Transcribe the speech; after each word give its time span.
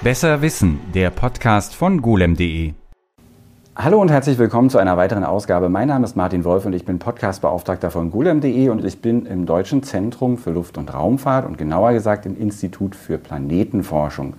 Besser 0.00 0.42
Wissen, 0.42 0.78
der 0.94 1.10
Podcast 1.10 1.74
von 1.74 2.00
golem.de. 2.00 2.72
Hallo 3.74 4.00
und 4.00 4.12
herzlich 4.12 4.38
willkommen 4.38 4.70
zu 4.70 4.78
einer 4.78 4.96
weiteren 4.96 5.24
Ausgabe. 5.24 5.68
Mein 5.68 5.88
Name 5.88 6.04
ist 6.04 6.14
Martin 6.14 6.44
Wolf 6.44 6.66
und 6.66 6.72
ich 6.72 6.84
bin 6.84 7.00
Podcastbeauftragter 7.00 7.90
von 7.90 8.12
golem.de 8.12 8.68
und 8.68 8.84
ich 8.84 9.02
bin 9.02 9.26
im 9.26 9.44
Deutschen 9.44 9.82
Zentrum 9.82 10.38
für 10.38 10.52
Luft- 10.52 10.78
und 10.78 10.94
Raumfahrt 10.94 11.44
und 11.46 11.58
genauer 11.58 11.94
gesagt 11.94 12.26
im 12.26 12.38
Institut 12.38 12.94
für 12.94 13.18
Planetenforschung. 13.18 14.34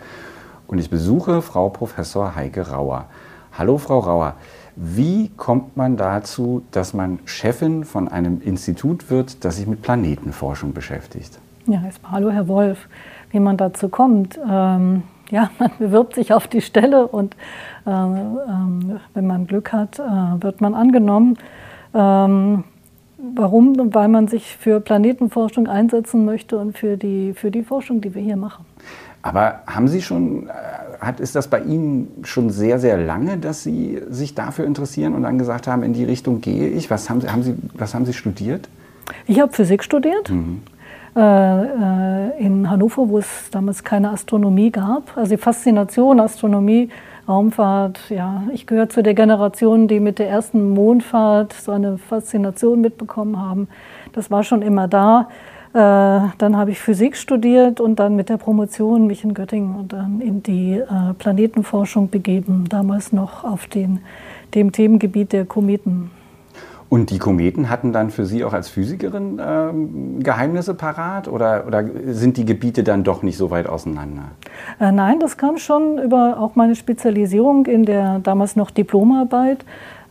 Und 0.67 0.79
ich 0.79 0.89
besuche 0.89 1.41
Frau 1.41 1.67
Professor 1.67 2.35
Heike 2.35 2.69
Rauer. 2.69 3.07
Hallo 3.51 3.77
Frau 3.77 3.99
Rauer. 3.99 4.35
Wie 4.77 5.27
kommt 5.35 5.75
man 5.75 5.97
dazu, 5.97 6.63
dass 6.71 6.93
man 6.93 7.19
Chefin 7.25 7.83
von 7.83 8.07
einem 8.07 8.39
Institut 8.39 9.09
wird, 9.09 9.43
das 9.43 9.57
sich 9.57 9.67
mit 9.67 9.81
Planetenforschung 9.81 10.71
beschäftigt? 10.71 11.37
Ja, 11.65 11.83
erstmal 11.83 12.13
hallo 12.13 12.29
Herr 12.29 12.47
Wolf. 12.47 12.87
Wie 13.29 13.41
man 13.41 13.57
dazu 13.57 13.89
kommt, 13.89 14.39
ähm, 14.49 15.03
ja, 15.31 15.49
man 15.59 15.71
bewirbt 15.79 16.15
sich 16.15 16.33
auf 16.33 16.47
die 16.47 16.61
Stelle 16.61 17.07
und 17.07 17.35
äh, 17.85 17.89
ähm, 17.89 18.99
wenn 19.13 19.27
man 19.27 19.47
Glück 19.47 19.71
hat, 19.71 19.99
äh, 19.99 20.01
wird 20.41 20.61
man 20.61 20.73
angenommen. 20.73 21.37
Ähm, 21.93 22.63
warum? 23.17 23.93
Weil 23.93 24.07
man 24.07 24.27
sich 24.27 24.55
für 24.57 24.79
Planetenforschung 24.79 25.67
einsetzen 25.67 26.25
möchte 26.25 26.57
und 26.57 26.77
für 26.77 26.97
die, 26.97 27.33
für 27.33 27.51
die 27.51 27.63
Forschung, 27.63 28.01
die 28.01 28.13
wir 28.15 28.21
hier 28.21 28.37
machen. 28.37 28.65
Aber 29.21 29.63
haben 29.67 29.87
Sie 29.87 30.01
schon, 30.01 30.47
äh, 30.47 30.51
hat, 31.01 31.19
ist 31.19 31.35
das 31.35 31.49
bei 31.49 31.59
Ihnen 31.59 32.23
schon 32.23 32.49
sehr, 32.49 32.79
sehr 32.79 32.97
lange, 32.97 33.37
dass 33.37 33.63
Sie 33.63 34.01
sich 34.09 34.33
dafür 34.33 34.65
interessieren 34.65 35.13
und 35.13 35.23
dann 35.23 35.37
gesagt 35.37 35.67
haben, 35.67 35.83
in 35.83 35.93
die 35.93 36.05
Richtung 36.05 36.39
gehe 36.41 36.69
ich? 36.69 36.89
Was 36.89 37.09
haben 37.09 37.19
Sie, 37.21 37.29
haben 37.29 37.43
Sie, 37.43 37.55
was 37.73 37.93
haben 37.93 38.05
Sie 38.05 38.13
studiert? 38.13 38.69
Ich 39.27 39.39
habe 39.39 39.51
Physik 39.51 39.83
studiert. 39.83 40.29
Mhm. 40.29 40.61
Äh, 41.15 41.19
äh, 41.21 42.45
in 42.45 42.69
Hannover, 42.69 43.09
wo 43.09 43.17
es 43.17 43.49
damals 43.51 43.83
keine 43.83 44.11
Astronomie 44.11 44.71
gab. 44.71 45.17
Also 45.17 45.35
die 45.35 45.41
Faszination 45.41 46.19
Astronomie, 46.19 46.89
Raumfahrt, 47.27 48.09
ja, 48.09 48.43
ich 48.53 48.67
gehöre 48.67 48.89
zu 48.89 49.01
der 49.01 49.15
Generation, 49.15 49.87
die 49.87 49.99
mit 49.99 50.19
der 50.19 50.29
ersten 50.29 50.69
Mondfahrt 50.71 51.53
so 51.53 51.71
eine 51.71 51.97
Faszination 51.97 52.81
mitbekommen 52.81 53.39
haben. 53.39 53.67
Das 54.13 54.29
war 54.29 54.43
schon 54.43 54.61
immer 54.61 54.87
da. 54.87 55.29
Äh, 55.73 55.77
dann 56.37 56.57
habe 56.57 56.71
ich 56.71 56.79
Physik 56.79 57.15
studiert 57.17 57.79
und 57.79 57.99
dann 57.99 58.15
mit 58.15 58.29
der 58.29 58.37
Promotion 58.37 59.07
mich 59.07 59.23
in 59.23 59.33
Göttingen 59.33 59.75
und 59.75 59.93
dann 59.93 60.21
in 60.21 60.41
die 60.43 60.81
Planetenforschung 61.17 62.09
begeben, 62.09 62.65
damals 62.69 63.11
noch 63.13 63.43
auf 63.43 63.67
den, 63.67 63.99
dem 64.53 64.71
Themengebiet 64.71 65.33
der 65.33 65.45
Kometen. 65.45 66.11
Und 66.89 67.11
die 67.11 67.19
Kometen 67.19 67.69
hatten 67.69 67.93
dann 67.93 68.09
für 68.09 68.25
Sie 68.25 68.43
auch 68.43 68.53
als 68.53 68.67
Physikerin 68.67 69.39
ähm, 69.39 70.23
Geheimnisse 70.23 70.73
parat 70.73 71.27
oder, 71.27 71.65
oder 71.67 71.85
sind 72.07 72.35
die 72.37 72.45
Gebiete 72.45 72.83
dann 72.83 73.03
doch 73.03 73.21
nicht 73.21 73.37
so 73.37 73.51
weit 73.51 73.67
auseinander? 73.67 74.31
Äh, 74.79 74.91
nein, 74.91 75.19
das 75.19 75.37
kam 75.37 75.57
schon 75.57 75.99
über 75.99 76.39
auch 76.39 76.55
meine 76.55 76.75
Spezialisierung 76.75 77.67
in 77.67 77.85
der 77.85 78.19
damals 78.19 78.55
noch 78.55 78.71
Diplomarbeit 78.71 79.63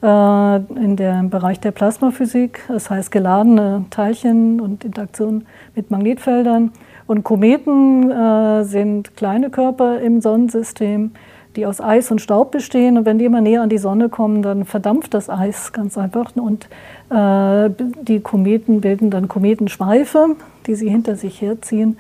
äh, 0.03 0.57
in 0.57 0.95
dem 0.95 1.31
Bereich 1.31 1.59
der 1.59 1.73
Plasmaphysik, 1.73 2.61
das 2.69 2.91
heißt 2.91 3.11
geladene 3.11 3.85
Teilchen 3.91 4.61
und 4.61 4.85
Interaktion 4.85 5.47
mit 5.75 5.91
Magnetfeldern. 5.91 6.71
Und 7.09 7.25
Kometen 7.25 8.11
äh, 8.11 8.65
sind 8.65 9.17
kleine 9.17 9.51
Körper 9.51 9.99
im 10.01 10.21
Sonnensystem, 10.21 11.13
die 11.59 11.67
aus 11.67 11.81
Eis 11.81 12.11
und 12.11 12.21
Staub 12.21 12.53
bestehen. 12.53 12.97
Und 12.97 13.05
wenn 13.05 13.19
die 13.19 13.27
immer 13.27 13.41
näher 13.41 13.63
an 13.63 13.69
die 13.69 13.79
Sonne 13.79 14.09
kommen, 14.09 14.43
dann 14.43 14.65
verdampft 14.65 15.13
das 15.13 15.29
Eis 15.29 15.73
ganz 15.73 15.99
einfach. 15.99 16.31
Und 16.37 16.69
äh, 17.11 17.71
die 18.03 18.21
Kometen 18.21 18.81
bilden 18.81 19.11
dann 19.11 19.29
Kometenschweife, 19.29 20.37
die 20.67 20.75
sie 20.75 20.89
hinter 20.89 21.17
sich 21.17 21.43
herziehen. 21.43 21.99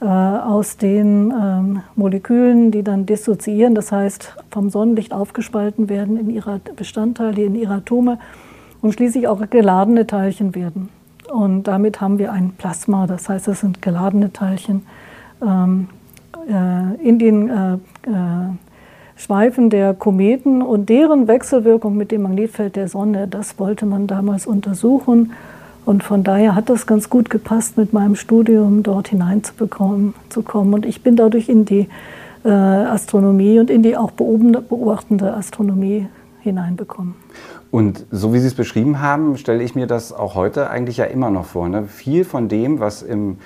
Äh, 0.00 0.04
aus 0.04 0.76
den 0.76 1.32
ähm, 1.32 1.82
Molekülen, 1.96 2.70
die 2.70 2.84
dann 2.84 3.04
dissoziieren, 3.04 3.74
das 3.74 3.90
heißt 3.90 4.36
vom 4.48 4.70
Sonnenlicht 4.70 5.12
aufgespalten 5.12 5.88
werden 5.88 6.16
in 6.16 6.30
ihre 6.30 6.60
Bestandteile, 6.76 7.42
in 7.42 7.56
ihre 7.56 7.74
Atome 7.74 8.20
und 8.80 8.92
schließlich 8.92 9.26
auch 9.26 9.40
geladene 9.50 10.06
Teilchen 10.06 10.54
werden. 10.54 10.88
Und 11.32 11.64
damit 11.64 12.00
haben 12.00 12.20
wir 12.20 12.30
ein 12.30 12.52
Plasma, 12.56 13.08
das 13.08 13.28
heißt, 13.28 13.48
es 13.48 13.58
sind 13.58 13.82
geladene 13.82 14.32
Teilchen 14.32 14.86
ähm, 15.44 15.88
äh, 16.48 16.94
in 17.02 17.18
den 17.18 17.50
äh, 17.50 17.74
äh, 17.74 17.78
Schweifen 19.18 19.68
der 19.68 19.94
Kometen 19.94 20.62
und 20.62 20.88
deren 20.88 21.26
Wechselwirkung 21.26 21.96
mit 21.96 22.12
dem 22.12 22.22
Magnetfeld 22.22 22.76
der 22.76 22.86
Sonne, 22.86 23.26
das 23.26 23.58
wollte 23.58 23.84
man 23.84 24.06
damals 24.06 24.46
untersuchen. 24.46 25.32
Und 25.84 26.04
von 26.04 26.22
daher 26.22 26.54
hat 26.54 26.70
das 26.70 26.86
ganz 26.86 27.10
gut 27.10 27.28
gepasst, 27.28 27.76
mit 27.76 27.92
meinem 27.92 28.14
Studium 28.14 28.84
dort 28.84 29.08
hineinzukommen. 29.08 30.14
Zu 30.28 30.42
kommen. 30.42 30.72
Und 30.72 30.86
ich 30.86 31.02
bin 31.02 31.16
dadurch 31.16 31.48
in 31.48 31.64
die 31.64 31.88
äh, 32.44 32.48
Astronomie 32.48 33.58
und 33.58 33.70
in 33.70 33.82
die 33.82 33.96
auch 33.96 34.12
beobachtende 34.12 35.34
Astronomie 35.34 36.06
hineinbekommen. 36.40 37.16
Und 37.72 38.06
so 38.12 38.32
wie 38.32 38.38
Sie 38.38 38.46
es 38.46 38.54
beschrieben 38.54 39.00
haben, 39.00 39.36
stelle 39.36 39.64
ich 39.64 39.74
mir 39.74 39.88
das 39.88 40.12
auch 40.12 40.36
heute 40.36 40.70
eigentlich 40.70 40.98
ja 40.98 41.06
immer 41.06 41.30
noch 41.30 41.46
vor. 41.46 41.68
Ne? 41.68 41.84
Viel 41.88 42.24
von 42.24 42.48
dem, 42.48 42.78
was, 42.78 43.02
im, 43.02 43.38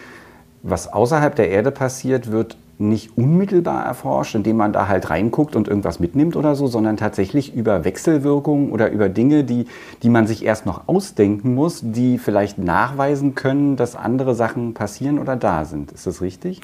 was 0.62 0.92
außerhalb 0.92 1.34
der 1.34 1.48
Erde 1.48 1.70
passiert, 1.70 2.30
wird 2.30 2.58
nicht 2.78 3.16
unmittelbar 3.16 3.84
erforscht, 3.84 4.34
indem 4.34 4.56
man 4.56 4.72
da 4.72 4.88
halt 4.88 5.10
reinguckt 5.10 5.56
und 5.56 5.68
irgendwas 5.68 6.00
mitnimmt 6.00 6.36
oder 6.36 6.54
so, 6.54 6.66
sondern 6.66 6.96
tatsächlich 6.96 7.54
über 7.54 7.84
Wechselwirkungen 7.84 8.70
oder 8.70 8.90
über 8.90 9.08
Dinge, 9.08 9.44
die, 9.44 9.66
die 10.02 10.08
man 10.08 10.26
sich 10.26 10.44
erst 10.44 10.66
noch 10.66 10.88
ausdenken 10.88 11.54
muss, 11.54 11.80
die 11.82 12.18
vielleicht 12.18 12.58
nachweisen 12.58 13.34
können, 13.34 13.76
dass 13.76 13.96
andere 13.96 14.34
Sachen 14.34 14.74
passieren 14.74 15.18
oder 15.18 15.36
da 15.36 15.64
sind. 15.64 15.92
Ist 15.92 16.06
das 16.06 16.20
richtig? 16.20 16.60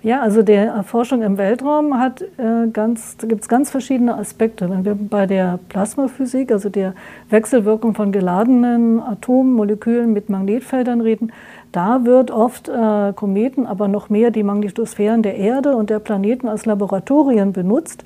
Ja, 0.00 0.20
also 0.20 0.42
der 0.42 0.66
Erforschung 0.66 1.22
im 1.22 1.38
Weltraum 1.38 1.98
hat 1.98 2.22
äh, 2.22 2.68
ganz, 2.72 3.16
gibt 3.18 3.42
es 3.42 3.48
ganz 3.48 3.70
verschiedene 3.70 4.14
Aspekte. 4.14 4.70
Wenn 4.70 4.84
wir 4.84 4.94
bei 4.94 5.26
der 5.26 5.58
Plasmaphysik, 5.68 6.52
also 6.52 6.68
der 6.68 6.94
Wechselwirkung 7.30 7.94
von 7.94 8.12
geladenen 8.12 9.00
Atomen, 9.00 9.54
Molekülen 9.54 10.12
mit 10.12 10.28
Magnetfeldern 10.28 11.00
reden, 11.00 11.32
da 11.72 12.04
wird 12.04 12.30
oft 12.30 12.68
äh, 12.68 13.12
Kometen, 13.12 13.66
aber 13.66 13.88
noch 13.88 14.08
mehr 14.08 14.30
die 14.30 14.44
Magnetosphären 14.44 15.22
der 15.22 15.36
Erde 15.36 15.74
und 15.74 15.90
der 15.90 15.98
Planeten 15.98 16.46
als 16.46 16.64
Laboratorien 16.64 17.52
benutzt, 17.52 18.04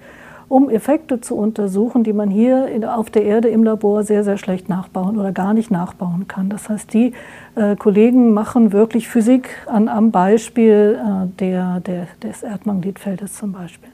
um 0.52 0.68
Effekte 0.68 1.18
zu 1.22 1.34
untersuchen, 1.34 2.04
die 2.04 2.12
man 2.12 2.28
hier 2.28 2.68
auf 2.94 3.08
der 3.08 3.24
Erde 3.24 3.48
im 3.48 3.64
Labor 3.64 4.04
sehr, 4.04 4.22
sehr 4.22 4.36
schlecht 4.36 4.68
nachbauen 4.68 5.18
oder 5.18 5.32
gar 5.32 5.54
nicht 5.54 5.70
nachbauen 5.70 6.28
kann. 6.28 6.50
Das 6.50 6.68
heißt, 6.68 6.92
die 6.92 7.14
äh, 7.54 7.74
Kollegen 7.74 8.34
machen 8.34 8.70
wirklich 8.70 9.08
Physik 9.08 9.48
an, 9.64 9.88
am 9.88 10.10
Beispiel 10.10 11.00
äh, 11.00 11.26
der, 11.38 11.80
der, 11.80 12.06
des 12.22 12.42
Erdmagnetfeldes 12.42 13.32
zum 13.32 13.52
Beispiel. 13.52 13.88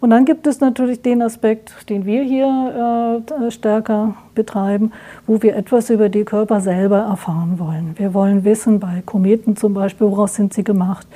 Und 0.00 0.10
dann 0.10 0.26
gibt 0.26 0.46
es 0.46 0.60
natürlich 0.60 1.00
den 1.00 1.22
Aspekt, 1.22 1.88
den 1.88 2.04
wir 2.04 2.22
hier 2.22 3.22
äh, 3.40 3.50
stärker 3.50 4.14
betreiben, 4.34 4.92
wo 5.26 5.40
wir 5.40 5.56
etwas 5.56 5.88
über 5.88 6.10
die 6.10 6.24
Körper 6.24 6.60
selber 6.60 6.98
erfahren 6.98 7.58
wollen. 7.58 7.94
Wir 7.96 8.12
wollen 8.12 8.44
wissen, 8.44 8.78
bei 8.78 9.02
Kometen 9.06 9.56
zum 9.56 9.72
Beispiel, 9.72 10.06
woraus 10.06 10.34
sind 10.34 10.52
sie 10.52 10.64
gemacht, 10.64 11.06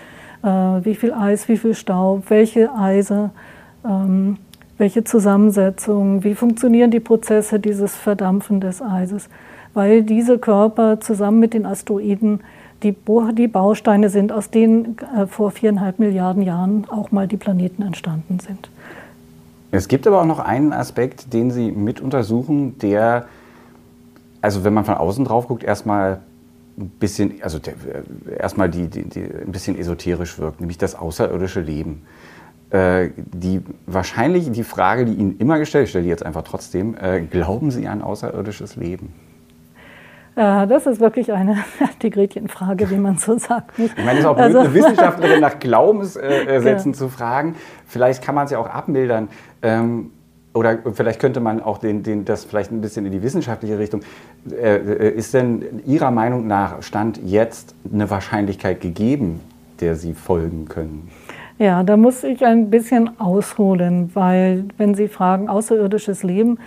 äh, 0.43 0.49
wie 0.49 0.95
viel 0.95 1.13
Eis, 1.13 1.47
wie 1.47 1.59
viel 1.59 1.75
Staub, 1.75 2.31
welche 2.31 2.75
Eise, 2.75 3.33
ähm, 3.85 4.39
welche 4.79 5.05
Zusammensetzung, 5.05 6.25
wie 6.25 6.35
funktionieren 6.35 6.91
die 6.91 7.01
Prozesse 7.01 7.61
dieses 7.61 7.95
Verdampfen 7.95 8.61
des 8.61 8.81
Eises, 8.81 9.29
weil 9.75 10.03
diese 10.03 10.39
Körper 10.39 11.01
zusammen 11.01 11.41
mit 11.41 11.53
den 11.53 11.67
Asteroiden 11.67 12.41
die, 12.83 12.95
die 13.37 13.49
Bausteine 13.49 14.09
sind, 14.09 14.31
aus 14.33 14.51
denen 14.51 14.97
äh, 15.17 15.27
vor 15.27 15.51
viereinhalb 15.51 15.99
Milliarden 15.99 16.43
Jahren 16.43 16.87
auch 16.89 17.11
mal 17.11 17.27
die 17.27 17.37
Planeten 17.37 17.83
entstanden 17.83 18.39
sind. 18.39 18.71
Es 19.71 19.89
gibt 19.89 20.07
aber 20.07 20.23
auch 20.23 20.27
noch 20.27 20.39
einen 20.39 20.73
Aspekt, 20.73 21.33
den 21.33 21.51
Sie 21.51 21.73
mit 21.73 22.01
untersuchen, 22.01 22.79
der, 22.79 23.27
also 24.41 24.65
wenn 24.65 24.73
man 24.73 24.85
von 24.85 24.95
außen 24.95 25.25
drauf 25.25 25.49
guckt, 25.49 25.65
erstmal 25.65 26.21
ein 26.79 26.89
bisschen, 27.01 27.35
also 27.43 27.59
der, 27.59 27.75
erstmal 28.39 28.71
die, 28.71 28.87
die, 28.87 29.03
die, 29.03 29.21
ein 29.21 29.53
bisschen 29.53 29.77
esoterisch 29.77 30.39
wirkt, 30.39 30.61
nämlich 30.61 30.79
das 30.79 30.95
außerirdische 30.95 31.61
Leben. 31.61 32.03
Äh, 32.71 33.11
die 33.17 33.63
wahrscheinlich 33.87 34.51
die 34.51 34.63
Frage, 34.63 35.07
die 35.07 35.15
Ihnen 35.15 35.39
immer 35.39 35.59
gestellt, 35.59 35.85
ich 35.85 35.91
stelle 35.91 36.05
die 36.05 36.11
jetzt 36.11 36.25
einfach 36.25 36.43
trotzdem, 36.43 36.95
äh, 37.01 37.21
glauben 37.21 37.71
Sie 37.71 37.89
an 37.89 38.03
außerirdisches 38.03 38.77
Leben? 38.77 39.15
Äh, 40.37 40.67
das 40.67 40.87
ist 40.87 41.01
wirklich 41.01 41.33
eine 41.33 41.57
die 42.03 42.11
Gretchenfrage, 42.11 42.91
wie 42.91 42.97
man 42.97 43.17
so 43.17 43.39
sagt. 43.39 43.79
Ich 43.79 43.97
meine, 43.97 44.13
es 44.13 44.19
ist 44.21 44.25
auch 44.27 44.37
blöd, 44.37 44.47
also, 44.47 44.59
eine 44.61 44.75
Wissenschaftlerin 44.75 45.41
nach 45.41 45.59
Glaubenssätzen 45.59 46.93
zu 46.95 47.09
fragen. 47.09 47.57
Vielleicht 47.87 48.23
kann 48.23 48.35
man 48.35 48.45
es 48.45 48.51
ja 48.51 48.59
auch 48.59 48.69
abmildern. 48.69 49.29
Ähm, 49.63 50.11
oder 50.55 50.79
vielleicht 50.93 51.21
könnte 51.21 51.41
man 51.41 51.63
auch 51.63 51.79
den, 51.79 52.03
den, 52.03 52.25
das 52.25 52.45
vielleicht 52.45 52.71
ein 52.71 52.81
bisschen 52.81 53.07
in 53.07 53.13
die 53.13 53.23
wissenschaftliche 53.23 53.79
Richtung. 53.79 54.03
Äh, 54.51 55.11
ist 55.11 55.35
denn 55.35 55.83
Ihrer 55.87 56.11
Meinung 56.11 56.47
nach 56.47 56.83
Stand 56.83 57.19
jetzt 57.25 57.75
eine 57.93 58.11
Wahrscheinlichkeit 58.11 58.81
gegeben, 58.81 59.41
der 59.81 59.97
Sie 59.97 60.15
folgen 60.15 60.69
können? 60.69 61.11
Ja, 61.59 61.83
da 61.83 61.97
muss 61.97 62.23
ich 62.23 62.47
ein 62.47 62.71
bisschen 62.71 63.19
ausholen, 63.19 64.11
weil 64.15 64.65
wenn 64.77 64.95
Sie 64.95 65.09
fragen, 65.09 65.49
außerirdisches 65.49 66.23
Leben, 66.23 66.59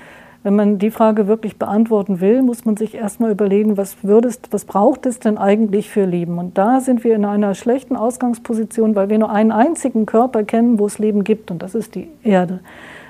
wenn 0.43 0.55
man 0.55 0.79
die 0.79 0.91
Frage 0.91 1.27
wirklich 1.27 1.57
beantworten 1.57 2.19
will, 2.19 2.41
muss 2.41 2.65
man 2.65 2.75
sich 2.75 2.95
erstmal 2.95 3.31
überlegen, 3.31 3.77
was, 3.77 4.03
würdest, 4.03 4.51
was 4.51 4.65
braucht 4.65 5.05
es 5.05 5.19
denn 5.19 5.37
eigentlich 5.37 5.89
für 5.89 6.03
Leben? 6.03 6.39
Und 6.39 6.57
da 6.57 6.81
sind 6.81 7.05
wir 7.05 7.15
in 7.15 7.23
einer 7.23 7.53
schlechten 7.53 7.95
Ausgangsposition, 7.95 8.95
weil 8.95 9.09
wir 9.09 9.19
nur 9.19 9.31
einen 9.31 9.51
einzigen 9.51 10.05
Körper 10.05 10.43
kennen, 10.43 10.77
wo 10.77 10.87
es 10.87 10.99
Leben 10.99 11.23
gibt, 11.23 11.51
und 11.51 11.61
das 11.61 11.73
ist 11.73 11.95
die 11.95 12.09
Erde. 12.23 12.59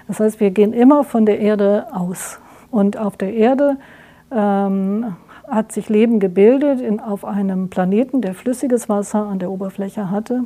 Das 0.07 0.19
heißt, 0.19 0.39
wir 0.39 0.51
gehen 0.51 0.73
immer 0.73 1.03
von 1.03 1.25
der 1.25 1.39
Erde 1.39 1.87
aus. 1.93 2.39
Und 2.69 2.97
auf 2.97 3.17
der 3.17 3.33
Erde 3.33 3.77
ähm, 4.31 5.15
hat 5.47 5.71
sich 5.71 5.89
Leben 5.89 6.19
gebildet 6.19 6.79
in, 6.79 6.99
auf 6.99 7.25
einem 7.25 7.69
Planeten, 7.69 8.21
der 8.21 8.33
flüssiges 8.33 8.87
Wasser 8.87 9.25
an 9.25 9.39
der 9.39 9.49
Oberfläche 9.49 10.11
hatte. 10.11 10.43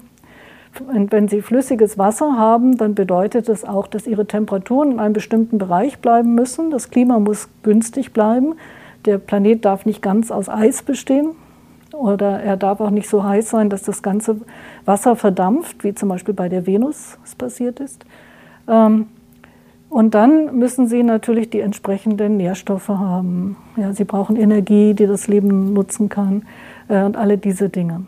Wenn 0.87 1.27
Sie 1.27 1.41
flüssiges 1.41 1.97
Wasser 1.97 2.37
haben, 2.37 2.77
dann 2.77 2.95
bedeutet 2.95 3.49
das 3.49 3.63
auch, 3.63 3.87
dass 3.87 4.07
Ihre 4.07 4.25
Temperaturen 4.25 4.93
in 4.93 4.99
einem 4.99 5.13
bestimmten 5.13 5.57
Bereich 5.57 5.99
bleiben 5.99 6.35
müssen. 6.35 6.71
Das 6.71 6.89
Klima 6.89 7.19
muss 7.19 7.49
günstig 7.63 8.13
bleiben. 8.13 8.55
Der 9.05 9.17
Planet 9.17 9.63
darf 9.65 9.85
nicht 9.85 10.01
ganz 10.01 10.31
aus 10.31 10.49
Eis 10.49 10.83
bestehen 10.83 11.31
oder 11.93 12.41
er 12.41 12.57
darf 12.57 12.81
auch 12.81 12.89
nicht 12.89 13.09
so 13.09 13.23
heiß 13.23 13.49
sein, 13.49 13.69
dass 13.69 13.83
das 13.83 14.01
ganze 14.01 14.41
Wasser 14.85 15.15
verdampft, 15.15 15.83
wie 15.83 15.93
zum 15.93 16.09
Beispiel 16.09 16.33
bei 16.33 16.49
der 16.49 16.65
Venus 16.65 17.17
es 17.23 17.35
passiert 17.35 17.79
ist. 17.79 18.05
Ähm, 18.67 19.07
und 19.89 20.13
dann 20.13 20.57
müssen 20.57 20.87
Sie 20.87 21.03
natürlich 21.03 21.49
die 21.49 21.61
entsprechenden 21.61 22.37
Nährstoffe 22.37 22.89
haben. 22.89 23.55
Ja, 23.77 23.93
Sie 23.93 24.03
brauchen 24.03 24.35
Energie, 24.35 24.93
die 24.93 25.07
das 25.07 25.27
Leben 25.27 25.73
nutzen 25.73 26.09
kann 26.09 26.43
äh, 26.89 27.03
und 27.03 27.15
alle 27.15 27.37
diese 27.37 27.69
Dinge. 27.69 28.05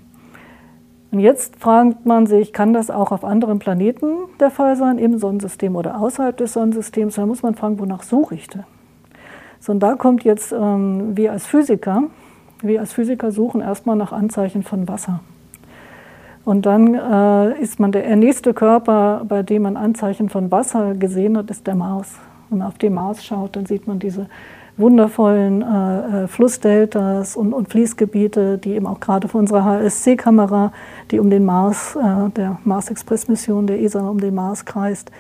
Und 1.12 1.19
jetzt 1.19 1.56
fragt 1.56 2.06
man 2.06 2.27
sich, 2.27 2.51
kann 2.51 2.74
das 2.74 2.89
auch 2.89 3.12
auf 3.12 3.24
anderen 3.24 3.59
Planeten 3.59 4.07
der 4.39 4.51
Fall 4.51 4.75
sein, 4.75 4.98
im 4.98 5.18
Sonnensystem 5.18 5.75
oder 5.75 6.00
außerhalb 6.00 6.36
des 6.36 6.54
Sonnensystems? 6.54 7.15
Da 7.15 7.25
muss 7.25 7.44
man 7.44 7.56
fragen, 7.56 7.80
wonach 7.80 8.04
suche 8.04 8.36
ich 8.36 8.48
denn? 8.48 8.63
So, 9.59 9.71
und 9.71 9.80
da 9.80 9.95
kommt 9.95 10.24
jetzt, 10.24 10.51
ähm, 10.51 11.15
wir 11.15 11.31
als 11.31 11.45
Physiker, 11.45 12.04
wir 12.62 12.81
als 12.81 12.94
Physiker 12.94 13.31
suchen 13.31 13.62
erstmal 13.62 13.95
nach 13.95 14.12
Anzeichen 14.12 14.63
von 14.63 14.88
Wasser. 14.88 15.21
Und 16.44 16.65
dann 16.65 16.94
äh, 16.94 17.59
ist 17.59 17.80
man 17.80 17.92
der 17.92 18.15
nächste 18.15 18.54
Körper, 18.54 19.24
bei 19.27 19.44
dem 19.44 19.63
man 19.63 19.77
Anzeichen 19.77 20.30
von 20.30 20.51
Wasser 20.51 20.94
gesehen 20.94 21.38
hat, 21.38 21.50
ist 21.50 21.68
der 21.68 21.75
Mars. 21.75 22.15
Man 22.50 22.62
auf 22.62 22.77
den 22.77 22.94
Mars 22.94 23.25
schaut, 23.25 23.56
dann 23.56 23.65
sieht 23.65 23.88
man 23.88 24.00
diese 24.00 24.27
wundervollen 24.78 25.62
äh, 25.62 26.24
äh, 26.24 26.28
Flussdeltas 26.28 27.36
und, 27.36 27.52
und, 27.54 27.70
Fließgebiete, 27.70 28.58
die 28.60 28.74
eben 28.74 28.86
auch 28.86 29.00
gerade 29.00 29.28
von 29.28 29.42
unserer 29.42 29.66
HSC-Kamera, 29.66 30.72
die 31.12 31.20
um 31.20 31.30
den 31.30 31.46
Mars, 31.46 31.96
äh, 31.96 32.30
der 32.30 32.60
Mars-Express-Mission 32.64 33.68
der 33.68 33.82
ESA 33.82 34.08
um 34.08 34.20
den 34.20 34.36
Mars 34.36 34.66
kreist, 34.66 35.12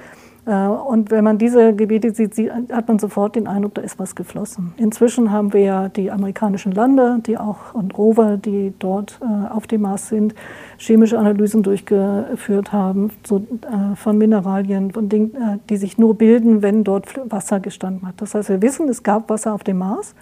und 0.51 1.11
wenn 1.11 1.23
man 1.23 1.37
diese 1.37 1.73
Gebiete 1.73 2.13
sieht, 2.13 2.51
hat 2.71 2.87
man 2.87 2.99
sofort 2.99 3.35
den 3.35 3.47
Eindruck, 3.47 3.73
da 3.73 3.81
ist 3.81 3.99
was 3.99 4.15
geflossen. 4.15 4.73
Inzwischen 4.77 5.31
haben 5.31 5.51
wir 5.51 5.61
ja 5.61 5.89
die 5.89 6.09
amerikanischen 6.09 6.71
Lander, 6.71 7.19
die 7.25 7.37
auch 7.37 7.73
und 7.73 7.97
Rover, 7.97 8.37
die 8.37 8.73
dort 8.79 9.19
äh, 9.21 9.53
auf 9.53 9.67
dem 9.67 9.81
Mars 9.81 10.07
sind, 10.07 10.33
chemische 10.77 11.19
Analysen 11.19 11.63
durchgeführt 11.63 12.71
haben 12.71 13.11
äh, 13.29 13.95
von 13.95 14.17
Mineralien, 14.17 14.91
von 14.91 15.09
Dingen, 15.09 15.61
die 15.69 15.77
sich 15.77 15.97
nur 15.97 16.15
bilden, 16.15 16.61
wenn 16.61 16.83
dort 16.83 17.19
Wasser 17.29 17.59
gestanden 17.59 18.07
hat. 18.07 18.15
Das 18.17 18.33
heißt, 18.33 18.49
wir 18.49 18.61
wissen, 18.61 18.87
es 18.87 19.03
gab 19.03 19.29
Wasser 19.29 19.53
auf 19.53 19.63
dem 19.63 19.79
Mars. 19.79 20.15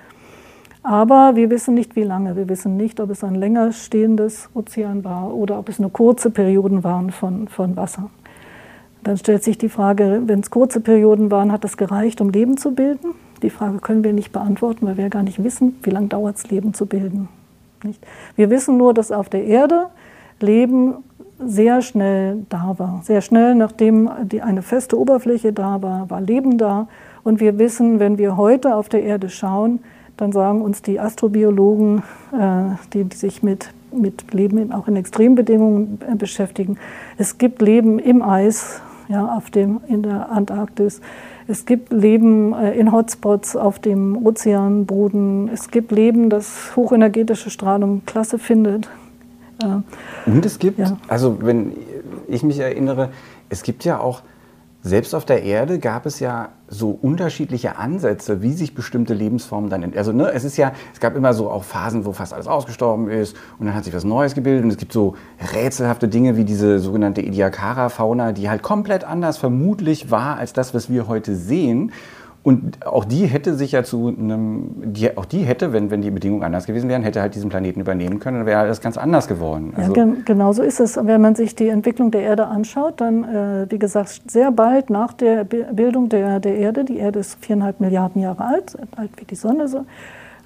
Aber 0.82 1.36
wir 1.36 1.50
wissen 1.50 1.74
nicht, 1.74 1.96
wie 1.96 2.04
lange. 2.04 2.36
Wir 2.36 2.48
wissen 2.48 2.78
nicht, 2.78 3.00
ob 3.00 3.10
es 3.10 3.24
ein 3.24 3.34
länger 3.34 3.72
stehendes 3.72 4.50
Ozean 4.54 5.04
war 5.04 5.34
oder 5.34 5.58
ob 5.58 5.68
es 5.68 5.80
nur 5.80 5.92
kurze 5.92 6.30
Perioden 6.30 6.84
waren 6.84 7.10
von, 7.10 7.48
von 7.48 7.76
Wasser. 7.76 8.12
Dann 9.06 9.18
stellt 9.18 9.44
sich 9.44 9.60
die 9.60 9.70
Frage, 9.70 10.24
wenn 10.26 10.40
es 10.40 10.50
kurze 10.50 10.82
Perioden 10.82 11.30
waren, 11.30 11.52
hat 11.52 11.64
das 11.64 11.78
gereicht, 11.78 12.22
um 12.22 12.32
Leben 12.32 12.58
zu 12.58 12.74
bilden? 12.74 13.12
Die 13.44 13.52
Frage 13.52 13.78
können 13.78 14.04
wir 14.04 14.14
nicht 14.14 14.32
beantworten, 14.32 14.88
weil 14.88 14.98
wir 14.98 15.10
gar 15.10 15.22
nicht 15.22 15.44
wissen, 15.44 15.78
wie 15.84 15.92
lange 15.92 16.08
dauert 16.08 16.38
es, 16.38 16.50
Leben 16.50 16.74
zu 16.74 16.88
bilden. 16.88 17.30
Nicht? 17.84 18.04
Wir 18.36 18.50
wissen 18.50 18.78
nur, 18.78 18.96
dass 18.96 19.12
auf 19.12 19.30
der 19.30 19.46
Erde 19.46 19.90
Leben 20.40 20.96
sehr 21.38 21.84
schnell 21.84 22.48
da 22.50 22.74
war. 22.80 23.02
Sehr 23.04 23.22
schnell, 23.22 23.54
nachdem 23.54 24.10
eine 24.42 24.64
feste 24.64 25.00
Oberfläche 25.00 25.54
da 25.54 25.84
war, 25.84 26.10
war 26.10 26.20
Leben 26.20 26.58
da. 26.58 26.88
Und 27.24 27.40
wir 27.40 27.60
wissen, 27.60 28.00
wenn 28.00 28.18
wir 28.18 28.38
heute 28.38 28.76
auf 28.76 28.90
der 28.90 29.04
Erde 29.04 29.30
schauen, 29.30 29.82
dann 30.18 30.32
sagen 30.32 30.64
uns 30.64 30.82
die 30.82 31.00
Astrobiologen, 31.00 32.02
äh, 32.34 32.76
die, 32.94 33.04
die 33.04 33.16
sich 33.18 33.44
mit, 33.44 33.70
mit 33.94 34.34
Leben 34.34 34.72
auch 34.72 34.88
in 34.88 34.96
Extrembedingungen 34.96 36.00
äh, 36.12 36.16
beschäftigen, 36.16 36.80
es 37.20 37.38
gibt 37.38 37.62
Leben 37.62 38.00
im 38.00 38.24
Eis, 38.24 38.82
ja, 39.08 39.26
auf 39.26 39.50
dem, 39.50 39.82
in 39.88 40.04
der 40.04 40.32
Antarktis. 40.32 41.02
Es 41.48 41.66
gibt 41.66 41.92
Leben 41.92 42.54
äh, 42.54 42.74
in 42.74 42.92
Hotspots 42.92 43.56
auf 43.56 43.80
dem 43.80 44.26
Ozeanboden. 44.26 45.50
Es 45.50 45.70
gibt 45.70 45.92
Leben, 45.92 46.30
das 46.30 46.76
hochenergetische 46.76 47.50
Strahlung 47.50 48.02
klasse 48.06 48.40
findet. 48.40 48.90
Äh, 49.62 50.30
Und 50.30 50.46
es 50.46 50.60
gibt, 50.60 50.80
ja. 50.80 50.98
also 51.08 51.38
wenn 51.42 51.74
ich 52.28 52.44
mich 52.44 52.60
erinnere, 52.60 53.10
es 53.50 53.64
gibt 53.64 53.86
ja 53.86 54.00
auch 54.00 54.22
selbst 54.86 55.16
auf 55.16 55.26
der 55.26 55.42
Erde 55.42 55.80
gab 55.80 56.06
es 56.06 56.20
ja 56.20 56.50
so 56.68 56.92
unterschiedliche 56.92 57.78
Ansätze, 57.78 58.44
wie 58.44 58.54
sich 58.54 58.76
bestimmte 58.76 59.16
Lebensformen 59.16 59.68
dann. 59.68 59.94
Also 59.98 60.12
ne, 60.12 60.32
es 60.32 60.44
ist 60.44 60.58
ja, 60.58 60.74
es 60.94 61.00
gab 61.00 61.16
immer 61.16 61.34
so 61.34 61.50
auch 61.50 61.64
Phasen, 61.64 62.06
wo 62.06 62.14
fast 62.14 62.36
alles 62.36 62.46
ausgestorben 62.46 63.10
ist 63.10 63.36
und 63.58 63.66
dann 63.66 63.74
hat 63.74 63.84
sich 63.84 63.96
was 63.96 64.04
Neues 64.04 64.36
gebildet 64.36 64.64
und 64.64 64.70
es 64.70 64.78
gibt 64.78 64.94
so 64.94 65.16
rätselhafte 65.56 66.08
Dinge 66.08 66.38
wie 66.38 66.44
diese 66.44 66.78
sogenannte 66.78 67.24
Ediacara-Fauna, 67.24 68.32
die 68.32 68.48
halt 68.48 68.62
komplett 68.62 69.04
anders 69.04 69.40
vermutlich 69.40 70.12
war 70.12 70.38
als 70.38 70.54
das, 70.54 70.76
was 70.76 70.88
wir 70.88 71.08
heute 71.08 71.36
sehen. 71.36 71.92
Und 72.46 72.86
auch 72.86 73.06
die 73.06 73.26
hätte 73.26 73.56
sich 73.56 73.72
ja 73.72 73.84
zu 73.84 74.08
einem, 74.08 74.70
die, 74.94 75.18
auch 75.18 75.26
die 75.26 75.40
hätte, 75.40 75.74
wenn, 75.74 75.90
wenn 75.90 76.04
die 76.04 76.12
Bedingungen 76.12 76.44
anders 76.44 76.68
gewesen 76.68 76.88
wären, 76.88 77.02
hätte 77.02 77.20
halt 77.20 77.34
diesen 77.34 77.50
Planeten 77.50 77.80
übernehmen 77.80 78.20
können, 78.20 78.38
dann 78.38 78.46
wäre 78.46 78.60
alles 78.60 78.82
ganz 78.82 79.00
anders 79.00 79.28
geworden. 79.28 79.74
Also 79.76 79.96
ja, 79.96 80.08
genau 80.24 80.54
so 80.54 80.62
ist 80.62 80.80
es. 80.80 80.96
Wenn 80.96 81.22
man 81.22 81.34
sich 81.34 81.56
die 81.56 81.70
Entwicklung 81.70 82.12
der 82.12 82.22
Erde 82.22 82.46
anschaut, 82.46 83.02
dann, 83.02 83.24
äh, 83.24 83.66
wie 83.72 83.80
gesagt, 83.80 84.30
sehr 84.30 84.52
bald 84.52 84.92
nach 84.92 85.14
der 85.14 85.44
Bildung 85.44 86.08
der, 86.10 86.40
der 86.40 86.56
Erde, 86.56 86.86
die 86.86 86.98
Erde 86.98 87.18
ist 87.18 87.44
viereinhalb 87.44 87.80
Milliarden 87.80 88.22
Jahre 88.22 88.46
alt, 88.46 88.78
alt 88.96 89.10
wie 89.18 89.26
die 89.26 89.34
Sonne 89.34 89.68
so, 89.68 89.86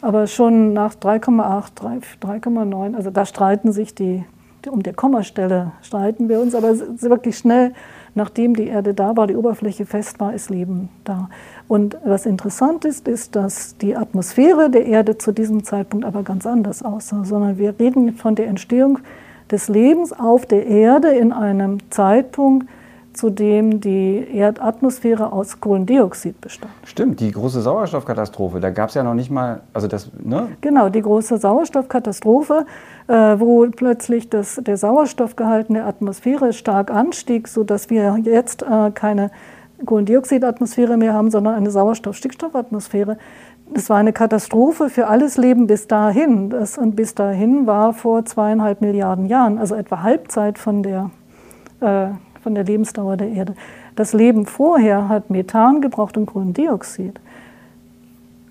aber 0.02 0.28
schon 0.28 0.72
nach 0.72 0.95
3,8, 0.95 2.00
3,9, 2.22 2.95
also 2.95 3.10
da 3.10 3.25
streiten 3.25 3.74
sich 3.74 3.94
die, 3.94 4.24
um 4.72 4.84
der 4.84 4.94
Kommastelle 4.94 5.74
streiten 5.81 6.30
wir 6.30 6.40
uns, 6.40 6.56
aber 6.56 6.80
wirklich 6.80 7.38
schnell, 7.38 7.74
nachdem 8.16 8.56
die 8.56 8.68
Erde 8.68 8.94
da 8.94 9.16
war, 9.16 9.28
die 9.28 9.36
Oberfläche 9.36 9.86
fest 9.86 10.20
war, 10.20 10.34
ist 10.34 10.50
Leben 10.50 10.90
da. 11.04 11.30
Und 11.68 11.98
was 12.04 12.26
interessant 12.26 12.86
ist, 12.86 13.08
ist, 13.08 13.36
dass 13.36 13.78
die 13.78 13.96
Atmosphäre 13.96 14.70
der 14.70 14.86
Erde 14.86 15.18
zu 15.18 15.32
diesem 15.32 15.64
Zeitpunkt 15.64 16.06
aber 16.06 16.24
ganz 16.24 16.46
anders 16.46 16.84
aussah, 16.84 17.24
sondern 17.26 17.58
wir 17.58 17.80
reden 17.80 18.14
von 18.14 18.36
der 18.36 18.48
Entstehung 18.48 19.00
des 19.52 19.68
Lebens 19.68 20.14
auf 20.14 20.46
der 20.46 20.66
Erde 20.66 21.10
in 21.10 21.32
einem 21.32 21.80
Zeitpunkt, 21.90 22.68
zu 23.19 23.30
dem 23.30 23.81
die 23.81 24.25
Erdatmosphäre 24.33 25.33
aus 25.33 25.59
Kohlendioxid 25.59 26.40
bestand. 26.40 26.71
Stimmt, 26.85 27.19
die 27.19 27.31
große 27.31 27.61
Sauerstoffkatastrophe, 27.61 28.61
da 28.61 28.69
gab 28.69 28.90
es 28.90 28.95
ja 28.95 29.04
noch 29.04 29.14
nicht 29.14 29.30
mal, 29.30 29.59
also 29.73 29.90
das, 29.90 30.09
ne? 30.23 30.47
Genau, 30.61 30.88
die 30.88 31.02
große 31.02 31.38
Sauerstoffkatastrophe, 31.38 32.66
äh, 33.07 33.14
wo 33.14 33.68
plötzlich 33.69 34.30
das, 34.30 34.56
der 34.66 34.78
Sauerstoffgehalt 34.78 35.68
in 35.68 35.76
der 35.76 35.85
Atmosphäre 35.85 36.54
stark 36.54 36.92
anstieg, 36.92 37.49
sodass 37.49 37.90
wir 37.90 38.18
jetzt 38.23 38.64
äh, 38.64 38.92
keine 38.92 39.31
Kohlendioxidatmosphäre 39.85 40.95
mehr 40.95 41.14
haben, 41.14 41.30
sondern 41.30 41.56
eine 41.56 41.71
Sauerstoff-Stickstoffatmosphäre. 41.71 43.18
Es 43.73 43.90
war 43.90 43.97
eine 43.97 44.14
Katastrophe 44.14 44.90
für 44.90 45.07
alles 45.07 45.35
Leben 45.35 45.68
bis 45.68 45.88
dahin. 45.88 46.49
Das, 46.49 46.78
und 46.78 46.95
bis 46.95 47.16
dahin 47.16 47.68
war 47.68 47.94
vor 47.94 48.23
zweieinhalb 48.23 48.80
Milliarden 48.80 49.26
Jahren, 49.26 49.57
also 49.57 49.76
etwa 49.76 50.04
Halbzeit 50.04 50.57
von 50.57 50.83
der, 50.83 51.11
äh, 51.81 52.07
von 52.42 52.56
der 52.56 52.64
Lebensdauer 52.64 53.18
der 53.18 53.30
Erde. 53.30 53.56
Das 53.96 54.14
Leben 54.14 54.46
vorher 54.46 55.10
hat 55.10 55.30
Methan 55.30 55.81
gebraucht 55.81 56.18
und 56.18 56.26
Kohlendioxid. 56.26 57.19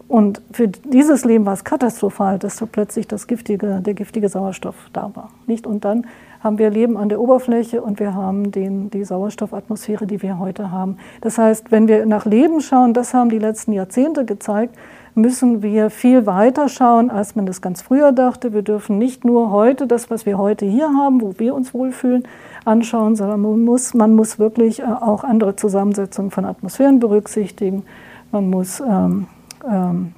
Und 0.09 0.41
für 0.53 0.69
dieses 0.69 1.27
Leben 1.27 1.45
war 1.45 1.53
es 1.53 1.65
katastrophal, 1.65 2.39
dass 2.39 2.57
da 2.57 2.67
plötzlich 2.67 3.07
das 3.07 3.27
giftige, 3.27 3.83
der 3.83 3.93
giftige 3.93 4.31
Sauerstoff 4.31 4.89
da 4.95 5.11
war. 5.15 5.31
Nicht? 5.47 5.67
Und 5.67 5.85
dann 5.85 6.07
haben 6.41 6.59
wir 6.59 6.71
Leben 6.71 6.97
an 6.97 7.11
der 7.11 7.21
Oberfläche 7.21 7.83
und 7.83 8.01
wir 8.01 8.15
haben 8.15 8.51
den, 8.51 8.91
die 8.91 9.05
Sauerstoffatmosphäre, 9.05 10.07
die 10.07 10.23
wir 10.23 10.39
heute 10.39 10.71
haben. 10.71 10.97
Das 11.21 11.37
heißt, 11.37 11.71
wenn 11.71 11.89
wir 11.89 12.07
nach 12.07 12.25
Leben 12.25 12.61
schauen, 12.61 12.95
das 12.95 13.13
haben 13.13 13.29
die 13.29 13.39
letzten 13.39 13.73
Jahrzehnte 13.73 14.25
gezeigt, 14.25 14.75
müssen 15.15 15.63
wir 15.63 15.91
viel 15.91 16.27
weiter 16.27 16.69
schauen, 16.69 17.11
als 17.11 17.37
man 17.37 17.47
das 17.47 17.61
ganz 17.61 17.83
früher 17.83 18.13
dachte. 18.13 18.53
Wir 18.53 18.63
dürfen 18.63 18.99
nicht 18.99 19.25
nur 19.25 19.51
heute 19.51 19.87
das, 19.87 20.11
was 20.11 20.27
wir 20.27 20.39
heute 20.39 20.67
hier 20.67 20.89
haben, 20.89 21.21
wo 21.21 21.35
wir 21.39 21.55
uns 21.55 21.75
wohlfühlen, 21.75 22.25
anschauen, 22.65 23.17
sondern 23.17 23.41
man 23.41 23.65
muss, 23.65 23.95
man 23.95 24.15
muss 24.15 24.39
wirklich 24.39 24.81
äh, 24.81 24.85
auch 24.85 25.25
andere 25.25 25.57
Zusammensetzungen 25.57 26.31
von 26.31 26.45
Atmosphären 26.45 27.01
berücksichtigen. 27.01 27.85
Man 28.31 28.51
muss 28.51 28.81
ähm, 28.81 29.27
ähm, 29.67 30.13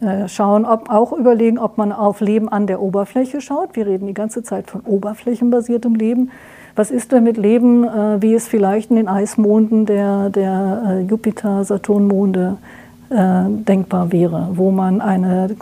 äh, 0.00 0.28
schauen, 0.28 0.64
ob, 0.66 0.90
auch 0.90 1.12
überlegen, 1.12 1.58
ob 1.58 1.78
man 1.78 1.92
auf 1.92 2.20
Leben 2.20 2.48
an 2.48 2.66
der 2.66 2.82
Oberfläche 2.82 3.40
schaut. 3.40 3.76
Wir 3.76 3.86
reden 3.86 4.06
die 4.06 4.14
ganze 4.14 4.42
Zeit 4.42 4.70
von 4.70 4.82
oberflächenbasiertem 4.82 5.94
Leben. 5.94 6.30
Was 6.74 6.90
ist 6.90 7.12
denn 7.12 7.24
mit 7.24 7.38
Leben, 7.38 7.84
äh, 7.84 8.20
wie 8.20 8.34
es 8.34 8.46
vielleicht 8.46 8.90
in 8.90 8.96
den 8.96 9.08
Eismonden 9.08 9.86
der, 9.86 10.28
der 10.28 10.82
äh, 10.86 11.00
Jupiter-Saturnmonde 11.00 12.58
äh, 12.60 12.85
denkbar 13.08 14.10
wäre, 14.10 14.48
wo 14.54 14.72
man 14.72 15.00
eine 15.00 15.54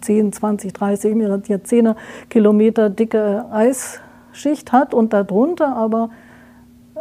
10, 0.00 0.32
20, 0.32 0.72
30, 0.72 1.16
Jahrzehnte 1.48 1.96
Kilometer 2.28 2.90
dicke 2.90 3.44
Eisschicht 3.52 4.72
hat 4.72 4.92
und 4.92 5.12
darunter 5.12 5.76
aber 5.76 6.10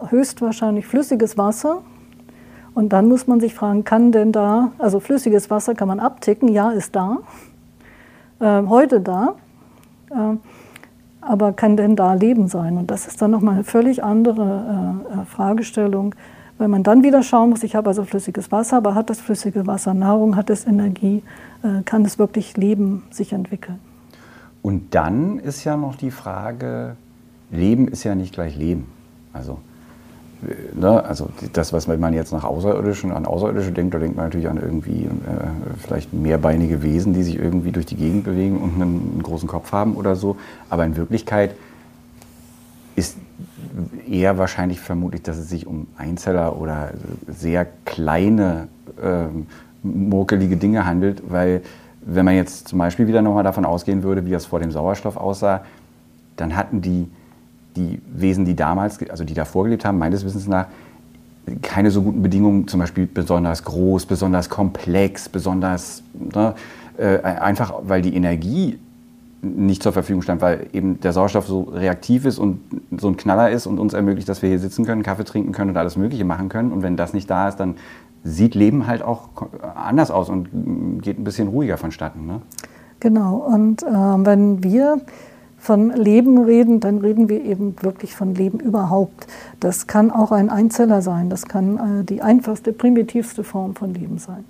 höchstwahrscheinlich 0.09 0.85
flüssiges 0.85 1.37
Wasser. 1.37 1.81
Und 2.73 2.93
dann 2.93 3.07
muss 3.07 3.27
man 3.27 3.39
sich 3.39 3.53
fragen, 3.53 3.83
kann 3.83 4.11
denn 4.11 4.31
da, 4.31 4.71
also 4.77 4.99
flüssiges 4.99 5.49
Wasser 5.49 5.75
kann 5.75 5.87
man 5.87 5.99
abticken, 5.99 6.49
ja, 6.49 6.71
ist 6.71 6.95
da, 6.95 7.17
äh, 8.39 8.63
heute 8.67 9.01
da, 9.01 9.35
äh, 10.11 10.37
aber 11.21 11.51
kann 11.51 11.75
denn 11.75 11.95
da 11.95 12.13
Leben 12.13 12.47
sein? 12.47 12.77
Und 12.77 12.89
das 12.89 13.07
ist 13.07 13.21
dann 13.21 13.31
nochmal 13.31 13.55
eine 13.55 13.63
völlig 13.63 14.03
andere 14.03 14.95
äh, 15.11 15.25
Fragestellung, 15.25 16.15
weil 16.59 16.67
man 16.67 16.83
dann 16.83 17.03
wieder 17.03 17.23
schauen 17.23 17.49
muss, 17.49 17.63
ich 17.63 17.75
habe 17.75 17.87
also 17.87 18.03
flüssiges 18.03 18.51
Wasser, 18.51 18.77
aber 18.77 18.93
hat 18.93 19.09
das 19.09 19.19
flüssige 19.19 19.65
Wasser 19.65 19.93
Nahrung, 19.95 20.35
hat 20.35 20.49
es 20.49 20.67
Energie, 20.67 21.23
äh, 21.63 21.81
kann 21.83 22.05
es 22.05 22.19
wirklich 22.19 22.57
Leben 22.57 23.03
sich 23.09 23.33
entwickeln? 23.33 23.79
Und 24.61 24.93
dann 24.93 25.39
ist 25.39 25.63
ja 25.63 25.77
noch 25.77 25.95
die 25.95 26.11
Frage, 26.11 26.97
Leben 27.49 27.87
ist 27.87 28.03
ja 28.03 28.13
nicht 28.13 28.33
gleich 28.33 28.57
Leben. 28.57 28.87
Also, 29.31 29.59
äh, 30.43 30.77
ne, 30.77 31.01
also 31.05 31.29
das, 31.53 31.71
was 31.71 31.87
man 31.87 32.13
jetzt 32.13 32.33
nach 32.33 32.43
Außerirdischen, 32.43 33.13
an 33.13 33.25
Außerirdische 33.25 33.71
denkt, 33.71 33.93
da 33.93 33.99
denkt 33.99 34.17
man 34.17 34.25
natürlich 34.25 34.49
an 34.49 34.57
irgendwie 34.57 35.05
äh, 35.05 35.09
vielleicht 35.77 36.11
mehrbeinige 36.11 36.83
Wesen, 36.83 37.13
die 37.13 37.23
sich 37.23 37.39
irgendwie 37.39 37.71
durch 37.71 37.85
die 37.85 37.95
Gegend 37.95 38.25
bewegen 38.25 38.57
und 38.57 38.75
einen, 38.75 39.11
einen 39.13 39.23
großen 39.23 39.47
Kopf 39.47 39.71
haben 39.71 39.95
oder 39.95 40.17
so. 40.17 40.35
Aber 40.69 40.85
in 40.85 40.97
Wirklichkeit 40.97 41.55
eher 44.07 44.37
wahrscheinlich 44.37 44.79
vermutlich, 44.79 45.23
dass 45.23 45.37
es 45.37 45.49
sich 45.49 45.67
um 45.67 45.87
Einzeller 45.97 46.59
oder 46.59 46.91
sehr 47.27 47.67
kleine, 47.85 48.67
äh, 49.01 49.27
murkelige 49.83 50.57
Dinge 50.57 50.85
handelt, 50.85 51.23
weil 51.29 51.61
wenn 52.01 52.25
man 52.25 52.35
jetzt 52.35 52.67
zum 52.67 52.79
Beispiel 52.79 53.07
wieder 53.07 53.21
nochmal 53.21 53.43
davon 53.43 53.65
ausgehen 53.65 54.03
würde, 54.03 54.25
wie 54.25 54.31
das 54.31 54.45
vor 54.45 54.59
dem 54.59 54.71
Sauerstoff 54.71 55.17
aussah, 55.17 55.63
dann 56.35 56.55
hatten 56.55 56.81
die, 56.81 57.07
die 57.75 58.01
Wesen, 58.13 58.45
die 58.45 58.55
damals, 58.55 58.99
also 59.09 59.23
die 59.23 59.33
davor 59.33 59.65
gelebt 59.65 59.85
haben, 59.85 59.97
meines 59.97 60.25
Wissens 60.25 60.47
nach, 60.47 60.67
keine 61.61 61.91
so 61.91 62.01
guten 62.01 62.21
Bedingungen, 62.21 62.67
zum 62.67 62.79
Beispiel 62.79 63.07
besonders 63.07 63.63
groß, 63.63 64.05
besonders 64.05 64.49
komplex, 64.49 65.29
besonders 65.29 66.03
ne, 66.13 66.53
äh, 66.97 67.19
einfach, 67.19 67.73
weil 67.83 68.01
die 68.01 68.15
Energie 68.15 68.79
nicht 69.41 69.83
zur 69.83 69.93
Verfügung 69.93 70.21
stand, 70.21 70.41
weil 70.41 70.67
eben 70.73 70.99
der 70.99 71.13
Sauerstoff 71.13 71.47
so 71.47 71.61
reaktiv 71.61 72.25
ist 72.25 72.39
und 72.39 72.59
so 72.97 73.07
ein 73.07 73.17
Knaller 73.17 73.49
ist 73.51 73.67
und 73.67 73.79
uns 73.79 73.93
ermöglicht, 73.93 74.27
dass 74.27 74.41
wir 74.41 74.49
hier 74.49 74.59
sitzen 74.59 74.85
können, 74.85 75.03
Kaffee 75.03 75.23
trinken 75.23 75.51
können 75.51 75.71
und 75.71 75.77
alles 75.77 75.95
Mögliche 75.95 76.25
machen 76.25 76.49
können. 76.49 76.71
Und 76.71 76.81
wenn 76.81 76.97
das 76.97 77.13
nicht 77.13 77.29
da 77.29 77.47
ist, 77.47 77.57
dann 77.57 77.75
sieht 78.23 78.55
Leben 78.55 78.87
halt 78.87 79.01
auch 79.01 79.29
anders 79.75 80.11
aus 80.11 80.29
und 80.29 81.01
geht 81.01 81.19
ein 81.19 81.23
bisschen 81.23 81.47
ruhiger 81.47 81.77
vonstatten. 81.77 82.25
Ne? 82.25 82.41
Genau. 82.99 83.37
Und 83.37 83.83
äh, 83.83 83.87
wenn 83.87 84.63
wir 84.63 84.99
von 85.57 85.91
Leben 85.91 86.43
reden, 86.43 86.79
dann 86.79 86.99
reden 86.99 87.29
wir 87.29 87.43
eben 87.43 87.75
wirklich 87.81 88.15
von 88.15 88.33
Leben 88.33 88.59
überhaupt. 88.59 89.27
Das 89.59 89.87
kann 89.87 90.11
auch 90.11 90.31
ein 90.31 90.49
Einzeller 90.49 91.01
sein. 91.01 91.29
Das 91.29 91.45
kann 91.45 92.01
äh, 92.01 92.03
die 92.03 92.21
einfachste, 92.21 92.73
primitivste 92.73 93.43
Form 93.43 93.75
von 93.75 93.93
Leben 93.93 94.17
sein. 94.17 94.45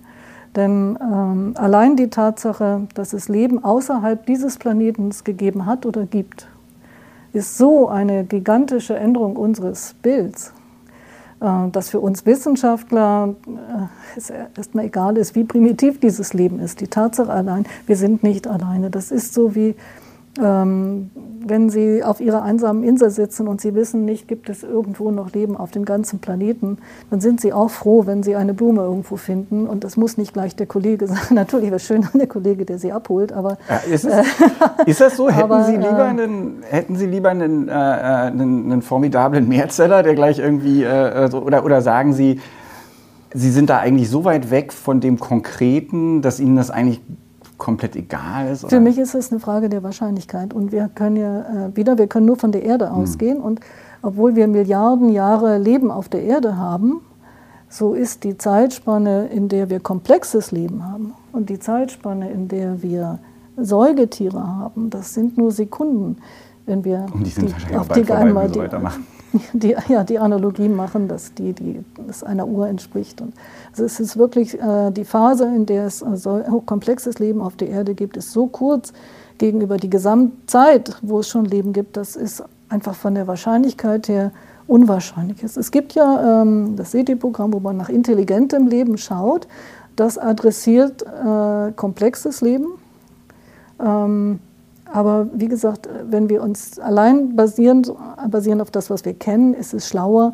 Denn 0.56 0.98
ähm, 1.02 1.54
allein 1.56 1.96
die 1.96 2.10
Tatsache, 2.10 2.88
dass 2.96 3.14
es 3.14 3.30
Leben 3.30 3.64
außerhalb 3.64 4.26
dieses 4.26 4.58
Planeten 4.58 5.12
gegeben 5.24 5.66
hat 5.66 5.86
oder 5.86 6.06
gibt, 6.06 6.48
ist 7.34 7.58
so 7.58 7.88
eine 7.88 8.24
gigantische 8.24 8.96
Änderung 8.96 9.36
unseres 9.36 9.96
Bilds, 10.02 10.54
äh, 11.40 11.70
dass 11.72 11.90
für 11.90 12.00
uns 12.00 12.26
Wissenschaftler 12.26 13.36
äh, 13.48 14.18
es 14.18 14.32
erstmal 14.58 14.86
egal 14.86 15.18
ist, 15.18 15.36
wie 15.36 15.44
primitiv 15.44 16.00
dieses 16.00 16.34
Leben 16.34 16.60
ist. 16.60 16.82
Die 16.82 16.88
Tatsache 16.88 17.32
allein, 17.32 17.66
wir 17.86 17.96
sind 17.96 18.24
nicht 18.24 18.48
alleine. 18.48 18.90
Das 18.90 19.12
ist 19.12 19.36
so 19.36 19.54
wie 19.56 19.76
ähm, 20.38 21.10
wenn 21.46 21.70
Sie 21.70 22.04
auf 22.04 22.20
Ihrer 22.22 22.44
einsamen 22.44 22.84
Insel 22.84 23.10
sitzen 23.10 23.48
und 23.48 23.62
Sie 23.62 23.74
wissen 23.74 24.06
nicht, 24.06 24.28
gibt 24.28 24.50
es 24.50 24.64
irgendwo 24.64 25.12
noch 25.12 25.32
Leben 25.34 25.58
auf 25.58 25.72
dem 25.72 25.86
ganzen 25.86 26.20
Planeten, 26.20 26.78
dann 27.10 27.22
sind 27.22 27.42
Sie 27.42 27.54
auch 27.54 27.70
froh, 27.70 28.06
wenn 28.06 28.24
Sie 28.24 28.36
eine 28.36 28.54
Blume 28.54 28.82
irgendwo 28.82 29.16
finden. 29.16 29.68
Und 29.68 29.84
das 29.84 29.98
muss 29.98 30.18
nicht 30.18 30.34
gleich 30.34 30.56
der 30.56 30.68
Kollege 30.68 31.08
sein. 31.08 31.18
Natürlich 31.32 31.68
wäre 31.68 31.78
es 31.78 31.86
schön, 31.86 32.08
der 32.14 32.28
Kollege, 32.28 32.66
der 32.66 32.78
Sie 32.78 32.92
abholt. 32.92 33.34
Aber 33.34 33.58
ja, 33.70 33.78
ist, 33.94 34.06
es, 34.06 34.28
ist, 34.86 35.02
das 35.02 35.18
so? 35.18 35.30
Hätten, 35.30 35.44
aber, 35.44 35.64
Sie 35.64 35.76
lieber 35.76 36.06
äh, 36.06 36.10
einen, 36.10 36.64
hätten 36.70 36.96
Sie 36.96 37.06
lieber 37.06 37.30
einen, 37.30 37.68
äh, 37.68 37.72
einen, 37.72 38.72
einen 38.72 38.82
formidablen 38.82 39.48
Mehrzeller, 39.48 40.04
der 40.04 40.16
gleich 40.16 40.40
irgendwie, 40.40 40.84
äh, 40.84 41.30
so, 41.30 41.40
oder, 41.40 41.66
oder 41.66 41.82
sagen 41.82 42.14
Sie, 42.14 42.40
Sie 43.34 43.52
sind 43.52 43.70
da 43.70 43.78
eigentlich 43.78 44.10
so 44.10 44.26
weit 44.26 44.50
weg 44.50 44.74
von 44.74 45.00
dem 45.00 45.20
Konkreten, 45.20 46.22
dass 46.22 46.40
Ihnen 46.40 46.56
das 46.56 46.72
eigentlich 46.72 47.00
komplett 47.60 47.96
egal 47.96 48.52
ist? 48.52 48.64
Oder? 48.64 48.72
Für 48.72 48.80
mich 48.80 48.98
ist 48.98 49.14
es 49.14 49.32
eine 49.32 49.40
Frage 49.40 49.70
der 49.70 49.84
Wahrscheinlichkeit. 49.84 50.54
Und 50.54 50.72
wir 50.72 50.90
können 50.94 51.16
ja 51.16 51.42
äh, 51.68 51.76
wieder, 51.76 51.98
wir 51.98 52.08
können 52.08 52.26
nur 52.26 52.38
von 52.38 52.52
der 52.52 52.64
Erde 52.64 52.90
hm. 52.90 52.96
ausgehen. 52.96 53.40
Und 53.40 53.60
obwohl 54.02 54.36
wir 54.36 54.48
Milliarden 54.48 55.10
Jahre 55.10 55.58
Leben 55.58 55.92
auf 55.92 56.10
der 56.10 56.24
Erde 56.24 56.58
haben, 56.58 57.02
so 57.70 57.94
ist 57.94 58.24
die 58.24 58.38
Zeitspanne, 58.38 59.28
in 59.28 59.48
der 59.48 59.70
wir 59.70 59.80
komplexes 59.80 60.52
Leben 60.52 60.84
haben 60.88 61.14
und 61.34 61.52
die 61.52 61.60
Zeitspanne, 61.60 62.32
in 62.32 62.48
der 62.48 62.82
wir 62.82 63.20
Säugetiere 63.58 64.48
haben, 64.48 64.90
das 64.90 65.14
sind 65.14 65.38
nur 65.38 65.52
Sekunden, 65.52 66.18
wenn 66.66 66.84
wir 66.84 67.06
und 67.14 67.28
die, 67.28 67.30
sind 67.30 67.54
die, 67.70 67.76
auf 67.76 67.90
die 67.90 68.12
einmal 68.12 68.50
die, 68.50 68.58
weitermachen 68.58 69.06
die, 69.54 69.76
ja, 69.88 70.04
die 70.04 70.20
Analogie 70.20 70.70
machen, 70.70 71.08
dass 71.08 71.34
die, 71.34 71.54
die 71.54 71.84
das 72.08 72.24
einer 72.24 72.48
Uhr 72.48 72.68
entspricht. 72.68 73.22
Und 73.22 73.34
also 73.72 73.84
es 73.84 74.00
ist 74.00 74.18
wirklich 74.18 74.60
äh, 74.60 74.92
die 74.92 75.06
Phase, 75.06 75.46
in 75.46 75.66
der 75.66 75.86
es 75.86 76.04
also 76.04 76.44
hochkomplexes 76.50 77.20
Leben 77.20 77.42
auf 77.42 77.56
der 77.56 77.70
Erde 77.70 77.94
gibt, 77.94 78.18
ist 78.18 78.32
so 78.32 78.48
kurz 78.48 78.94
gegenüber 79.38 79.78
die 79.78 79.90
Gesamtzeit, 79.90 80.98
wo 81.02 81.20
es 81.20 81.30
schon 81.30 81.46
Leben 81.46 81.74
gibt. 81.74 81.98
Das 81.98 82.16
ist 82.16 82.44
einfach 82.70 82.96
von 82.96 83.16
der 83.16 83.28
Wahrscheinlichkeit 83.28 84.08
her 84.08 84.32
unwahrscheinlich. 84.68 85.44
Es 85.44 85.72
gibt 85.72 85.94
ja 85.94 86.42
ähm, 86.42 86.76
das 86.76 86.92
SETI-Programm, 86.92 87.54
wo 87.54 87.60
man 87.60 87.78
nach 87.78 87.90
intelligentem 87.90 88.68
Leben 88.68 88.98
schaut. 88.98 89.48
Das 89.96 90.18
adressiert 90.18 91.02
äh, 91.02 91.72
komplexes 91.72 92.42
Leben. 92.42 92.68
Ähm, 93.84 94.40
aber 94.92 95.28
wie 95.34 95.48
gesagt, 95.48 95.88
wenn 96.10 96.30
wir 96.30 96.42
uns 96.42 96.80
allein 96.80 97.36
basierend, 97.36 97.92
basierend 98.30 98.62
auf 98.62 98.72
das, 98.72 98.90
was 98.90 99.06
wir 99.06 99.14
kennen, 99.14 99.54
ist 99.54 99.74
es 99.74 99.88
schlauer, 99.88 100.34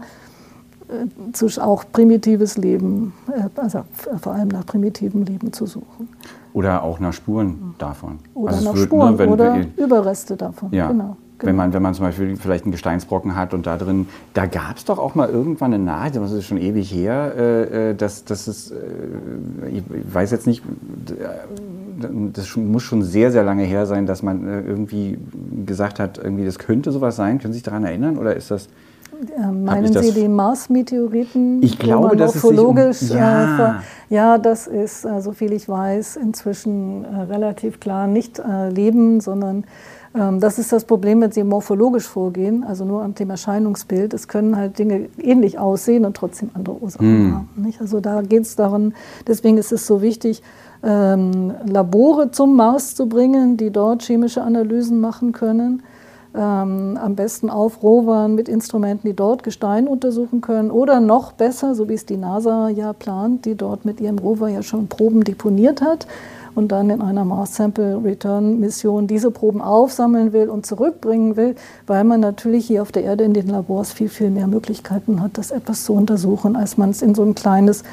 äh, 0.88 1.60
auch 1.60 1.84
primitives 1.92 2.58
Leben, 2.58 3.14
äh, 3.28 3.50
also 3.60 3.84
vor 4.22 4.34
allem 4.34 4.50
nach 4.50 4.66
primitivem 4.66 5.24
Leben 5.24 5.52
zu 5.52 5.66
suchen. 5.66 6.10
Oder 6.54 6.84
auch 6.84 7.00
nach 7.00 7.14
Spuren 7.14 7.76
davon. 7.78 8.20
Oder 8.34 8.54
also 8.54 8.66
nach 8.66 8.76
wird, 8.76 8.86
Spuren 8.86 9.16
ne, 9.16 9.28
oder 9.28 9.66
Überreste 9.76 10.38
davon. 10.38 10.72
Ja. 10.72 10.88
Genau. 10.88 11.18
Genau. 11.38 11.50
Wenn, 11.50 11.56
man, 11.58 11.74
wenn 11.74 11.82
man 11.82 11.94
zum 11.94 12.06
Beispiel 12.06 12.38
vielleicht 12.38 12.64
einen 12.64 12.72
Gesteinsbrocken 12.72 13.36
hat 13.36 13.54
und 13.54 13.68
da 13.68 13.78
drin, 13.78 14.08
da 14.34 14.46
gab 14.46 14.78
es 14.78 14.86
doch 14.86 15.00
auch 15.00 15.16
mal 15.16 15.30
irgendwann 15.30 15.74
eine 15.74 15.84
Nachricht, 15.84 16.16
das 16.16 16.32
ist 16.32 16.46
schon 16.46 16.58
ewig 16.58 16.94
her, 16.94 17.34
äh, 17.38 17.90
äh 17.90 17.94
dass, 17.96 18.24
dass 18.24 18.48
es, 18.48 18.72
äh, 18.72 18.76
ich 19.70 19.84
weiß 20.14 20.32
jetzt 20.32 20.48
nicht, 20.48 20.64
das 22.34 22.56
muss 22.56 22.84
schon 22.84 23.04
sehr, 23.04 23.32
sehr 23.32 23.44
lange 23.44 23.64
her 23.64 23.86
sein, 23.86 24.06
dass 24.06 24.24
man 24.24 24.48
äh, 24.48 24.62
irgendwie 24.62 25.18
gesagt 25.66 26.00
hat, 26.00 26.18
irgendwie 26.18 26.46
das 26.46 26.60
könnte 26.60 26.92
sowas 26.92 27.16
sein. 27.16 27.40
Können 27.40 27.54
Sie 27.54 27.58
sich 27.58 27.64
daran 27.64 27.84
erinnern 27.84 28.18
oder 28.18 28.36
ist 28.36 28.52
das... 28.52 28.68
Äh, 29.38 29.52
meinen 29.52 29.94
Sie 29.94 30.14
die 30.14 30.28
Mars-Meteoriten? 30.28 31.64
Ich 31.64 31.80
glaube, 31.80 32.16
das 32.16 32.36
ist 32.36 32.44
morphologisch. 32.44 33.12
Um, 33.12 33.18
ja. 33.18 33.70
Äh, 33.70 34.14
ja, 34.14 34.38
das 34.38 34.68
ist, 34.68 35.06
äh, 35.06 35.22
so 35.22 35.32
viel 35.32 35.54
ich 35.54 35.70
weiß, 35.70 36.18
inzwischen 36.18 37.06
äh, 37.06 37.22
relativ 37.22 37.80
klar 37.80 38.08
nicht 38.08 38.42
Leben, 38.70 39.22
sondern 39.22 39.66
das 40.40 40.60
ist 40.60 40.72
das 40.72 40.86
Problem, 40.86 41.20
wenn 41.22 41.32
Sie 41.32 41.44
morphologisch 41.44 42.08
vorgehen, 42.08 42.64
also 42.64 42.86
nur 42.86 43.04
am 43.04 43.16
Thema 43.16 43.34
Erscheinungsbild. 43.34 44.14
Es 44.14 44.28
können 44.28 44.56
halt 44.56 44.80
Dinge 44.80 45.10
ähnlich 45.18 45.60
aussehen 45.60 46.06
und 46.06 46.16
trotzdem 46.16 46.52
andere 46.54 46.76
Ursachen 46.82 47.30
mm. 47.30 47.36
haben. 47.36 47.50
Nicht? 47.58 47.82
Also 47.82 48.00
da 48.00 48.22
geht 48.22 48.44
es 48.44 48.56
darum, 48.56 48.94
deswegen 49.28 49.58
ist 49.58 49.74
es 49.74 49.86
so 49.86 50.02
wichtig, 50.02 50.42
ähm, 50.84 51.54
Labore 51.66 52.32
zum 52.32 52.56
Mars 52.56 52.96
zu 52.96 53.08
bringen, 53.08 53.58
die 53.58 53.72
dort 53.72 54.04
chemische 54.04 54.42
Analysen 54.42 55.02
machen 55.02 55.34
können. 55.34 55.84
Ähm, 56.34 56.98
am 57.02 57.16
besten 57.16 57.50
auf 57.50 57.82
Rovern 57.82 58.36
mit 58.36 58.50
Instrumenten, 58.50 59.08
die 59.08 59.16
dort 59.16 59.44
Gestein 59.44 59.88
untersuchen 59.88 60.42
können. 60.42 60.70
Oder 60.70 61.00
noch 61.00 61.32
besser, 61.32 61.76
so 61.76 61.90
wie 61.90 61.94
es 61.94 62.06
die 62.06 62.18
NASA 62.18 62.70
ja 62.70 62.94
plant, 62.94 63.46
die 63.46 63.56
dort 63.56 63.86
mit 63.86 64.00
ihrem 64.00 64.20
Rover 64.20 64.50
ja 64.50 64.62
schon 64.62 64.88
Proben 64.88 65.24
deponiert 65.24 65.82
hat 65.82 66.08
und 66.56 66.72
dann 66.72 66.90
in 66.90 67.02
einer 67.02 67.26
Mars 67.26 67.56
Sample 67.56 68.02
Return 68.04 68.60
Mission 68.60 69.08
diese 69.08 69.30
Proben 69.30 69.62
aufsammeln 69.62 70.34
will 70.34 70.50
und 70.50 70.66
zurückbringen 70.66 71.36
will, 71.36 71.56
weil 71.86 72.04
man 72.04 72.22
natürlich 72.22 72.66
hier 72.66 72.82
auf 72.82 72.92
der 72.92 73.04
Erde 73.04 73.26
in 73.26 73.34
den 73.34 73.48
Labors 73.48 73.92
viel, 73.92 74.10
viel 74.10 74.30
mehr 74.30 74.48
Möglichkeiten 74.48 75.22
hat, 75.22 75.38
das 75.38 75.52
etwas 75.52 75.84
zu 75.84 75.94
untersuchen, 75.94 76.56
als 76.56 76.78
man 76.78 76.90
es 76.90 77.02
in 77.02 77.14
so 77.14 77.24
ein 77.24 77.36
kleines 77.36 77.84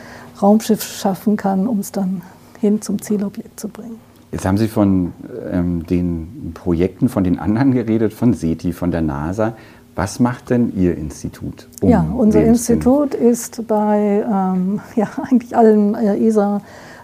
Raumschiff 0.40 0.83
schaffen 0.83 1.37
kann, 1.37 1.66
um 1.66 1.81
es 1.81 1.92
dann 1.92 2.23
hin 2.61 2.81
zum 2.81 3.02
Zielobjekt 3.02 3.59
zu 3.59 3.69
bringen. 3.69 3.97
Jetzt 4.31 4.47
haben 4.47 4.57
Sie 4.57 4.69
von 4.69 5.12
ähm, 5.50 5.85
den 5.87 6.52
Projekten 6.54 7.11
von 7.11 7.23
den 7.23 7.38
anderen 7.38 7.73
geredet, 7.73 8.14
von 8.14 8.33
SETI, 8.33 8.73
von 8.73 8.90
der 8.90 9.02
NASA. 9.02 9.54
Was 9.95 10.21
macht 10.21 10.49
denn 10.49 10.73
Ihr 10.75 10.97
Institut? 10.97 11.69
Um 11.83 11.90
ja, 11.90 12.07
unser 12.16 12.42
Institut 12.42 13.14
ist 13.14 13.66
bei 13.66 14.25
ähm, 14.26 14.81
ja, 14.97 15.09
eigentlich 15.31 15.54
allen 15.54 15.95
äh, 15.95 16.16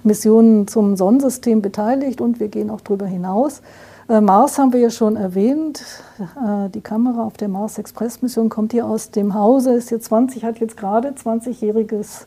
ESA-Missionen 0.09 0.67
zum 0.67 0.97
Sonnensystem 0.97 1.63
beteiligt 1.63 2.21
und 2.21 2.41
wir 2.41 2.49
gehen 2.49 2.71
auch 2.71 2.81
darüber 2.81 3.07
hinaus. 3.07 3.63
Äh, 4.09 4.21
Mars 4.21 4.59
haben 4.59 4.73
wir 4.73 4.81
ja 4.81 4.91
schon 4.91 5.17
erwähnt. 5.17 5.83
Äh, 6.19 6.71
die 6.71 6.81
Kamera 6.81 7.25
auf 7.25 7.37
der 7.37 7.49
Mars 7.49 7.79
Express 7.79 8.23
Mission 8.23 8.49
kommt 8.49 8.73
hier 8.73 8.87
aus 8.87 9.11
dem 9.11 9.35
Hause, 9.35 9.75
ist 9.75 9.91
jetzt 9.91 10.07
20, 10.07 10.45
hat 10.45 10.59
jetzt 10.59 10.77
gerade 10.77 11.11
20-jähriges 11.11 12.27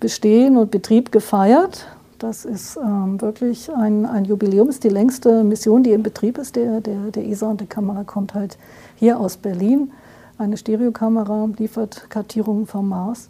Bestehen 0.00 0.56
und 0.56 0.70
Betrieb 0.70 1.10
gefeiert. 1.10 1.86
Das 2.18 2.44
ist 2.44 2.76
ähm, 2.76 3.20
wirklich 3.20 3.72
ein, 3.72 4.04
ein 4.04 4.24
Jubiläum, 4.24 4.68
ist 4.68 4.84
die 4.84 4.88
längste 4.88 5.44
Mission, 5.44 5.82
die 5.82 5.92
im 5.92 6.02
Betrieb 6.02 6.36
ist, 6.36 6.56
der, 6.56 6.80
der, 6.80 7.10
der 7.12 7.26
ESA 7.26 7.48
und 7.48 7.60
die 7.60 7.66
Kamera 7.66 8.04
kommt 8.04 8.34
halt 8.34 8.58
hier 8.96 9.18
aus 9.18 9.36
Berlin. 9.36 9.92
Eine 10.36 10.56
Stereokamera 10.56 11.48
liefert 11.56 12.10
Kartierungen 12.10 12.66
vom 12.66 12.88
Mars. 12.88 13.28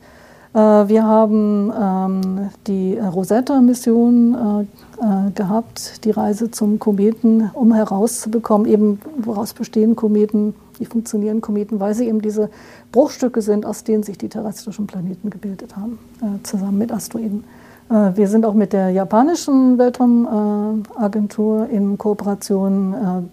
Äh, 0.55 0.59
wir 0.59 1.05
haben 1.05 1.73
ähm, 1.79 2.51
die 2.67 2.99
Rosetta-Mission 2.99 4.35
äh, 4.35 4.63
äh, 5.05 5.31
gehabt, 5.33 6.05
die 6.05 6.11
Reise 6.11 6.51
zum 6.51 6.79
Kometen, 6.79 7.51
um 7.53 7.73
herauszubekommen, 7.73 8.67
eben 8.67 9.01
woraus 9.19 9.53
bestehen 9.53 9.97
Kometen, 9.97 10.55
wie 10.79 10.87
funktionieren 10.87 11.41
Kometen, 11.41 11.81
weil 11.81 11.95
sie 11.95 12.07
eben 12.07 12.23
diese 12.23 12.51
Bruchstücke 12.93 13.43
sind, 13.43 13.67
aus 13.67 13.85
denen 13.85 14.03
sich 14.03 14.17
die 14.17 14.29
terrestrischen 14.29 14.87
Planeten 14.87 15.29
gebildet 15.29 15.77
haben, 15.77 15.99
zusammen 16.45 16.79
mit 16.79 16.93
Asteroiden. 16.93 17.43
Wir 17.89 18.29
sind 18.29 18.47
auch 18.47 18.55
mit 18.55 18.73
der 18.73 18.91
japanischen 18.91 19.77
Weltraumagentur 19.77 21.69
in 21.69 21.99
Kooperation 21.99 23.29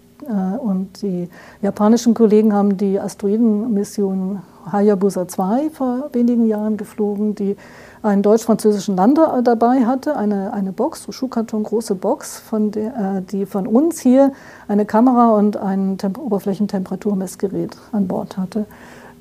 und 0.59 1.03
die 1.03 1.29
japanischen 1.61 2.15
Kollegen 2.15 2.51
haben 2.51 2.77
die 2.77 2.99
Asteroidenmission 2.99 4.39
Hayabusa 4.71 5.27
2 5.27 5.69
vor 5.69 6.09
wenigen 6.13 6.45
Jahren 6.45 6.77
geflogen, 6.77 7.35
die 7.35 7.55
einen 8.03 8.21
deutsch-französischen 8.21 8.95
Lander 8.95 9.41
dabei 9.43 9.85
hatte, 9.85 10.15
eine, 10.15 10.53
eine 10.53 10.71
Box, 10.71 11.03
so 11.03 11.11
Schuhkarton, 11.11 11.63
große 11.63 11.95
Box, 11.95 12.39
von 12.39 12.71
der, 12.71 13.17
äh, 13.17 13.21
die 13.21 13.45
von 13.45 13.67
uns 13.67 13.99
hier 13.99 14.31
eine 14.67 14.85
Kamera 14.85 15.31
und 15.31 15.57
ein 15.57 15.97
Temp 15.97 16.17
Oberflächentemperaturmessgerät 16.17 17.75
an 17.91 18.07
Bord 18.07 18.37
hatte, 18.37 18.65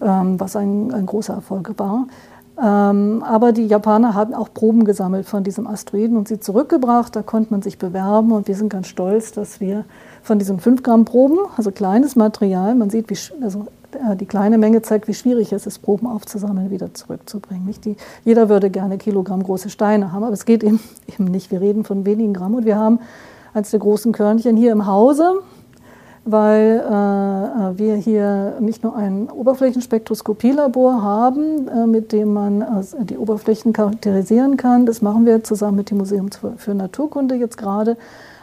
ähm, 0.02 0.38
was 0.38 0.56
ein, 0.56 0.92
ein 0.92 1.06
großer 1.06 1.34
Erfolg 1.34 1.72
war. 1.78 2.06
Ähm, 2.56 3.24
aber 3.26 3.52
die 3.52 3.66
Japaner 3.66 4.14
haben 4.14 4.32
auch 4.32 4.52
Proben 4.52 4.84
gesammelt 4.84 5.26
von 5.26 5.42
diesem 5.42 5.66
Asteroiden 5.66 6.16
und 6.16 6.28
sie 6.28 6.38
zurückgebracht. 6.38 7.16
Da 7.16 7.22
konnte 7.22 7.52
man 7.52 7.62
sich 7.62 7.78
bewerben 7.78 8.30
und 8.32 8.46
wir 8.46 8.54
sind 8.54 8.68
ganz 8.68 8.86
stolz, 8.86 9.32
dass 9.32 9.60
wir 9.60 9.84
von 10.22 10.38
diesen 10.38 10.60
5 10.60 10.82
Gramm 10.82 11.04
Proben, 11.04 11.38
also 11.56 11.72
kleines 11.72 12.14
Material, 12.14 12.74
man 12.76 12.90
sieht, 12.90 13.10
wie, 13.10 13.42
also 13.42 13.60
äh, 13.60 13.83
die 14.16 14.26
kleine 14.26 14.58
Menge 14.58 14.82
zeigt, 14.82 15.08
wie 15.08 15.14
schwierig 15.14 15.52
es 15.52 15.66
ist, 15.66 15.80
Proben 15.80 16.06
aufzusammeln, 16.06 16.70
wieder 16.70 16.94
zurückzubringen. 16.94 17.74
Die, 17.84 17.96
jeder 18.24 18.48
würde 18.48 18.70
gerne 18.70 18.98
Kilogramm 18.98 19.42
große 19.42 19.70
Steine 19.70 20.12
haben, 20.12 20.24
aber 20.24 20.34
es 20.34 20.44
geht 20.44 20.62
eben, 20.62 20.80
eben 21.06 21.24
nicht. 21.24 21.50
Wir 21.50 21.60
reden 21.60 21.84
von 21.84 22.04
wenigen 22.06 22.34
Gramm 22.34 22.54
und 22.54 22.64
wir 22.64 22.76
haben 22.76 23.00
eines 23.52 23.70
der 23.70 23.80
großen 23.80 24.12
Körnchen 24.12 24.56
hier 24.56 24.72
im 24.72 24.86
Hause 24.86 25.40
weil 26.24 26.80
äh, 26.80 27.78
wir 27.78 27.96
hier 27.96 28.54
nicht 28.60 28.82
nur 28.82 28.96
ein 28.96 29.28
Oberflächenspektroskopielabor 29.30 31.02
haben, 31.02 31.68
äh, 31.68 31.86
mit 31.86 32.12
dem 32.12 32.32
man 32.32 32.62
äh, 32.62 33.04
die 33.04 33.18
Oberflächen 33.18 33.72
charakterisieren 33.72 34.56
kann. 34.56 34.86
Das 34.86 35.02
machen 35.02 35.26
wir 35.26 35.44
zusammen 35.44 35.76
mit 35.76 35.90
dem 35.90 35.98
Museum 35.98 36.30
für 36.56 36.74
Naturkunde 36.74 37.34
jetzt 37.34 37.58
gerade. 37.58 37.96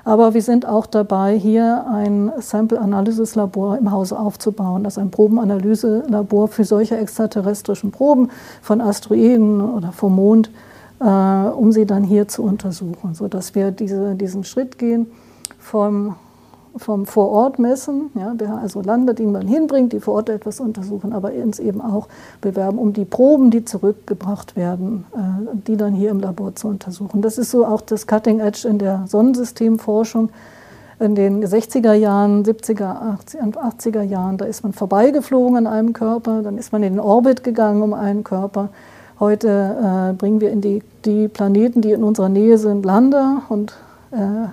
Aber 0.04 0.34
wir 0.34 0.42
sind 0.42 0.66
auch 0.66 0.86
dabei, 0.88 1.38
hier 1.38 1.86
ein 1.88 2.32
Sample-Analysis-Labor 2.38 3.78
im 3.78 3.92
Hause 3.92 4.18
aufzubauen, 4.18 4.86
also 4.86 5.00
ein 5.00 5.12
Probenanalyse-Labor 5.12 6.48
für 6.48 6.64
solche 6.64 6.98
extraterrestrischen 6.98 7.92
Proben 7.92 8.30
von 8.62 8.82
Asteroiden 8.82 9.62
oder 9.62 9.92
vom 9.92 10.16
Mond, 10.16 10.50
äh, 11.00 11.06
um 11.06 11.72
sie 11.72 11.86
dann 11.86 12.04
hier 12.04 12.28
zu 12.28 12.44
untersuchen, 12.44 13.14
sodass 13.14 13.54
wir 13.54 13.72
diese, 13.72 14.16
diesen 14.16 14.44
Schritt 14.44 14.78
gehen 14.78 15.08
vom 15.60 16.16
vom 16.78 17.06
Vorortmessen, 17.06 18.12
ja, 18.16 18.34
also 18.62 18.82
Lande, 18.82 19.14
die 19.14 19.26
man 19.26 19.48
hinbringt, 19.48 19.94
die 19.94 20.00
vor 20.00 20.16
Ort 20.16 20.30
etwas 20.30 20.60
untersuchen, 20.60 21.14
aber 21.14 21.32
uns 21.34 21.60
eben 21.60 21.82
auch 21.82 22.08
bewerben, 22.40 22.78
um 22.78 22.94
die 22.94 23.06
Proben, 23.06 23.52
die 23.52 23.66
zurückgebracht 23.66 24.56
werden, 24.56 25.06
äh, 25.14 25.56
die 25.68 25.78
dann 25.78 25.94
hier 25.94 26.12
im 26.12 26.20
Labor 26.20 26.56
zu 26.56 26.68
untersuchen. 26.68 27.22
Das 27.22 27.38
ist 27.38 27.52
so 27.52 27.66
auch 27.66 27.82
das 27.82 28.08
Cutting 28.08 28.40
Edge 28.40 28.68
in 28.68 28.78
der 28.78 29.04
Sonnensystemforschung. 29.08 30.30
In 31.00 31.16
den 31.16 31.44
60er 31.44 31.94
Jahren, 31.94 32.44
70er, 32.44 33.18
80er 33.34 34.04
Jahren, 34.04 34.38
da 34.38 34.46
ist 34.46 34.62
man 34.64 34.72
vorbeigeflogen 34.72 35.58
an 35.58 35.68
einem 35.68 35.94
Körper, 35.94 36.44
dann 36.44 36.60
ist 36.60 36.72
man 36.72 36.84
in 36.84 36.94
den 36.94 37.00
Orbit 37.00 37.44
gegangen 37.44 37.82
um 37.82 37.94
einen 37.94 38.24
Körper. 38.24 38.70
Heute 39.20 39.50
äh, 39.50 40.14
bringen 40.14 40.42
wir 40.42 40.52
in 40.52 40.62
die, 40.62 40.84
die 41.06 41.28
Planeten, 41.28 41.82
die 41.82 41.92
in 41.92 42.04
unserer 42.04 42.30
Nähe 42.30 42.58
sind, 42.58 42.86
Lander 42.86 43.42
und 43.50 43.74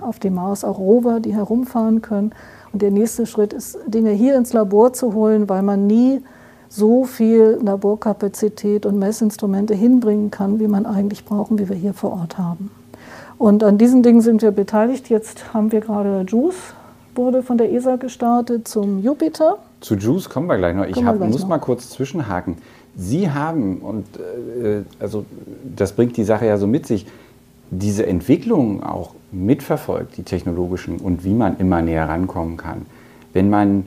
auf 0.01 0.19
dem 0.19 0.35
Mars 0.35 0.63
auch 0.63 0.79
Rover, 0.79 1.19
die 1.19 1.33
herumfahren 1.33 2.01
können. 2.01 2.31
Und 2.71 2.81
der 2.81 2.91
nächste 2.91 3.25
Schritt 3.25 3.53
ist, 3.53 3.77
Dinge 3.87 4.11
hier 4.11 4.35
ins 4.35 4.53
Labor 4.53 4.93
zu 4.93 5.13
holen, 5.13 5.49
weil 5.49 5.63
man 5.63 5.87
nie 5.87 6.21
so 6.69 7.03
viel 7.03 7.59
Laborkapazität 7.61 8.85
und 8.85 8.99
Messinstrumente 8.99 9.73
hinbringen 9.73 10.29
kann, 10.29 10.59
wie 10.59 10.67
man 10.67 10.85
eigentlich 10.85 11.25
brauchen, 11.25 11.57
wie 11.57 11.67
wir 11.67 11.75
hier 11.75 11.93
vor 11.93 12.11
Ort 12.11 12.37
haben. 12.37 12.71
Und 13.39 13.63
an 13.63 13.77
diesen 13.77 14.03
Dingen 14.03 14.21
sind 14.21 14.41
wir 14.41 14.51
beteiligt. 14.51 15.09
Jetzt 15.09 15.53
haben 15.53 15.71
wir 15.71 15.79
gerade 15.79 16.25
JUICE, 16.27 16.73
wurde 17.15 17.41
von 17.41 17.57
der 17.57 17.71
ESA 17.73 17.95
gestartet 17.95 18.67
zum 18.67 18.99
Jupiter. 18.99 19.57
Zu 19.81 19.95
JUICE 19.95 20.29
kommen 20.29 20.47
wir 20.47 20.57
gleich 20.57 20.75
noch. 20.75 20.85
Ich 20.85 21.03
hab, 21.03 21.19
muss 21.19 21.41
noch. 21.41 21.47
mal 21.47 21.57
kurz 21.57 21.89
zwischenhaken. 21.89 22.57
Sie 22.95 23.31
haben, 23.31 23.77
und 23.77 24.05
äh, 24.17 24.83
also 24.99 25.25
das 25.75 25.93
bringt 25.93 26.17
die 26.17 26.23
Sache 26.23 26.45
ja 26.45 26.57
so 26.57 26.67
mit 26.67 26.85
sich, 26.85 27.07
diese 27.71 28.05
Entwicklung 28.05 28.83
auch 28.83 29.15
mitverfolgt, 29.31 30.17
die 30.17 30.23
technologischen 30.23 30.97
und 30.97 31.23
wie 31.23 31.33
man 31.33 31.57
immer 31.57 31.81
näher 31.81 32.07
rankommen 32.07 32.57
kann. 32.57 32.85
Wenn 33.33 33.49
man, 33.49 33.85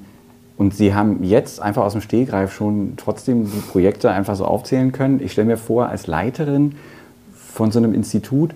und 0.57 0.75
Sie 0.75 0.95
haben 0.95 1.25
jetzt 1.25 1.61
einfach 1.61 1.85
aus 1.85 1.93
dem 1.93 2.01
Stehgreif 2.01 2.53
schon 2.53 2.95
trotzdem 2.97 3.47
die 3.47 3.61
Projekte 3.71 4.11
einfach 4.11 4.37
so 4.37 4.45
aufzählen 4.45 4.93
können. 4.93 5.21
Ich 5.21 5.33
stelle 5.33 5.49
mir 5.49 5.57
vor, 5.57 5.89
als 5.89 6.07
Leiterin 6.07 6.77
von 7.35 7.71
so 7.73 7.79
einem 7.79 7.95
Institut 7.95 8.55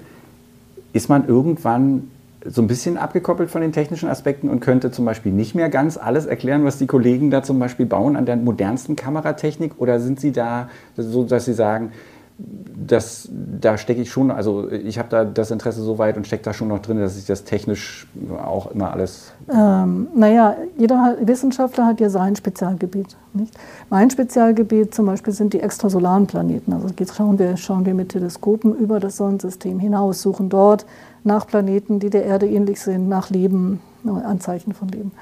ist 0.93 1.09
man 1.09 1.27
irgendwann 1.27 2.11
so 2.49 2.63
ein 2.63 2.69
bisschen 2.69 2.97
abgekoppelt 2.97 3.51
von 3.51 3.61
den 3.61 3.73
technischen 3.73 4.09
Aspekten 4.09 4.49
und 4.49 4.61
könnte 4.61 4.91
zum 4.91 5.05
Beispiel 5.05 5.33
nicht 5.33 5.55
mehr 5.55 5.69
ganz 5.69 5.97
alles 5.97 6.27
erklären, 6.27 6.65
was 6.65 6.79
die 6.79 6.87
Kollegen 6.87 7.31
da 7.31 7.43
zum 7.43 7.59
Beispiel 7.59 7.87
bauen 7.87 8.17
an 8.17 8.25
der 8.25 8.37
modernsten 8.37 8.95
Kameratechnik? 8.95 9.73
Oder 9.79 10.01
sind 10.01 10.21
Sie 10.21 10.33
da 10.33 10.69
so, 10.97 11.25
dass 11.25 11.45
Sie 11.45 11.55
sagen, 11.55 11.91
das, 12.39 13.29
da 13.61 13.79
stecke 13.79 14.03
ich 14.03 14.11
schon, 14.11 14.31
also 14.31 14.71
ich 14.71 14.99
habe 14.99 15.09
da 15.09 15.25
das 15.25 15.51
Interesse 15.51 15.83
so 15.83 15.99
weit 15.99 16.17
und 16.17 16.27
stecke 16.27 16.45
da 16.45 16.53
schon 16.53 16.69
noch 16.69 16.81
drin, 16.81 16.99
dass 16.99 17.17
ich 17.17 17.25
das 17.25 17.45
technisch 17.45 18.07
auch 18.45 18.71
immer 18.71 18.93
alles. 18.93 19.33
Ähm, 19.51 20.09
naja, 20.15 20.57
jeder 20.77 21.17
Wissenschaftler 21.23 21.87
hat 21.87 22.01
ja 22.01 22.11
sein 22.11 22.37
Spezialgebiet. 22.37 23.17
Nicht? 23.33 23.55
Mein 23.89 24.11
Spezialgebiet 24.11 24.95
zum 24.95 25.07
Beispiel 25.07 25.33
sind 25.33 25.55
die 25.55 25.61
extrasolaren 25.61 26.27
Planeten. 26.27 26.75
Also 26.75 26.89
schauen 27.13 27.39
wir, 27.39 27.57
schauen 27.57 27.87
wir 27.87 27.95
mit 27.95 28.11
Teleskopen 28.11 28.75
über 28.77 29.01
das 29.01 29.17
Sonnensystem 29.17 29.79
hinaus, 29.81 30.21
suchen 30.21 30.51
dort 30.51 30.85
nach 31.25 31.47
Planeten, 31.47 32.01
die 32.01 32.11
der 32.11 32.25
Erde 32.25 32.47
ähnlich 32.47 32.81
sind, 32.81 33.09
nach 33.09 33.31
Leben, 33.31 33.81
Anzeichen 34.05 34.73
von 34.73 34.89
Leben. 34.89 35.13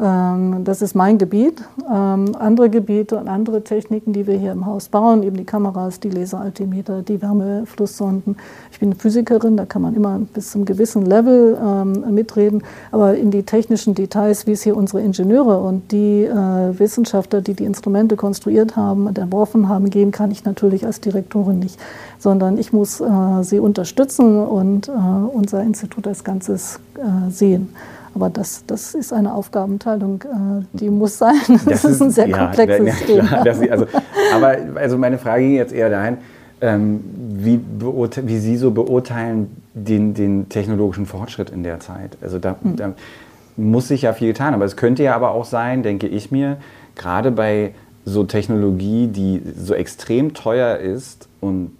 Ähm, 0.00 0.64
das 0.64 0.80
ist 0.80 0.94
mein 0.94 1.18
Gebiet. 1.18 1.62
Ähm, 1.90 2.34
andere 2.38 2.70
Gebiete 2.70 3.16
und 3.18 3.28
andere 3.28 3.62
Techniken, 3.62 4.12
die 4.12 4.26
wir 4.26 4.38
hier 4.38 4.52
im 4.52 4.64
Haus 4.64 4.88
bauen, 4.88 5.22
eben 5.22 5.36
die 5.36 5.44
Kameras, 5.44 6.00
die 6.00 6.08
Laseraltimeter, 6.08 7.02
die 7.02 7.20
Wärmeflusssonden. 7.20 8.36
Ich 8.72 8.80
bin 8.80 8.94
Physikerin, 8.94 9.56
da 9.56 9.66
kann 9.66 9.82
man 9.82 9.94
immer 9.94 10.18
bis 10.32 10.52
zum 10.52 10.64
gewissen 10.64 11.04
Level 11.04 11.58
ähm, 11.62 12.14
mitreden. 12.14 12.62
Aber 12.92 13.16
in 13.16 13.30
die 13.30 13.42
technischen 13.42 13.94
Details, 13.94 14.46
wie 14.46 14.52
es 14.52 14.62
hier 14.62 14.76
unsere 14.76 15.02
Ingenieure 15.02 15.60
und 15.60 15.92
die 15.92 16.24
äh, 16.24 16.78
Wissenschaftler, 16.78 17.42
die 17.42 17.54
die 17.54 17.64
Instrumente 17.64 18.16
konstruiert 18.16 18.76
haben 18.76 19.06
und 19.06 19.18
entworfen 19.18 19.68
haben, 19.68 19.90
gehen, 19.90 20.12
kann 20.12 20.30
ich 20.30 20.44
natürlich 20.44 20.86
als 20.86 21.00
Direktorin 21.00 21.58
nicht. 21.58 21.78
Sondern 22.18 22.56
ich 22.56 22.72
muss 22.72 23.00
äh, 23.00 23.08
sie 23.42 23.58
unterstützen 23.58 24.38
und 24.38 24.88
äh, 24.88 24.92
unser 24.92 25.62
Institut 25.62 26.06
als 26.06 26.24
Ganzes 26.24 26.80
sehen. 27.30 27.70
Aber 28.14 28.28
das, 28.28 28.64
das 28.66 28.94
ist 28.94 29.12
eine 29.12 29.34
Aufgabenteilung, 29.34 30.22
äh, 30.22 30.64
die 30.72 30.90
muss 30.90 31.18
sein. 31.18 31.34
Das, 31.48 31.82
das 31.82 31.84
ist, 31.84 32.02
ein 32.02 32.10
sehr 32.10 32.28
ja, 32.28 32.46
komplexes 32.46 33.00
ja, 33.00 33.06
Thema. 33.06 33.42
Klar, 33.42 33.70
also, 33.70 33.86
aber 34.34 34.56
also 34.76 34.98
meine 34.98 35.18
Frage 35.18 35.42
ging 35.42 35.54
jetzt 35.54 35.72
eher 35.72 35.90
dahin, 35.90 36.18
ähm, 36.60 37.00
wie, 37.32 37.60
wie, 37.78 38.38
Sie 38.38 38.56
so 38.56 38.70
beurteilen 38.70 39.56
den, 39.74 40.14
den, 40.14 40.48
technologischen 40.48 41.06
Fortschritt 41.06 41.50
in 41.50 41.62
der 41.62 41.80
Zeit. 41.80 42.18
Also 42.20 42.38
da, 42.38 42.56
hm. 42.62 42.76
da 42.76 42.92
muss 43.56 43.88
sich 43.88 44.02
ja 44.02 44.12
viel 44.12 44.28
getan. 44.28 44.54
Aber 44.54 44.64
es 44.64 44.76
könnte 44.76 45.02
ja 45.02 45.14
aber 45.14 45.30
auch 45.30 45.44
sein, 45.44 45.82
denke 45.82 46.06
ich 46.06 46.30
mir, 46.30 46.58
gerade 46.96 47.30
bei 47.30 47.72
so 48.04 48.24
Technologie, 48.24 49.06
die 49.06 49.42
so 49.56 49.74
extrem 49.74 50.34
teuer 50.34 50.78
ist 50.78 51.28
und 51.40 51.72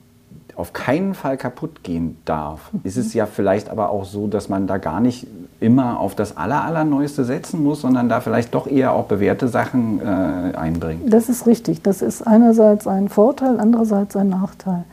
auf 0.60 0.72
keinen 0.72 1.14
Fall 1.14 1.36
kaputt 1.36 1.82
gehen 1.82 2.18
darf, 2.24 2.72
mhm. 2.72 2.80
ist 2.84 2.96
es 2.96 3.14
ja 3.14 3.26
vielleicht 3.26 3.68
aber 3.68 3.90
auch 3.90 4.04
so, 4.04 4.26
dass 4.26 4.48
man 4.48 4.66
da 4.66 4.78
gar 4.78 5.00
nicht 5.00 5.26
immer 5.58 5.98
auf 5.98 6.14
das 6.14 6.36
Aller, 6.36 6.62
Allerneueste 6.64 7.24
setzen 7.24 7.62
muss, 7.62 7.80
sondern 7.80 8.08
da 8.08 8.20
vielleicht 8.20 8.54
doch 8.54 8.66
eher 8.66 8.92
auch 8.92 9.04
bewährte 9.04 9.48
Sachen 9.48 10.00
äh, 10.00 10.56
einbringt. 10.56 11.12
Das 11.12 11.28
ist 11.28 11.46
richtig. 11.46 11.82
Das 11.82 12.02
ist 12.02 12.26
einerseits 12.26 12.86
ein 12.86 13.08
Vorteil, 13.08 13.58
andererseits 13.58 14.16
ein 14.16 14.28
Nachteil. 14.28 14.84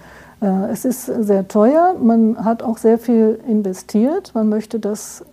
Äh, 0.42 0.72
es 0.72 0.86
ist 0.86 1.06
sehr 1.06 1.48
teuer, 1.48 1.96
man 2.02 2.44
hat 2.44 2.64
auch 2.64 2.78
sehr 2.78 2.98
viel 2.98 3.40
investiert, 3.48 4.32
man 4.34 4.50
möchte 4.50 4.80
das 4.80 5.24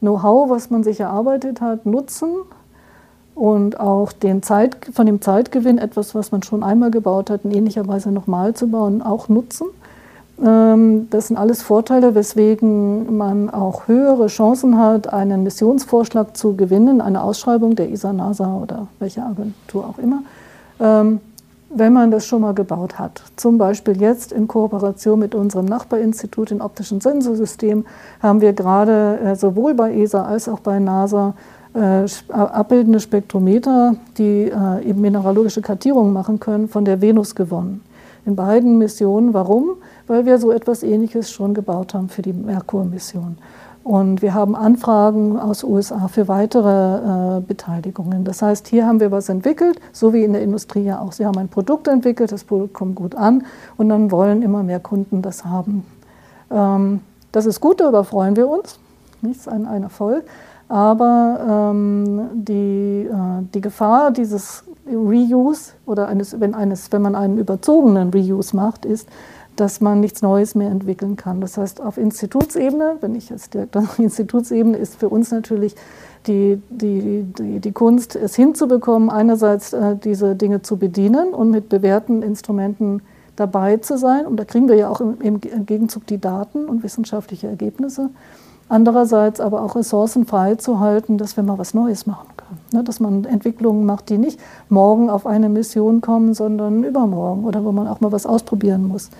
Know-how, 0.00 0.50
was 0.50 0.70
man 0.70 0.84
sich 0.84 1.00
erarbeitet 1.00 1.60
hat, 1.60 1.86
nutzen 1.86 2.28
und 3.34 3.80
auch 3.80 4.12
den 4.12 4.42
Zeit, 4.42 4.76
von 4.92 5.06
dem 5.06 5.20
Zeitgewinn, 5.20 5.78
etwas, 5.78 6.14
was 6.14 6.30
man 6.30 6.42
schon 6.42 6.62
einmal 6.62 6.90
gebaut 6.90 7.30
hat, 7.30 7.44
in 7.44 7.50
ähnlicher 7.50 7.86
Weise 7.86 8.10
nochmal 8.10 8.54
zu 8.54 8.68
bauen, 8.68 9.02
auch 9.02 9.28
nutzen. 9.28 9.66
Ähm, 10.42 11.08
das 11.10 11.28
sind 11.28 11.36
alles 11.36 11.62
Vorteile, 11.62 12.14
weswegen 12.14 13.16
man 13.16 13.50
auch 13.50 13.88
höhere 13.88 14.26
Chancen 14.26 14.78
hat, 14.78 15.12
einen 15.12 15.42
Missionsvorschlag 15.42 16.36
zu 16.36 16.56
gewinnen, 16.56 17.00
eine 17.00 17.22
Ausschreibung 17.22 17.76
der 17.76 17.90
ISA, 17.90 18.12
NASA 18.12 18.56
oder 18.56 18.88
welche 18.98 19.22
Agentur 19.22 19.86
auch 19.86 19.98
immer, 19.98 20.22
ähm, 20.80 21.20
wenn 21.70 21.92
man 21.92 22.10
das 22.12 22.26
schon 22.26 22.42
mal 22.42 22.54
gebaut 22.54 22.98
hat. 22.98 23.22
Zum 23.36 23.58
Beispiel 23.58 24.00
jetzt 24.00 24.32
in 24.32 24.46
Kooperation 24.46 25.18
mit 25.18 25.34
unserem 25.34 25.66
Nachbarinstitut 25.66 26.52
in 26.52 26.60
optischen 26.60 27.00
Sensorsystem 27.00 27.84
haben 28.22 28.40
wir 28.40 28.52
gerade 28.52 29.18
äh, 29.18 29.36
sowohl 29.36 29.74
bei 29.74 29.92
ESA 29.92 30.24
als 30.24 30.48
auch 30.48 30.60
bei 30.60 30.78
NASA 30.78 31.34
äh, 31.74 32.06
abbildende 32.28 33.00
Spektrometer, 33.00 33.96
die 34.16 34.50
äh, 34.50 34.88
eben 34.88 35.00
mineralogische 35.00 35.60
Kartierungen 35.60 36.12
machen 36.12 36.40
können, 36.40 36.68
von 36.68 36.84
der 36.84 37.00
Venus 37.00 37.34
gewonnen. 37.34 37.82
In 38.26 38.36
beiden 38.36 38.78
Missionen. 38.78 39.34
Warum? 39.34 39.76
Weil 40.06 40.24
wir 40.24 40.38
so 40.38 40.50
etwas 40.50 40.82
Ähnliches 40.82 41.30
schon 41.30 41.52
gebaut 41.52 41.92
haben 41.92 42.08
für 42.08 42.22
die 42.22 42.32
Merkur-Mission. 42.32 43.36
Und 43.84 44.22
wir 44.22 44.32
haben 44.32 44.56
Anfragen 44.56 45.38
aus 45.38 45.62
USA 45.62 46.08
für 46.08 46.26
weitere 46.26 47.38
äh, 47.38 47.40
Beteiligungen. 47.40 48.24
Das 48.24 48.40
heißt, 48.40 48.66
hier 48.66 48.86
haben 48.86 48.98
wir 48.98 49.10
was 49.10 49.28
entwickelt, 49.28 49.78
so 49.92 50.14
wie 50.14 50.24
in 50.24 50.32
der 50.32 50.40
Industrie 50.40 50.84
ja 50.84 51.00
auch. 51.00 51.12
Sie 51.12 51.26
haben 51.26 51.36
ein 51.36 51.48
Produkt 51.48 51.86
entwickelt, 51.86 52.32
das 52.32 52.44
Produkt 52.44 52.72
kommt 52.72 52.94
gut 52.94 53.14
an 53.14 53.44
und 53.76 53.90
dann 53.90 54.10
wollen 54.10 54.40
immer 54.40 54.62
mehr 54.62 54.80
Kunden 54.80 55.20
das 55.20 55.44
haben. 55.44 55.84
Ähm, 56.50 57.00
das 57.30 57.44
ist 57.44 57.60
gut, 57.60 57.80
darüber 57.80 58.04
freuen 58.04 58.36
wir 58.36 58.48
uns. 58.48 58.78
Nichts 59.20 59.48
ein, 59.48 59.66
ein 59.66 59.82
Erfolg. 59.82 60.24
Aber 60.74 61.70
ähm, 61.72 62.30
die, 62.34 63.06
äh, 63.08 63.44
die 63.54 63.60
Gefahr 63.60 64.10
dieses 64.10 64.64
Reuse 64.88 65.74
oder 65.86 66.08
eines, 66.08 66.40
wenn, 66.40 66.52
eines, 66.56 66.90
wenn 66.90 67.00
man 67.00 67.14
einen 67.14 67.38
überzogenen 67.38 68.10
Reuse 68.10 68.56
macht, 68.56 68.84
ist, 68.84 69.08
dass 69.54 69.80
man 69.80 70.00
nichts 70.00 70.20
Neues 70.20 70.56
mehr 70.56 70.72
entwickeln 70.72 71.14
kann. 71.14 71.40
Das 71.40 71.58
heißt, 71.58 71.80
auf 71.80 71.96
Institutsebene, 71.96 72.96
wenn 73.02 73.14
ich 73.14 73.30
jetzt 73.30 73.54
direkt 73.54 73.76
auf 73.76 73.96
Institutsebene, 74.00 74.76
ist 74.76 74.96
für 74.96 75.08
uns 75.08 75.30
natürlich 75.30 75.76
die, 76.26 76.60
die, 76.70 77.22
die, 77.22 77.60
die 77.60 77.72
Kunst, 77.72 78.16
es 78.16 78.34
hinzubekommen, 78.34 79.10
einerseits 79.10 79.74
äh, 79.74 79.94
diese 79.94 80.34
Dinge 80.34 80.62
zu 80.62 80.76
bedienen 80.76 81.34
und 81.34 81.52
mit 81.52 81.68
bewährten 81.68 82.20
Instrumenten 82.20 83.00
dabei 83.36 83.76
zu 83.76 83.96
sein. 83.96 84.26
Und 84.26 84.38
da 84.38 84.44
kriegen 84.44 84.66
wir 84.66 84.74
ja 84.74 84.88
auch 84.88 85.00
im, 85.00 85.20
im 85.20 85.40
Gegenzug 85.40 86.04
die 86.08 86.18
Daten 86.18 86.64
und 86.64 86.82
wissenschaftliche 86.82 87.46
Ergebnisse. 87.46 88.10
Andererseits 88.74 89.38
aber 89.38 89.62
auch 89.62 89.76
Ressourcen 89.76 90.26
freizuhalten, 90.26 91.16
dass 91.16 91.36
wir 91.36 91.44
mal 91.44 91.58
was 91.58 91.74
Neues 91.74 92.08
machen 92.08 92.26
können. 92.36 92.58
Ne? 92.72 92.82
Dass 92.82 92.98
man 92.98 93.24
Entwicklungen 93.24 93.86
macht, 93.86 94.08
die 94.08 94.18
nicht 94.18 94.40
morgen 94.68 95.10
auf 95.10 95.28
eine 95.28 95.48
Mission 95.48 96.00
kommen, 96.00 96.34
sondern 96.34 96.82
übermorgen 96.82 97.44
oder 97.44 97.64
wo 97.64 97.70
man 97.70 97.86
auch 97.86 98.00
mal 98.00 98.10
was 98.10 98.26
ausprobieren 98.26 98.88
muss. 98.88 99.10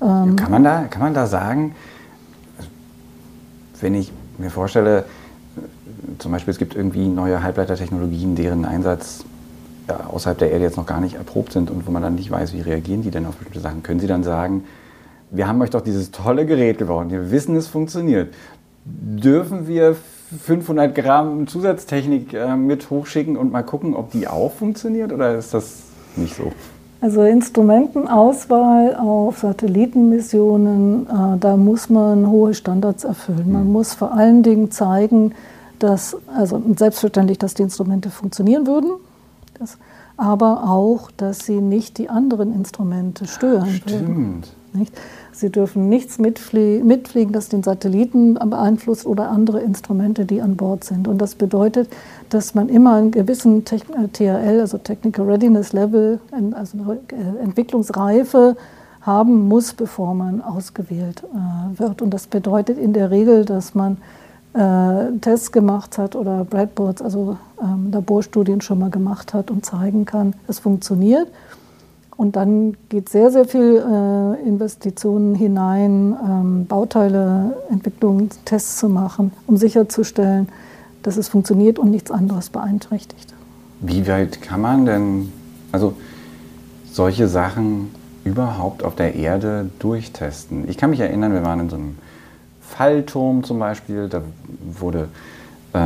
Ähm 0.00 0.36
kann, 0.36 0.50
man 0.50 0.64
da, 0.64 0.84
kann 0.84 1.02
man 1.02 1.12
da 1.12 1.26
sagen, 1.26 1.74
wenn 3.82 3.94
ich 3.94 4.10
mir 4.38 4.48
vorstelle, 4.48 5.04
zum 6.18 6.32
Beispiel 6.32 6.52
es 6.52 6.58
gibt 6.58 6.74
irgendwie 6.74 7.06
neue 7.06 7.42
Halbleitertechnologien, 7.42 8.34
deren 8.34 8.64
Einsatz 8.64 9.24
ja, 9.90 10.06
außerhalb 10.10 10.38
der 10.38 10.52
Erde 10.52 10.64
jetzt 10.64 10.78
noch 10.78 10.86
gar 10.86 11.00
nicht 11.00 11.16
erprobt 11.16 11.52
sind 11.52 11.70
und 11.70 11.86
wo 11.86 11.90
man 11.90 12.00
dann 12.00 12.14
nicht 12.14 12.30
weiß, 12.30 12.54
wie 12.54 12.62
reagieren 12.62 13.02
die 13.02 13.10
denn 13.10 13.26
auf 13.26 13.36
bestimmte 13.36 13.60
Sachen, 13.60 13.82
können 13.82 14.00
Sie 14.00 14.06
dann 14.06 14.22
sagen, 14.22 14.64
wir 15.30 15.48
haben 15.48 15.60
euch 15.60 15.70
doch 15.70 15.82
dieses 15.82 16.12
tolle 16.12 16.46
Gerät 16.46 16.78
gebaut, 16.78 17.10
wir 17.10 17.30
wissen, 17.30 17.56
es 17.56 17.66
funktioniert. 17.66 18.32
Dürfen 18.86 19.66
wir 19.66 19.96
500 20.42 20.94
Gramm 20.94 21.46
Zusatztechnik 21.46 22.34
äh, 22.34 22.56
mit 22.56 22.90
hochschicken 22.90 23.36
und 23.36 23.52
mal 23.52 23.62
gucken, 23.62 23.94
ob 23.94 24.10
die 24.12 24.28
auch 24.28 24.52
funktioniert 24.52 25.12
oder 25.12 25.36
ist 25.36 25.54
das 25.54 25.82
nicht 26.16 26.36
so? 26.36 26.52
Also 27.00 27.22
Instrumentenauswahl 27.22 28.96
auf 28.96 29.38
Satellitenmissionen, 29.38 31.06
äh, 31.06 31.38
da 31.38 31.56
muss 31.56 31.88
man 31.88 32.28
hohe 32.28 32.54
Standards 32.54 33.04
erfüllen. 33.04 33.52
Man 33.52 33.66
mhm. 33.66 33.72
muss 33.72 33.94
vor 33.94 34.12
allen 34.12 34.42
Dingen 34.42 34.70
zeigen, 34.70 35.32
dass, 35.78 36.16
also 36.34 36.62
selbstverständlich, 36.76 37.38
dass 37.38 37.54
die 37.54 37.62
Instrumente 37.62 38.10
funktionieren 38.10 38.66
würden, 38.66 38.92
das, 39.58 39.78
aber 40.16 40.64
auch, 40.70 41.10
dass 41.10 41.40
sie 41.40 41.60
nicht 41.60 41.98
die 41.98 42.08
anderen 42.08 42.54
Instrumente 42.54 43.26
stören. 43.26 43.68
Stimmt. 43.68 43.92
Würden, 43.92 44.42
nicht? 44.76 44.96
Sie 45.32 45.50
dürfen 45.50 45.88
nichts 45.88 46.18
mitfliegen, 46.18 46.86
mitfliegen, 46.86 47.32
das 47.32 47.48
den 47.48 47.62
Satelliten 47.62 48.34
beeinflusst 48.34 49.04
oder 49.04 49.28
andere 49.28 49.60
Instrumente, 49.60 50.24
die 50.24 50.40
an 50.40 50.56
Bord 50.56 50.84
sind. 50.84 51.08
Und 51.08 51.18
das 51.18 51.34
bedeutet, 51.34 51.88
dass 52.30 52.54
man 52.54 52.68
immer 52.68 52.94
einen 52.94 53.10
gewissen 53.10 53.64
TRL, 53.64 54.60
also 54.60 54.78
Technical 54.78 55.26
Readiness 55.26 55.72
Level, 55.72 56.20
also 56.52 56.78
äh, 57.08 57.42
Entwicklungsreife 57.42 58.56
haben 59.02 59.46
muss, 59.46 59.72
bevor 59.72 60.14
man 60.14 60.42
ausgewählt 60.42 61.22
äh, 61.22 61.78
wird. 61.78 62.02
Und 62.02 62.10
das 62.10 62.26
bedeutet 62.26 62.78
in 62.78 62.92
der 62.92 63.10
Regel, 63.10 63.44
dass 63.44 63.74
man 63.74 63.98
äh, 64.56 65.18
Tests 65.20 65.52
gemacht 65.52 65.98
hat 65.98 66.16
oder 66.16 66.44
Breadboards, 66.44 67.02
also 67.02 67.36
ähm, 67.62 67.90
Laborstudien 67.92 68.60
schon 68.60 68.78
mal 68.78 68.90
gemacht 68.90 69.34
hat 69.34 69.50
und 69.50 69.64
zeigen 69.64 70.06
kann, 70.06 70.34
es 70.48 70.58
funktioniert. 70.58 71.28
Und 72.16 72.36
dann 72.36 72.76
geht 72.88 73.10
sehr, 73.10 73.30
sehr 73.30 73.44
viel 73.44 73.76
äh, 73.76 74.48
Investitionen 74.48 75.34
hinein, 75.34 76.16
ähm, 76.24 76.66
Bauteile, 76.66 77.56
Entwicklung, 77.70 78.30
Tests 78.44 78.78
zu 78.78 78.88
machen, 78.88 79.32
um 79.46 79.56
sicherzustellen, 79.56 80.48
dass 81.02 81.18
es 81.18 81.28
funktioniert 81.28 81.78
und 81.78 81.90
nichts 81.90 82.10
anderes 82.10 82.48
beeinträchtigt. 82.48 83.34
Wie 83.80 84.08
weit 84.08 84.40
kann 84.40 84.62
man 84.62 84.86
denn 84.86 85.32
also 85.72 85.94
solche 86.90 87.28
Sachen 87.28 87.90
überhaupt 88.24 88.82
auf 88.82 88.94
der 88.94 89.14
Erde 89.14 89.68
durchtesten? 89.78 90.68
Ich 90.68 90.78
kann 90.78 90.90
mich 90.90 91.00
erinnern, 91.00 91.34
wir 91.34 91.42
waren 91.42 91.60
in 91.60 91.68
so 91.68 91.76
einem 91.76 91.98
Fallturm 92.62 93.44
zum 93.44 93.58
Beispiel, 93.58 94.08
da 94.08 94.22
wurde 94.80 95.08
äh, 95.76 95.78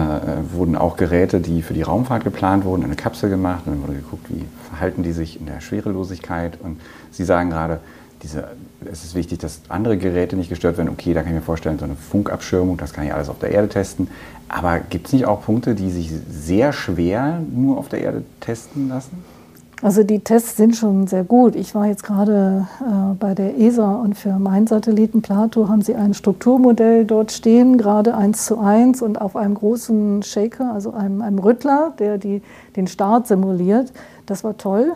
wurden 0.53 0.77
auch 0.77 0.97
Geräte, 0.97 1.41
die 1.41 1.63
für 1.63 1.75
die 1.75 1.83
Raumfahrt 1.83 2.23
geplant 2.23 2.65
wurden, 2.65 2.83
in 2.83 2.87
eine 2.87 2.97
Kapsel 2.97 3.29
gemacht 3.29 3.63
und 3.67 3.73
dann 3.73 3.83
wurde 3.83 3.95
geguckt, 3.95 4.27
wie 4.29 4.45
verhalten 4.71 5.03
die 5.03 5.13
sich 5.13 5.39
in 5.39 5.47
der 5.47 5.61
Schwerelosigkeit. 5.61 6.59
Und 6.61 6.81
Sie 7.11 7.25
sagen 7.25 7.51
gerade, 7.51 7.81
diese, 8.23 8.49
es 8.91 9.05
ist 9.05 9.15
wichtig, 9.15 9.39
dass 9.39 9.61
andere 9.69 9.97
Geräte 9.97 10.37
nicht 10.37 10.49
gestört 10.49 10.79
werden. 10.79 10.91
Okay, 10.91 11.15
da 11.15 11.23
kann 11.23 11.31
ich 11.33 11.37
mir 11.37 11.45
vorstellen, 11.45 11.79
so 11.79 11.85
eine 11.85 11.97
Funkabschirmung, 11.97 12.77
das 12.77 12.93
kann 12.93 13.05
ich 13.05 13.15
alles 13.15 13.29
auf 13.29 13.39
der 13.39 13.51
Erde 13.51 13.69
testen. 13.69 14.09
Aber 14.49 14.81
gibt 14.81 15.07
es 15.07 15.13
nicht 15.13 15.27
auch 15.27 15.43
Punkte, 15.43 15.75
die 15.75 15.91
sich 15.91 16.11
sehr 16.31 16.73
schwer 16.73 17.41
nur 17.53 17.79
auf 17.79 17.89
der 17.89 18.01
Erde 18.01 18.23
testen 18.41 18.89
lassen? 18.89 19.25
Also 19.83 20.03
die 20.03 20.19
Tests 20.19 20.59
sind 20.59 20.77
schon 20.77 21.07
sehr 21.07 21.25
gut. 21.25 21.57
Ich 21.57 21.75
war 21.75 21.87
jetzt 21.87 22.03
gerade 22.03 22.67
äh, 22.81 23.15
bei 23.19 23.35
der 23.35 23.59
ESA 23.59 23.95
und 23.95 24.15
für 24.15 24.39
meinen 24.39 24.67
Satelliten 24.67 25.23
Plato 25.23 25.69
haben 25.69 25.81
sie 25.81 25.95
ein 25.95 26.13
Strukturmodell 26.13 27.07
dort 27.07 27.33
stehen, 27.33 27.79
gerade 27.79 28.15
eins 28.15 28.45
zu 28.45 28.59
eins 28.59 29.01
und 29.01 29.19
auf 29.19 29.37
einem 29.37 29.55
großen 29.55 30.23
Shaker, 30.23 30.75
also 30.75 30.93
einem, 30.93 31.23
einem 31.23 31.39
Rüttler, 31.39 31.95
der 31.99 32.19
die, 32.19 32.43
den 32.77 32.89
Start 32.89 33.27
simuliert. 33.27 33.91
Das 34.31 34.45
war 34.45 34.57
toll. 34.57 34.93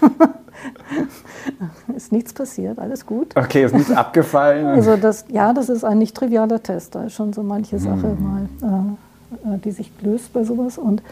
ist 1.96 2.12
nichts 2.12 2.32
passiert, 2.32 2.78
alles 2.78 3.04
gut. 3.04 3.36
Okay, 3.36 3.64
ist 3.64 3.74
nichts 3.74 3.90
abgefallen. 3.90 4.66
Also 4.66 4.96
das, 4.96 5.24
ja, 5.28 5.52
das 5.52 5.68
ist 5.68 5.82
ein 5.82 5.98
nicht 5.98 6.16
trivialer 6.16 6.62
Test. 6.62 6.94
Da 6.94 7.02
ist 7.02 7.14
schon 7.14 7.32
so 7.32 7.42
manche 7.42 7.80
Sache 7.80 8.16
hm. 8.16 8.22
mal, 8.22 8.48
äh, 8.62 9.56
äh, 9.56 9.58
die 9.58 9.72
sich 9.72 9.90
löst 10.00 10.32
bei 10.32 10.44
sowas 10.44 10.78
und 10.78 11.02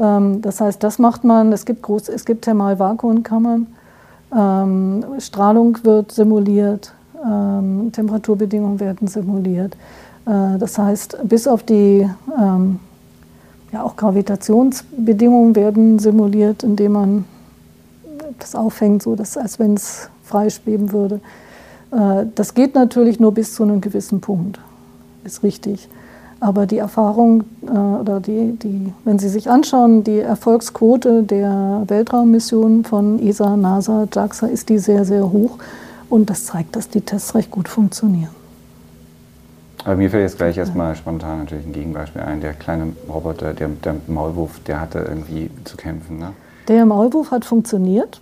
ähm, 0.00 0.42
das 0.42 0.60
heißt, 0.60 0.82
das 0.82 0.98
macht 0.98 1.22
man, 1.22 1.52
es 1.52 1.64
gibt, 1.64 1.82
groß, 1.82 2.08
es 2.08 2.24
gibt 2.24 2.46
Thermal-Vakuumkammern, 2.46 3.68
ähm, 4.36 5.04
Strahlung 5.20 5.78
wird 5.84 6.10
simuliert, 6.10 6.94
ähm, 7.24 7.90
Temperaturbedingungen 7.92 8.80
werden 8.80 9.06
simuliert. 9.06 9.76
Äh, 10.26 10.58
das 10.58 10.78
heißt, 10.78 11.18
bis 11.28 11.46
auf 11.46 11.62
die 11.62 12.10
ähm, 12.36 12.80
ja, 13.74 13.82
auch 13.82 13.96
Gravitationsbedingungen 13.96 15.56
werden 15.56 15.98
simuliert, 15.98 16.62
indem 16.62 16.92
man 16.92 17.24
das 18.38 18.54
aufhängt, 18.54 19.02
so 19.02 19.16
dass, 19.16 19.36
als 19.36 19.58
wenn 19.58 19.74
es 19.74 20.08
freischweben 20.22 20.92
würde. 20.92 21.20
Äh, 21.90 22.26
das 22.34 22.54
geht 22.54 22.74
natürlich 22.74 23.18
nur 23.18 23.34
bis 23.34 23.54
zu 23.54 23.64
einem 23.64 23.80
gewissen 23.80 24.20
Punkt, 24.20 24.60
ist 25.24 25.42
richtig. 25.42 25.88
Aber 26.38 26.66
die 26.66 26.78
Erfahrung 26.78 27.44
äh, 27.66 27.70
oder 27.70 28.20
die, 28.20 28.52
die, 28.62 28.92
wenn 29.04 29.18
Sie 29.18 29.28
sich 29.28 29.50
anschauen, 29.50 30.04
die 30.04 30.20
Erfolgsquote 30.20 31.24
der 31.24 31.82
Weltraummissionen 31.88 32.84
von 32.84 33.18
ESA, 33.18 33.56
NASA, 33.56 34.06
JAXA 34.12 34.46
ist 34.46 34.68
die 34.68 34.78
sehr, 34.78 35.04
sehr 35.04 35.32
hoch. 35.32 35.58
Und 36.08 36.30
das 36.30 36.44
zeigt, 36.44 36.76
dass 36.76 36.88
die 36.88 37.00
Tests 37.00 37.34
recht 37.34 37.50
gut 37.50 37.68
funktionieren. 37.68 38.43
Aber 39.84 39.96
mir 39.96 40.08
fällt 40.08 40.22
jetzt 40.22 40.38
gleich 40.38 40.56
erstmal 40.56 40.96
spontan 40.96 41.40
natürlich 41.40 41.66
ein 41.66 41.72
Gegenbeispiel 41.72 42.22
ein. 42.22 42.40
Der 42.40 42.54
kleine 42.54 42.94
Roboter, 43.08 43.52
der, 43.52 43.68
der 43.68 43.96
Maulwurf, 44.06 44.60
der 44.60 44.80
hatte 44.80 45.00
irgendwie 45.00 45.50
zu 45.64 45.76
kämpfen. 45.76 46.18
Ne? 46.18 46.32
Der 46.68 46.86
Maulwurf 46.86 47.30
hat 47.30 47.44
funktioniert. 47.44 48.20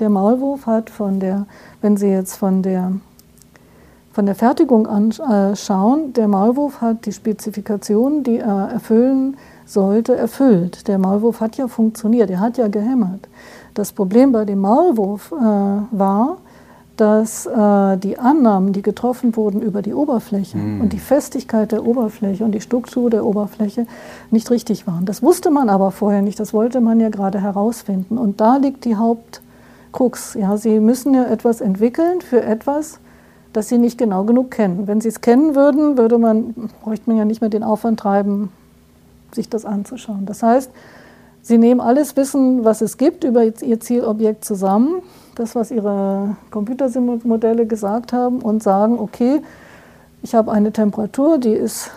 Der 0.00 0.10
Maulwurf 0.10 0.66
hat 0.66 0.90
von 0.90 1.18
der, 1.18 1.46
wenn 1.80 1.96
Sie 1.96 2.08
jetzt 2.08 2.36
von 2.36 2.62
der, 2.62 2.92
von 4.12 4.26
der 4.26 4.34
Fertigung 4.34 4.86
anschauen, 4.86 6.12
der 6.12 6.28
Maulwurf 6.28 6.82
hat 6.82 7.06
die 7.06 7.12
Spezifikationen, 7.12 8.22
die 8.22 8.38
er 8.38 8.68
erfüllen 8.72 9.38
sollte, 9.64 10.14
erfüllt. 10.14 10.88
Der 10.88 10.98
Maulwurf 10.98 11.40
hat 11.40 11.56
ja 11.56 11.68
funktioniert, 11.68 12.30
er 12.30 12.40
hat 12.40 12.58
ja 12.58 12.68
gehämmert. 12.68 13.28
Das 13.74 13.92
Problem 13.92 14.32
bei 14.32 14.44
dem 14.44 14.60
Maulwurf 14.60 15.32
äh, 15.32 15.34
war, 15.36 16.38
dass 16.98 17.46
äh, 17.46 17.96
die 17.96 18.18
Annahmen, 18.18 18.72
die 18.72 18.82
getroffen 18.82 19.36
wurden 19.36 19.62
über 19.62 19.82
die 19.82 19.94
Oberfläche 19.94 20.58
mm. 20.58 20.80
und 20.80 20.92
die 20.92 20.98
Festigkeit 20.98 21.70
der 21.70 21.86
Oberfläche 21.86 22.44
und 22.44 22.50
die 22.50 22.60
Struktur 22.60 23.08
der 23.08 23.24
Oberfläche 23.24 23.86
nicht 24.32 24.50
richtig 24.50 24.88
waren. 24.88 25.04
Das 25.04 25.22
wusste 25.22 25.52
man 25.52 25.70
aber 25.70 25.92
vorher 25.92 26.22
nicht, 26.22 26.40
das 26.40 26.52
wollte 26.52 26.80
man 26.80 26.98
ja 26.98 27.08
gerade 27.08 27.40
herausfinden. 27.40 28.18
Und 28.18 28.40
da 28.40 28.56
liegt 28.56 28.84
die 28.84 28.96
Hauptkrux. 28.96 30.34
Ja, 30.34 30.56
Sie 30.56 30.80
müssen 30.80 31.14
ja 31.14 31.24
etwas 31.24 31.60
entwickeln 31.60 32.20
für 32.20 32.42
etwas, 32.42 32.98
das 33.52 33.68
Sie 33.68 33.78
nicht 33.78 33.96
genau 33.96 34.24
genug 34.24 34.50
kennen. 34.50 34.88
Wenn 34.88 35.00
Sie 35.00 35.08
es 35.08 35.20
kennen 35.20 35.54
würden, 35.54 35.98
würde 35.98 36.18
man, 36.18 36.52
bräuchte 36.82 37.08
man 37.08 37.16
ja 37.16 37.24
nicht 37.24 37.40
mehr 37.40 37.50
den 37.50 37.62
Aufwand 37.62 38.00
treiben, 38.00 38.50
sich 39.30 39.48
das 39.48 39.64
anzuschauen. 39.64 40.26
Das 40.26 40.42
heißt, 40.42 40.72
Sie 41.42 41.58
nehmen 41.58 41.80
alles 41.80 42.16
Wissen, 42.16 42.64
was 42.64 42.80
es 42.80 42.96
gibt, 42.96 43.22
über 43.22 43.44
Ihr 43.44 43.78
Zielobjekt 43.78 44.44
zusammen 44.44 45.00
das, 45.38 45.54
was 45.54 45.70
Ihre 45.70 46.36
Computermodelle 46.50 47.66
gesagt 47.66 48.12
haben, 48.12 48.40
und 48.40 48.62
sagen, 48.62 48.98
okay, 48.98 49.40
ich 50.22 50.34
habe 50.34 50.50
eine 50.52 50.72
Temperatur, 50.72 51.38
die 51.38 51.52
ist, 51.52 51.90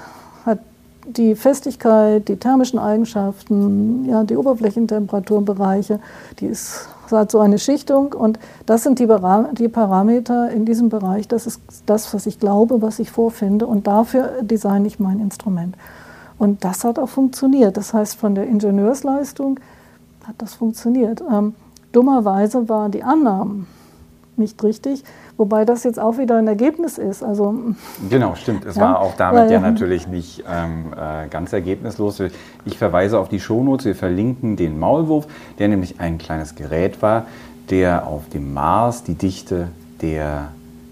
hat 0.45 0.59
die 1.07 1.35
Festigkeit, 1.35 2.27
die 2.27 2.37
thermischen 2.37 2.79
Eigenschaften, 2.79 4.05
ja, 4.05 4.23
die 4.23 4.37
Oberflächentemperaturbereiche, 4.37 5.99
die 6.39 6.47
ist, 6.47 6.87
hat 7.09 7.31
so 7.31 7.39
eine 7.39 7.59
Schichtung 7.59 8.13
und 8.13 8.39
das 8.65 8.83
sind 8.83 8.99
die, 8.99 9.07
die 9.57 9.67
Parameter 9.67 10.49
in 10.51 10.65
diesem 10.65 10.89
Bereich, 10.89 11.27
das 11.27 11.45
ist 11.47 11.61
das, 11.85 12.13
was 12.13 12.25
ich 12.25 12.39
glaube, 12.39 12.81
was 12.81 12.99
ich 12.99 13.11
vorfinde 13.11 13.65
und 13.65 13.87
dafür 13.87 14.41
designe 14.41 14.87
ich 14.87 14.99
mein 14.99 15.19
Instrument. 15.19 15.75
Und 16.37 16.63
das 16.63 16.83
hat 16.83 16.97
auch 16.97 17.09
funktioniert. 17.09 17.77
Das 17.77 17.93
heißt, 17.93 18.15
von 18.15 18.33
der 18.33 18.47
Ingenieursleistung 18.47 19.59
hat 20.25 20.35
das 20.39 20.55
funktioniert. 20.55 21.21
Dummerweise 21.91 22.69
waren 22.69 22.91
die 22.91 23.03
Annahmen 23.03 23.67
nicht 24.37 24.63
richtig, 24.63 25.03
wobei 25.37 25.65
das 25.65 25.83
jetzt 25.83 25.99
auch 25.99 26.17
wieder 26.17 26.37
ein 26.37 26.47
Ergebnis 26.47 26.97
ist. 26.97 27.23
Also, 27.23 27.55
genau, 28.09 28.35
stimmt. 28.35 28.65
Es 28.65 28.75
ja, 28.75 28.81
war 28.81 28.99
auch 28.99 29.15
damit 29.15 29.43
weil, 29.43 29.51
ja 29.51 29.59
natürlich 29.59 30.07
nicht 30.07 30.43
ähm, 30.49 30.93
äh, 30.93 31.27
ganz 31.27 31.53
ergebnislos. 31.53 32.21
Ich 32.65 32.77
verweise 32.77 33.19
auf 33.19 33.29
die 33.29 33.39
Shownotes. 33.39 33.85
Wir 33.85 33.95
verlinken 33.95 34.55
den 34.55 34.79
Maulwurf, 34.79 35.27
der 35.59 35.67
nämlich 35.67 35.99
ein 35.99 36.17
kleines 36.17 36.55
Gerät 36.55 37.01
war, 37.01 37.25
der 37.69 38.07
auf 38.07 38.27
dem 38.29 38.53
Mars 38.53 39.03
die 39.03 39.15
Dichte 39.15 39.67
der, 40.01 40.49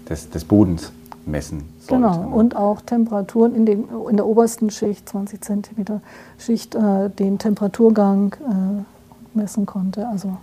des, 0.08 0.30
des 0.30 0.44
Bodens 0.44 0.92
messen 1.26 1.64
sollte. 1.80 2.04
Genau, 2.04 2.36
und 2.36 2.56
auch 2.56 2.80
Temperaturen 2.80 3.54
in, 3.54 3.66
den, 3.66 3.88
in 4.08 4.16
der 4.16 4.26
obersten 4.26 4.70
Schicht, 4.70 5.08
20 5.08 5.42
cm 5.42 6.00
Schicht, 6.38 6.74
äh, 6.74 7.10
den 7.10 7.38
Temperaturgang 7.38 8.34
äh, 8.34 9.38
messen 9.38 9.66
konnte. 9.66 10.08
Also 10.08 10.36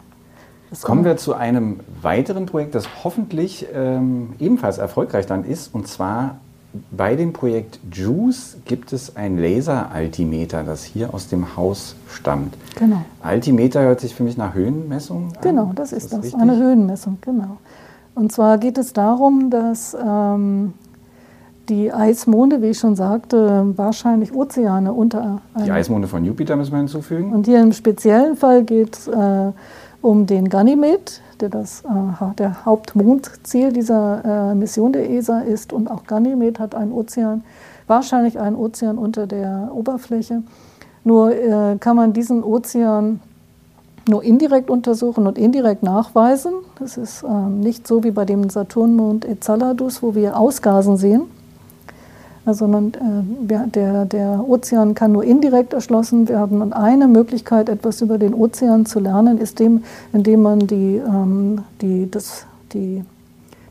Kommen 0.82 1.06
wir 1.06 1.18
zu 1.18 1.34
einem 1.34 1.80
weiteren 2.02 2.46
Projekt, 2.46 2.76
das 2.76 2.88
hoffentlich 3.04 3.66
ähm, 3.74 4.34
ebenfalls 4.40 4.78
erfolgreich 4.78 5.26
dann 5.26 5.46
ist. 5.46 5.74
Und 5.74 5.88
zwar 5.88 6.38
bei 6.92 7.16
dem 7.16 7.34
Projekt 7.34 7.80
JUICE 7.92 8.58
gibt 8.66 8.94
es 8.94 9.16
ein 9.16 9.38
Laser-Altimeter, 9.38 10.64
das 10.64 10.84
hier 10.84 11.14
aus 11.14 11.28
dem 11.28 11.56
Haus 11.56 11.96
stammt. 12.10 12.56
Genau. 12.78 13.02
Altimeter 13.22 13.82
hört 13.82 14.02
sich 14.02 14.14
für 14.14 14.24
mich 14.24 14.38
nach 14.38 14.54
Höhenmessung 14.54 15.28
an. 15.36 15.42
Genau, 15.42 15.72
das 15.74 15.92
ist, 15.92 16.06
ist 16.06 16.14
das, 16.14 16.24
richtig? 16.26 16.42
eine 16.42 16.58
Höhenmessung, 16.58 17.18
genau. 17.22 17.58
Und 18.16 18.32
zwar 18.32 18.58
geht 18.58 18.78
es 18.78 18.94
darum, 18.94 19.50
dass 19.50 19.96
ähm, 19.96 20.74
die 21.70 21.92
Eismonde, 21.92 22.62
wie 22.62 22.68
ich 22.68 22.80
schon 22.80 22.96
sagte, 22.96 23.74
wahrscheinlich 23.76 24.34
Ozeane 24.34 24.94
unter. 24.94 25.42
Die 25.66 25.72
Eismonde 25.72 26.08
von 26.08 26.24
Jupiter 26.26 26.56
müssen 26.56 26.72
wir 26.72 26.80
hinzufügen. 26.80 27.34
Und 27.34 27.46
hier 27.46 27.62
im 27.62 27.74
speziellen 27.74 28.36
Fall 28.36 28.64
geht 28.64 28.98
es 28.98 29.08
äh, 29.08 29.52
um 30.02 30.26
den 30.26 30.50
Ganymed, 30.50 31.22
der 31.40 31.50
das 31.50 31.82
äh, 31.82 32.36
der 32.38 32.66
Hauptmondziel 32.66 33.72
dieser 33.74 34.52
äh, 34.52 34.56
Mission 34.56 34.94
der 34.94 35.10
ESA 35.10 35.42
ist. 35.42 35.74
Und 35.74 35.90
auch 35.90 36.06
Ganymed 36.06 36.60
hat 36.60 36.76
einen 36.76 36.92
Ozean, 36.92 37.44
wahrscheinlich 37.88 38.40
einen 38.40 38.56
Ozean 38.56 38.98
unter 38.98 39.28
der 39.28 39.72
Oberfläche. 39.74 40.44
Nur 41.04 41.32
äh, 41.32 41.78
kann 41.80 41.96
man 41.96 42.14
diesen 42.14 42.44
Ozean 42.44 43.20
nur 44.08 44.24
indirekt 44.24 44.70
untersuchen 44.70 45.28
und 45.28 45.38
indirekt 45.38 45.84
nachweisen. 45.84 46.54
Das 46.80 46.98
ist 46.98 47.24
ähm, 47.24 47.60
nicht 47.60 47.88
so 47.88 48.04
wie 48.04 48.12
bei 48.12 48.26
dem 48.26 48.50
Saturnmond 48.50 49.26
Enceladus, 49.26 50.02
wo 50.02 50.16
wir 50.16 50.38
Ausgasen 50.38 50.98
sehen 50.98 51.24
sondern 52.54 52.94
äh, 53.48 53.68
der, 53.70 54.06
der 54.06 54.44
Ozean 54.48 54.94
kann 54.94 55.12
nur 55.12 55.24
indirekt 55.24 55.74
erschlossen 55.74 56.28
werden. 56.28 56.62
Und 56.62 56.74
eine 56.74 57.08
Möglichkeit, 57.08 57.70
etwas 57.70 58.02
über 58.02 58.18
den 58.18 58.34
Ozean 58.34 58.86
zu 58.86 59.00
lernen, 59.00 59.38
ist 59.38 59.60
dem, 59.60 59.84
indem 60.14 60.42
man 60.42 60.68
die, 60.68 61.02
ähm, 61.06 61.64
die, 61.82 62.10
das, 62.10 62.46
die, 62.74 63.04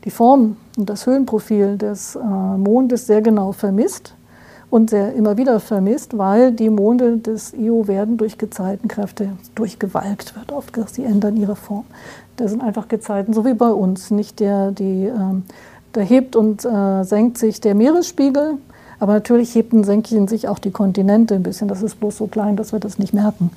die 0.04 0.10
Form 0.10 0.56
und 0.76 0.88
das 0.90 1.06
Höhenprofil 1.06 1.78
des 1.78 2.16
äh, 2.16 2.18
Mondes 2.18 3.06
sehr 3.06 3.22
genau 3.22 3.52
vermisst 3.52 4.14
und 4.70 4.90
sehr 4.90 5.14
immer 5.14 5.36
wieder 5.36 5.60
vermisst, 5.60 6.18
weil 6.18 6.52
die 6.52 6.70
Monde 6.70 7.18
des 7.18 7.54
Io 7.54 7.86
werden 7.88 8.16
durch 8.16 8.36
Gezeitenkräfte 8.36 9.30
durchgewalkt 9.54 10.34
wird. 10.36 10.52
Oft 10.52 10.74
sie 10.90 11.04
ändern 11.04 11.36
ihre 11.36 11.56
Form. 11.56 11.84
Das 12.36 12.50
sind 12.50 12.62
einfach 12.62 12.88
Gezeiten, 12.88 13.32
so 13.32 13.44
wie 13.44 13.54
bei 13.54 13.70
uns. 13.70 14.10
Nicht 14.10 14.40
der, 14.40 14.72
die, 14.72 15.04
ähm, 15.04 15.44
da 15.96 16.02
hebt 16.02 16.36
und 16.36 16.64
äh, 16.64 17.02
senkt 17.04 17.38
sich 17.38 17.60
der 17.60 17.74
Meeresspiegel, 17.74 18.58
aber 18.98 19.14
natürlich 19.14 19.54
hebt 19.54 19.72
und 19.72 19.84
senken 19.84 20.28
sich 20.28 20.48
auch 20.48 20.58
die 20.58 20.70
Kontinente 20.70 21.34
ein 21.34 21.42
bisschen. 21.42 21.68
Das 21.68 21.82
ist 21.82 21.98
bloß 22.00 22.16
so 22.16 22.26
klein, 22.26 22.56
dass 22.56 22.72
wir 22.72 22.80
das 22.80 22.98
nicht 22.98 23.14
merken. 23.14 23.50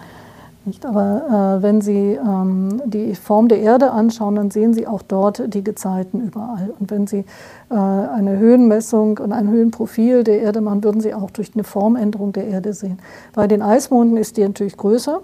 Nicht? 0.65 0.85
Aber 0.85 1.57
äh, 1.59 1.63
wenn 1.63 1.81
Sie 1.81 2.17
ähm, 2.21 2.81
die 2.85 3.15
Form 3.15 3.47
der 3.47 3.59
Erde 3.59 3.91
anschauen, 3.91 4.35
dann 4.35 4.51
sehen 4.51 4.73
Sie 4.73 4.87
auch 4.87 5.01
dort 5.01 5.53
die 5.53 5.63
Gezeiten 5.63 6.21
überall. 6.21 6.73
Und 6.79 6.91
wenn 6.91 7.07
Sie 7.07 7.25
äh, 7.69 7.73
eine 7.73 8.37
Höhenmessung 8.37 9.17
und 9.17 9.31
ein 9.31 9.49
Höhenprofil 9.49 10.23
der 10.23 10.41
Erde 10.41 10.61
machen, 10.61 10.83
würden 10.83 11.01
Sie 11.01 11.13
auch 11.13 11.31
durch 11.31 11.51
eine 11.53 11.63
Formänderung 11.63 12.33
der 12.33 12.47
Erde 12.47 12.73
sehen. 12.73 12.99
Bei 13.33 13.47
den 13.47 13.61
Eismonden 13.61 14.17
ist 14.17 14.37
die 14.37 14.43
natürlich 14.43 14.77
größer 14.77 15.21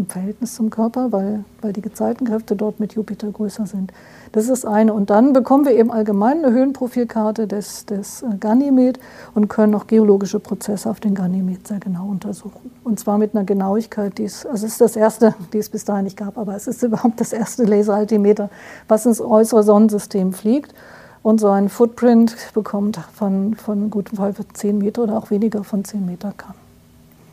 im 0.00 0.06
Verhältnis 0.06 0.54
zum 0.54 0.70
Körper, 0.70 1.12
weil, 1.12 1.44
weil 1.60 1.72
die 1.72 1.82
Gezeitenkräfte 1.82 2.56
dort 2.56 2.80
mit 2.80 2.94
Jupiter 2.94 3.30
größer 3.30 3.66
sind. 3.66 3.92
Das 4.32 4.48
ist 4.48 4.64
eine. 4.64 4.94
Und 4.94 5.10
dann 5.10 5.32
bekommen 5.32 5.64
wir 5.64 5.72
eben 5.72 5.90
allgemein 5.90 6.44
eine 6.44 6.52
Höhenprofilkarte 6.52 7.46
des, 7.46 7.86
des 7.86 8.22
äh, 8.22 8.36
Ganymed 8.38 8.98
und 9.34 9.48
können 9.48 9.74
auch 9.74 9.86
geologische 9.86 10.40
Prozesse 10.40 10.88
auf 10.88 11.00
den 11.00 11.14
Ganymed 11.14 11.66
sehr 11.66 11.80
genau 11.80 12.06
untersuchen. 12.06 12.70
Und 12.84 12.98
zwar 12.98 13.18
mit 13.18 13.34
einer 13.34 13.44
Genauigkeit, 13.44 14.18
die 14.18 14.24
es, 14.24 14.46
also 14.46 14.66
es 14.66 14.72
ist 14.72 14.80
das 14.80 14.96
erste, 14.96 15.34
die 15.52 15.58
es 15.58 15.68
bis 15.68 15.84
dahin 15.84 16.04
nicht 16.04 16.16
gab, 16.16 16.38
aber 16.38 16.54
es 16.54 16.66
ist 16.66 16.82
überhaupt 16.82 17.20
das 17.20 17.32
erste 17.32 17.64
Laseraltimeter, 17.64 18.50
was 18.88 19.06
ins 19.06 19.20
äußere 19.20 19.62
Sonnensystem 19.62 20.32
fliegt 20.32 20.74
und 21.22 21.40
so 21.40 21.48
einen 21.48 21.68
Footprint 21.68 22.36
bekommt 22.54 22.98
von, 23.12 23.54
von 23.54 23.90
gutem 23.90 24.16
Fall 24.16 24.34
10 24.34 24.78
Meter 24.78 25.02
oder 25.02 25.18
auch 25.18 25.30
weniger 25.30 25.64
von 25.64 25.84
10 25.84 26.06
Meter 26.06 26.32
kann. 26.36 26.54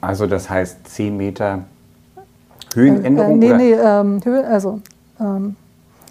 Also 0.01 0.27
das 0.27 0.49
heißt 0.49 0.87
10 0.87 1.15
Meter 1.15 1.63
Höhenänderung? 2.75 3.41
Äh, 3.41 3.45
äh, 3.45 3.53
nee, 3.53 3.53
nee, 3.53 3.73
ähm, 3.73 4.19
Höhe, 4.23 4.45
also 4.47 4.79
ähm, 5.19 5.55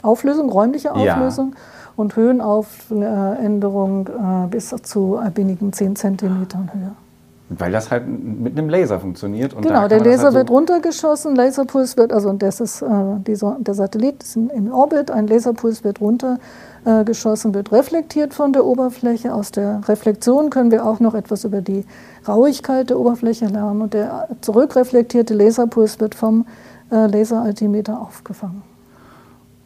Auflösung, 0.02 0.50
räumliche 0.50 0.92
Auflösung 0.92 1.52
ja. 1.54 1.60
und 1.96 2.16
Höhenaufänderung 2.16 4.08
äh, 4.08 4.46
bis 4.48 4.74
zu 4.82 5.20
wenigen 5.34 5.72
10 5.72 5.96
cm 5.96 6.46
Höhe. 6.72 6.92
Weil 7.48 7.70
das 7.70 7.92
halt 7.92 8.08
mit 8.08 8.58
einem 8.58 8.68
Laser 8.68 8.98
funktioniert. 8.98 9.54
genau, 9.62 9.86
der 9.86 10.00
Laser 10.00 10.24
halt 10.24 10.32
so 10.32 10.38
wird 10.38 10.50
runtergeschossen, 10.50 11.36
Laserpuls 11.36 11.96
wird, 11.96 12.12
also 12.12 12.32
das 12.32 12.60
ist 12.60 12.82
äh, 12.82 12.88
die, 13.24 13.38
der 13.60 13.74
Satellit 13.74 14.22
ist 14.22 14.34
im 14.36 14.72
Orbit, 14.72 15.12
ein 15.12 15.28
Laserpuls 15.28 15.84
wird 15.84 16.00
runtergeschossen, 16.00 17.54
wird 17.54 17.70
reflektiert 17.70 18.34
von 18.34 18.52
der 18.52 18.64
Oberfläche. 18.64 19.32
Aus 19.32 19.52
der 19.52 19.80
Reflexion 19.86 20.50
können 20.50 20.72
wir 20.72 20.84
auch 20.84 20.98
noch 20.98 21.14
etwas 21.14 21.44
über 21.44 21.60
die 21.60 21.84
Rauigkeit 22.26 22.90
der 22.90 22.98
Oberfläche 22.98 23.46
lernen 23.46 23.80
und 23.80 23.94
der 23.94 24.28
zurückreflektierte 24.40 25.34
Laserpuls 25.34 26.00
wird 26.00 26.16
vom 26.16 26.46
äh, 26.90 27.06
Laseraltimeter 27.06 28.00
aufgefangen. 28.00 28.62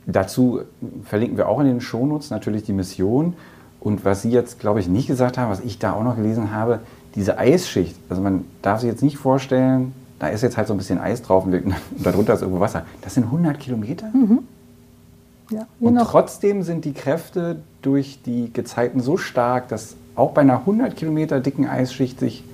Dazu 0.06 0.60
verlinken 1.04 1.38
wir 1.38 1.48
auch 1.48 1.60
in 1.60 1.66
den 1.66 1.80
Shownotes 1.80 2.30
natürlich 2.30 2.62
die 2.64 2.74
Mission. 2.74 3.34
Und 3.80 4.04
was 4.04 4.22
Sie 4.22 4.30
jetzt, 4.30 4.60
glaube 4.60 4.80
ich, 4.80 4.88
nicht 4.88 5.06
gesagt 5.06 5.38
haben, 5.38 5.50
was 5.50 5.60
ich 5.60 5.78
da 5.78 5.94
auch 5.94 6.04
noch 6.04 6.16
gelesen 6.16 6.52
habe, 6.52 6.80
diese 7.14 7.38
Eisschicht, 7.38 7.96
also 8.08 8.22
man 8.22 8.44
darf 8.62 8.80
sich 8.80 8.90
jetzt 8.90 9.02
nicht 9.02 9.18
vorstellen, 9.18 9.92
da 10.18 10.28
ist 10.28 10.42
jetzt 10.42 10.56
halt 10.56 10.68
so 10.68 10.74
ein 10.74 10.76
bisschen 10.76 10.98
Eis 10.98 11.22
drauf 11.22 11.44
und 11.44 11.54
darunter 11.98 12.34
ist 12.34 12.42
irgendwo 12.42 12.60
Wasser. 12.60 12.84
Das 13.02 13.14
sind 13.14 13.24
100 13.24 13.58
Kilometer? 13.58 14.10
Mhm. 14.12 14.40
Ja, 15.50 15.66
und 15.80 15.96
trotzdem 15.96 16.62
sind 16.62 16.84
die 16.84 16.92
Kräfte 16.92 17.56
durch 17.82 18.20
die 18.24 18.52
Gezeiten 18.52 19.00
so 19.00 19.16
stark, 19.16 19.66
dass 19.68 19.96
auch 20.14 20.30
bei 20.30 20.42
einer 20.42 20.58
100 20.58 20.94
Kilometer 20.94 21.40
dicken 21.40 21.66
Eisschicht 21.66 22.20
sich 22.20 22.44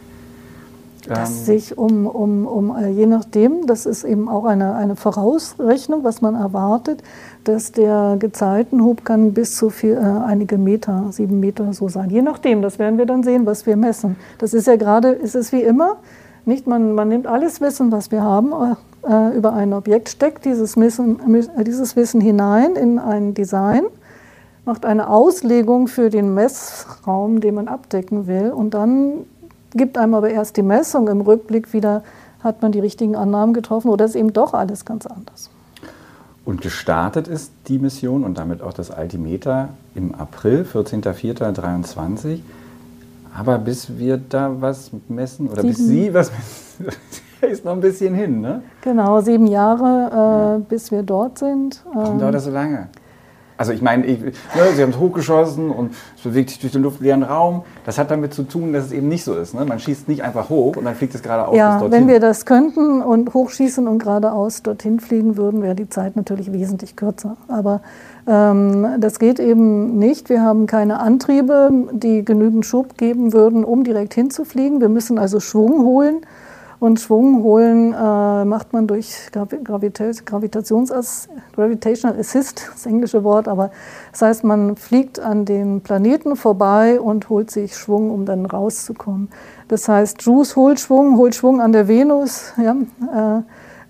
dass 1.09 1.31
ähm, 1.31 1.45
sich 1.45 1.79
um, 1.79 2.07
um, 2.07 2.47
um, 2.47 2.77
äh, 2.77 2.89
je 2.91 3.07
nachdem, 3.07 3.67
das 3.67 3.87
ist 3.87 4.05
eben 4.05 4.29
auch 4.29 4.45
eine, 4.45 4.75
eine 4.75 4.97
Vorausrechnung, 4.97 6.05
was 6.05 6.21
man 6.21 6.35
erwartet, 6.35 7.03
dass 7.45 7.73
der 7.73 8.17
Gezeitenhub 8.19 9.05
kann 9.05 9.33
bis 9.33 9.57
zu 9.57 9.71
viel, 9.71 9.95
äh, 9.95 9.99
einige 9.99 10.59
Meter, 10.59 11.07
sieben 11.11 11.41
Meter 11.41 11.73
so 11.73 11.89
sein. 11.89 12.11
Je 12.11 12.23
nachdem, 12.23 12.63
das 12.63 12.79
werden 12.79 12.99
wir 12.99 13.07
dann 13.07 13.23
sehen, 13.23 13.47
was 13.47 13.67
wir 13.67 13.77
messen. 13.77 14.17
Das 14.39 14.55
ist 14.55 14.67
ja 14.67 14.77
gerade, 14.77 15.09
ist 15.11 15.35
es 15.35 15.53
wie 15.53 15.63
immer, 15.63 15.97
nicht? 16.45 16.67
Man, 16.67 16.95
man 16.95 17.09
nimmt 17.09 17.27
alles 17.27 17.61
Wissen, 17.61 17.93
was 17.93 18.11
wir 18.11 18.23
haben, 18.23 18.53
äh, 19.09 19.37
über 19.37 19.53
ein 19.53 19.73
Objekt, 19.73 20.09
steckt 20.09 20.45
dieses 20.45 20.77
Wissen, 20.77 21.21
dieses 21.65 21.97
Wissen 21.97 22.21
hinein 22.21 22.77
in 22.77 22.99
ein 22.99 23.35
Design, 23.35 23.85
macht 24.65 24.85
eine 24.85 25.09
Auslegung 25.09 25.87
für 25.87 26.11
den 26.11 26.35
Messraum, 26.35 27.41
den 27.41 27.55
man 27.55 27.69
abdecken 27.69 28.27
will 28.27 28.51
und 28.51 28.75
dann 28.75 29.27
gibt 29.77 29.99
einem 29.99 30.15
aber 30.15 30.31
erst 30.31 30.57
die 30.57 30.63
Messung 30.63 31.09
im 31.09 31.21
Rückblick 31.21 31.73
wieder, 31.73 32.03
hat 32.43 32.63
man 32.63 32.73
die 32.73 32.81
richtigen 32.81 33.17
Annahmen 33.17 33.55
getroffen 33.55 33.89
oder 33.89 34.05
ist 34.05 34.17
eben 34.17 34.33
doch 34.33 34.55
alles 34.55 34.85
ganz 34.85 35.07
anders. 35.07 35.51
Und 36.45 36.61
gestartet 36.61 37.27
ist 37.27 37.51
die 37.67 37.79
Mission 37.79 38.23
und 38.23 38.39
damit 38.39 38.63
auch 38.63 38.73
das 38.73 38.93
Altimeter 38.93 39.71
im 39.97 40.15
April, 40.15 40.65
14.04.2023. 40.73 42.39
Aber 43.37 43.59
bis 43.59 43.99
wir 43.99 44.17
da 44.17 44.61
was 44.61 44.93
messen 45.09 45.49
oder 45.49 45.63
sieben. 45.63 45.75
bis 45.75 45.87
Sie 45.87 46.15
was 46.15 46.31
messen, 46.31 46.97
ist 47.41 47.65
noch 47.65 47.73
ein 47.73 47.81
bisschen 47.81 48.15
hin, 48.15 48.41
ne? 48.41 48.63
Genau, 48.81 49.21
sieben 49.21 49.49
Jahre, 49.49 50.11
äh, 50.13 50.17
ja. 50.17 50.61
bis 50.69 50.91
wir 50.93 51.03
dort 51.03 51.39
sind. 51.39 51.83
Warum 51.93 52.19
dauert 52.19 52.35
das 52.37 52.45
so 52.45 52.51
lange? 52.51 52.89
Also 53.59 53.73
ich 53.73 53.83
meine, 53.83 54.05
ich, 54.07 54.21
ne, 54.21 54.33
sie 54.75 54.83
haben 54.83 54.91
es 54.91 54.99
hochgeschossen 54.99 55.71
und 55.71 55.93
es 56.17 56.23
bewegt 56.23 56.51
sich 56.51 56.61
durch 56.61 56.73
den 56.73 56.83
luftleeren 56.83 57.23
Raum. 57.23 57.63
Das 57.85 57.99
hat 57.99 58.11
damit 58.11 58.35
zu 58.35 58.43
tun, 58.43 58.73
dass 58.73 58.87
es 58.87 58.93
eben 58.93 59.09
nicht 59.09 59.25
so 59.25 59.35
ist. 59.35 59.55
Ne? 59.55 59.65
Man 59.65 59.79
schießt 59.79 60.09
nicht 60.09 60.23
einfach 60.23 60.51
hoch 60.51 60.77
und 60.77 60.85
dann 60.85 60.95
fliegt 60.95 61.15
es 61.15 61.23
geradeaus 61.23 61.57
ja, 61.57 61.73
bis 61.73 61.81
dorthin. 61.81 62.01
Wenn 62.01 62.09
wir 62.09 62.21
das 62.21 62.45
könnten 62.45 63.03
und 63.03 63.33
hochschießen 63.33 63.89
und 63.89 63.99
geradeaus 63.99 64.63
dorthin 64.63 65.01
fliegen 65.01 65.37
würden, 65.37 65.63
wäre 65.63 65.75
die 65.75 65.89
Zeit 65.89 66.17
natürlich 66.17 66.53
wesentlich 66.53 66.97
kürzer. 66.97 67.37
Aber 67.49 67.81
ähm, 68.27 68.87
das 68.99 69.19
geht 69.19 69.41
eben 69.41 69.99
nicht. 69.99 70.29
Wir 70.29 70.43
haben 70.43 70.67
keine 70.67 71.01
Antriebe, 71.01 71.71
die 71.93 72.25
genügend 72.25 72.67
Schub 72.67 72.99
geben 72.99 73.33
würden, 73.33 73.65
um 73.65 73.85
direkt 73.85 74.15
hinzufliegen. 74.15 74.81
Wir 74.81 74.89
müssen 74.89 75.19
also 75.19 75.41
Schwung 75.41 75.85
holen. 75.85 76.21
Und 76.79 77.01
Schwung 77.01 77.43
holen 77.43 77.95
äh, 77.95 78.45
macht 78.45 78.73
man 78.73 78.87
durch 78.87 79.31
Gravita 79.33 80.11
Gravitations 80.25 81.29
Gravitational 81.55 82.19
Assist, 82.19 82.71
das 82.73 82.85
englische 82.85 83.25
Wort, 83.25 83.49
aber 83.49 83.71
das 84.13 84.23
heißt, 84.23 84.45
man 84.45 84.77
fliegt 84.77 85.19
an 85.19 85.47
den 85.47 85.81
Planeten 85.81 86.37
vorbei 86.37 87.01
und 87.01 87.31
holt 87.31 87.51
sich 87.51 87.77
Schwung, 87.77 88.11
um 88.11 88.27
dann 88.27 88.45
rauszukommen. 88.45 89.29
Das 89.69 89.89
heißt, 89.89 90.23
Juice 90.23 90.55
holt 90.57 90.79
Schwung, 90.79 91.17
holt 91.17 91.35
Schwung 91.35 91.63
an 91.63 91.73
der 91.73 91.89
Venus 91.89 92.53
ja, 92.63 92.73
äh, 92.73 93.43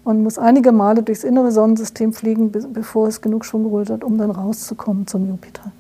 und 0.04 0.22
muss 0.22 0.38
einige 0.38 0.70
Male 0.70 1.02
durchs 1.02 1.24
innere 1.24 1.50
Sonnensystem 1.50 2.12
fliegen, 2.12 2.52
bevor 2.52 3.08
es 3.08 3.20
genug 3.20 3.44
Schwung 3.44 3.64
geholt 3.64 3.90
hat, 3.90 4.04
um 4.04 4.16
dann 4.16 4.30
rauszukommen 4.30 5.08
zum 5.08 5.26
Jupiter. 5.26 5.72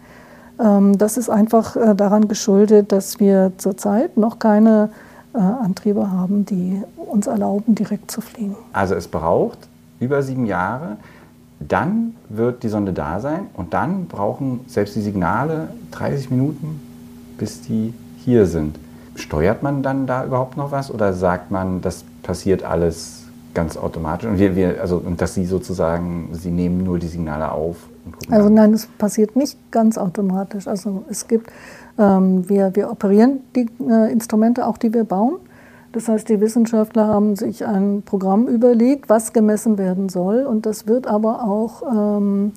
Ähm, 0.58 0.98
das 0.98 1.16
ist 1.16 1.30
einfach 1.30 1.76
äh, 1.76 1.94
daran 1.94 2.26
geschuldet, 2.26 2.90
dass 2.90 3.20
wir 3.20 3.52
zurzeit 3.58 4.16
noch 4.16 4.40
keine 4.40 4.90
äh, 5.36 5.40
Antriebe 5.40 6.10
haben, 6.10 6.44
die 6.44 6.82
uns 6.96 7.26
erlauben, 7.26 7.74
direkt 7.74 8.10
zu 8.10 8.20
fliegen. 8.20 8.56
Also 8.72 8.94
es 8.94 9.08
braucht 9.08 9.58
über 10.00 10.22
sieben 10.22 10.46
Jahre, 10.46 10.96
dann 11.60 12.14
wird 12.28 12.62
die 12.62 12.68
Sonde 12.68 12.92
da 12.92 13.20
sein 13.20 13.46
und 13.54 13.72
dann 13.72 14.06
brauchen 14.06 14.60
selbst 14.66 14.96
die 14.96 15.00
Signale 15.00 15.68
30 15.92 16.30
Minuten, 16.30 16.80
bis 17.38 17.62
die 17.62 17.94
hier 18.18 18.46
sind. 18.46 18.78
Steuert 19.14 19.62
man 19.62 19.82
dann 19.82 20.06
da 20.06 20.24
überhaupt 20.24 20.56
noch 20.56 20.72
was 20.72 20.90
oder 20.90 21.12
sagt 21.14 21.50
man, 21.50 21.80
das 21.80 22.04
passiert 22.22 22.62
alles 22.62 23.22
ganz 23.54 23.78
automatisch 23.78 24.28
und 24.28 24.38
wir, 24.38 24.54
wir 24.54 24.82
also 24.82 24.96
und 24.98 25.22
dass 25.22 25.32
Sie 25.32 25.46
sozusagen, 25.46 26.28
Sie 26.32 26.50
nehmen 26.50 26.84
nur 26.84 26.98
die 26.98 27.06
Signale 27.06 27.52
auf 27.52 27.76
also 28.30 28.48
nein, 28.48 28.72
es 28.72 28.86
passiert 28.86 29.36
nicht 29.36 29.58
ganz 29.70 29.98
automatisch. 29.98 30.66
Also 30.66 31.04
es 31.08 31.26
gibt 31.28 31.50
wir, 31.96 32.74
wir 32.74 32.90
operieren 32.90 33.40
die 33.54 33.66
äh, 33.88 34.12
Instrumente 34.12 34.66
auch, 34.66 34.78
die 34.78 34.92
wir 34.92 35.04
bauen. 35.04 35.36
Das 35.92 36.08
heißt, 36.08 36.28
die 36.28 36.40
Wissenschaftler 36.40 37.06
haben 37.06 37.36
sich 37.36 37.64
ein 37.64 38.02
Programm 38.04 38.48
überlegt, 38.48 39.08
was 39.08 39.32
gemessen 39.32 39.78
werden 39.78 40.10
soll. 40.10 40.44
Und 40.44 40.66
das 40.66 40.86
wird 40.86 41.06
aber 41.06 41.44
auch 41.44 41.82
ähm, 41.90 42.52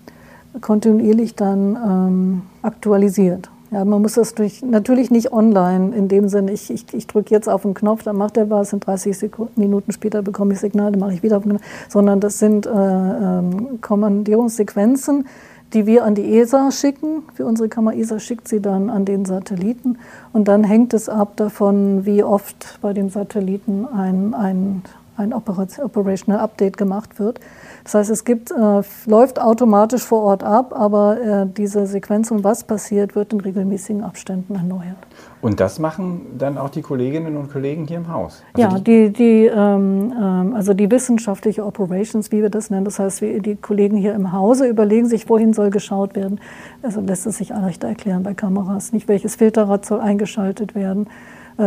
kontinuierlich 0.60 1.36
dann 1.36 1.78
ähm, 1.78 2.42
aktualisiert. 2.62 3.50
Ja, 3.72 3.86
man 3.86 4.02
muss 4.02 4.14
das 4.14 4.34
durch, 4.34 4.64
natürlich 4.64 5.12
nicht 5.12 5.32
online, 5.32 5.96
in 5.96 6.08
dem 6.08 6.28
Sinne, 6.28 6.52
ich, 6.52 6.72
ich, 6.72 6.92
ich 6.92 7.06
drücke 7.06 7.34
jetzt 7.34 7.48
auf 7.48 7.62
den 7.62 7.76
Knopf, 7.76 8.02
dann 8.02 8.18
macht 8.18 8.36
er 8.36 8.50
was, 8.50 8.74
in 8.74 8.80
30 8.80 9.16
Sekunden, 9.16 9.62
Minuten 9.62 9.92
später 9.92 10.24
bekomme 10.24 10.54
ich 10.54 10.60
Signale, 10.60 10.98
mache 10.98 11.14
ich 11.14 11.22
wieder 11.22 11.38
auf 11.38 11.44
den 11.44 11.52
Knopf, 11.52 11.64
sondern 11.88 12.20
das 12.20 12.40
sind 12.40 12.66
äh, 12.66 12.70
ähm, 12.72 13.80
Kommandierungssequenzen, 13.80 15.28
die 15.74 15.86
wir 15.86 16.04
an 16.04 16.16
die 16.16 16.38
ESA 16.38 16.72
schicken. 16.72 17.24
Für 17.34 17.46
unsere 17.46 17.70
Kammer 17.70 17.96
ESA 17.96 18.20
schickt 18.20 18.48
sie 18.48 18.60
dann 18.60 18.90
an 18.90 19.06
den 19.06 19.26
Satelliten. 19.26 20.00
Und 20.34 20.48
dann 20.48 20.64
hängt 20.64 20.94
es 20.94 21.10
ab 21.10 21.36
davon, 21.36 22.06
wie 22.06 22.24
oft 22.24 22.80
bei 22.82 22.94
dem 22.94 23.10
Satelliten 23.10 23.86
ein, 23.86 24.34
ein, 24.34 24.82
ein 25.18 25.34
Operational 25.34 26.42
Update 26.42 26.78
gemacht 26.78 27.20
wird. 27.20 27.40
Das 27.84 27.96
heißt, 27.96 28.10
es 28.10 28.26
gibt, 28.26 28.52
äh, 28.52 28.82
läuft 29.06 29.40
automatisch 29.42 30.04
vor 30.04 30.22
Ort 30.24 30.44
ab, 30.44 30.74
aber 30.76 31.22
äh, 31.22 31.48
diese 31.48 31.88
Sequenz 31.88 32.32
und 32.32 32.44
was 32.44 32.64
passiert, 32.64 33.16
wird 33.16 33.34
in 33.34 33.42
regelmäßigen 33.42 34.04
Abständen 34.04 34.56
erneuert. 34.56 34.98
Und 35.42 35.60
das 35.62 35.80
machen 35.80 36.38
dann 36.38 36.58
auch 36.58 36.70
die 36.70 36.82
Kolleginnen 36.82 37.38
und 37.38 37.52
Kollegen 37.52 37.88
hier 37.88 37.98
im 37.98 38.12
Haus? 38.12 38.44
Also 38.54 38.76
ja, 38.76 38.80
die, 38.80 39.12
die, 39.12 39.46
ähm, 39.46 40.14
ähm, 40.20 40.54
also 40.54 40.74
die 40.74 40.92
wissenschaftliche 40.92 41.66
Operations, 41.66 42.32
wie 42.32 42.42
wir 42.42 42.50
das 42.50 42.70
nennen, 42.70 42.84
das 42.84 43.00
heißt, 43.00 43.22
die 43.22 43.56
Kollegen 43.56 43.96
hier 43.96 44.14
im 44.16 44.34
Hause 44.34 44.68
überlegen 44.68 45.08
sich, 45.08 45.30
wohin 45.30 45.54
soll 45.54 45.70
geschaut 45.70 46.16
werden. 46.16 46.42
Also 46.82 47.00
lässt 47.00 47.26
es 47.26 47.38
sich 47.38 47.50
leichter 47.50 47.88
erklären 47.88 48.24
bei 48.24 48.34
Kameras. 48.34 48.92
Nicht 48.92 49.08
welches 49.08 49.36
Filterrad 49.36 49.86
soll 49.86 50.02
eingeschaltet 50.02 50.76
werden, 50.76 51.08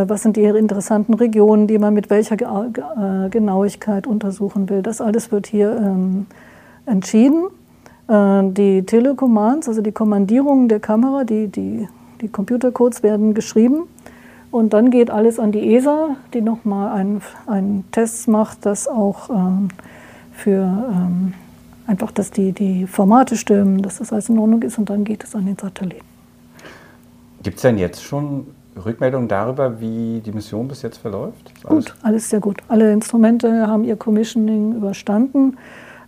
was 0.07 0.23
sind 0.23 0.37
die 0.37 0.43
interessanten 0.43 1.13
Regionen, 1.13 1.67
die 1.67 1.77
man 1.77 1.93
mit 1.93 2.09
welcher 2.09 2.35
äh, 2.35 3.29
Genauigkeit 3.29 4.07
untersuchen 4.07 4.69
will. 4.69 4.81
Das 4.81 5.01
alles 5.01 5.31
wird 5.31 5.47
hier 5.47 5.75
ähm, 5.77 6.25
entschieden. 6.85 7.45
Äh, 8.07 8.43
die 8.51 8.83
Telecommands, 8.83 9.67
also 9.67 9.81
die 9.81 9.91
Kommandierungen 9.91 10.67
der 10.67 10.79
Kamera, 10.79 11.23
die, 11.23 11.47
die 11.47 11.87
die 12.23 12.29
Computercodes 12.29 13.03
werden 13.03 13.33
geschrieben 13.33 13.83
und 14.49 14.73
dann 14.73 14.89
geht 14.89 15.11
alles 15.11 15.39
an 15.39 15.51
die 15.51 15.75
ESA, 15.75 16.15
die 16.33 16.41
nochmal 16.41 16.93
einen, 16.93 17.21
einen 17.45 17.85
Test 17.91 18.27
macht, 18.27 18.65
das 18.65 18.87
auch 18.87 19.29
ähm, 19.29 19.67
für 20.31 20.61
ähm, 20.61 21.33
einfach, 21.85 22.11
dass 22.11 22.31
die, 22.31 22.53
die 22.53 22.87
Formate 22.87 23.35
stimmen, 23.35 23.81
dass 23.81 23.97
das 23.97 24.13
alles 24.13 24.29
in 24.29 24.39
Ordnung 24.39 24.63
ist 24.63 24.77
und 24.77 24.89
dann 24.89 25.03
geht 25.03 25.23
es 25.23 25.35
an 25.35 25.45
den 25.45 25.57
Satelliten. 25.57 26.05
Gibt 27.43 27.57
es 27.57 27.61
denn 27.61 27.77
jetzt 27.77 28.01
schon 28.03 28.47
Rückmeldungen 28.83 29.27
darüber, 29.27 29.79
wie 29.79 30.21
die 30.21 30.31
Mission 30.31 30.67
bis 30.67 30.81
jetzt 30.81 30.97
verläuft? 30.97 31.51
Alles 31.63 31.85
gut, 31.85 31.95
alles 32.01 32.29
sehr 32.29 32.39
gut. 32.39 32.61
Alle 32.67 32.91
Instrumente 32.91 33.67
haben 33.67 33.83
ihr 33.83 33.95
Commissioning 33.95 34.75
überstanden. 34.75 35.57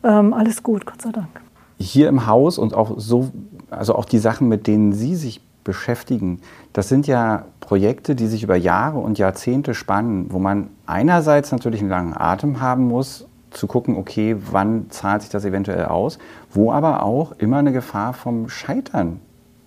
Ähm, 0.04 0.34
alles 0.34 0.64
gut, 0.64 0.86
Gott 0.86 1.02
sei 1.02 1.12
Dank. 1.12 1.28
Hier 1.78 2.08
im 2.08 2.26
Haus 2.26 2.58
und 2.58 2.74
auch 2.74 2.94
so, 2.98 3.32
also 3.70 3.96
auch 3.96 4.06
die 4.06 4.20
Sachen, 4.20 4.48
mit 4.48 4.68
denen 4.68 4.94
Sie 4.94 5.16
sich 5.16 5.42
beschäftigen. 5.64 6.40
Das 6.74 6.88
sind 6.88 7.08
ja 7.08 7.46
Projekte, 7.60 8.16
die 8.16 8.28
sich 8.28 8.44
über 8.44 8.56
Jahre 8.56 9.00
und 9.00 9.18
Jahrzehnte 9.18 9.74
spannen, 9.74 10.28
wo 10.30 10.40
man 10.40 10.70
einerseits 10.86 11.52
natürlich 11.52 11.82
einen 11.82 11.90
langen 11.90 12.14
Atem 12.16 12.62
haben 12.62 12.88
muss, 12.88 13.28
zu 13.50 13.68
gucken, 13.68 13.98
okay, 13.98 14.36
wann 14.52 14.90
zahlt 14.90 15.24
sich 15.24 15.32
das 15.32 15.46
eventuell 15.46 15.86
aus, 15.86 16.20
wo 16.52 16.72
aber 16.72 17.04
auch 17.04 17.34
immer 17.38 17.58
eine 17.58 17.72
Gefahr 17.72 18.14
vom 18.14 18.50
Scheitern 18.50 19.20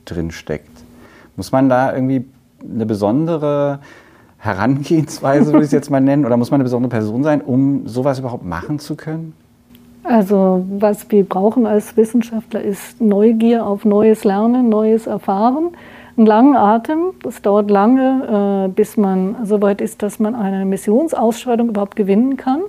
drin 0.05 0.31
steckt. 0.31 0.85
Muss 1.37 1.53
man 1.53 1.69
da 1.69 1.93
irgendwie 1.95 2.27
eine 2.63 2.87
besondere 2.87 3.81
Herangehensweise, 4.39 5.47
würde 5.47 5.65
ich 5.65 5.69
es 5.69 5.73
jetzt 5.73 5.91
mal 5.91 6.01
nennen, 6.01 6.25
oder 6.25 6.37
muss 6.37 6.51
man 6.51 6.61
eine 6.61 6.65
besondere 6.65 6.91
Person 6.91 7.23
sein, 7.25 7.41
um 7.41 7.87
sowas 7.87 8.19
überhaupt 8.19 8.45
machen 8.45 8.79
zu 8.79 8.95
können? 8.95 9.35
Also 10.05 10.65
was 10.79 11.11
wir 11.11 11.25
brauchen 11.25 11.67
als 11.67 11.97
Wissenschaftler 11.97 12.63
ist 12.63 13.01
Neugier 13.01 13.67
auf 13.67 13.85
neues 13.85 14.25
Lernen, 14.25 14.69
neues 14.69 15.07
Erfahren, 15.07 15.71
einen 16.17 16.27
langen 16.27 16.57
Atem. 16.57 17.11
Das 17.23 17.43
dauert 17.43 17.71
lange, 17.71 18.67
äh, 18.67 18.73
bis 18.73 18.97
man 18.97 19.37
so 19.45 19.61
weit 19.61 19.81
ist, 19.81 20.03
dass 20.03 20.19
man 20.19 20.35
eine 20.35 20.65
Missionsausscheidung 20.65 21.69
überhaupt 21.69 21.95
gewinnen 21.95 22.37
kann. 22.37 22.63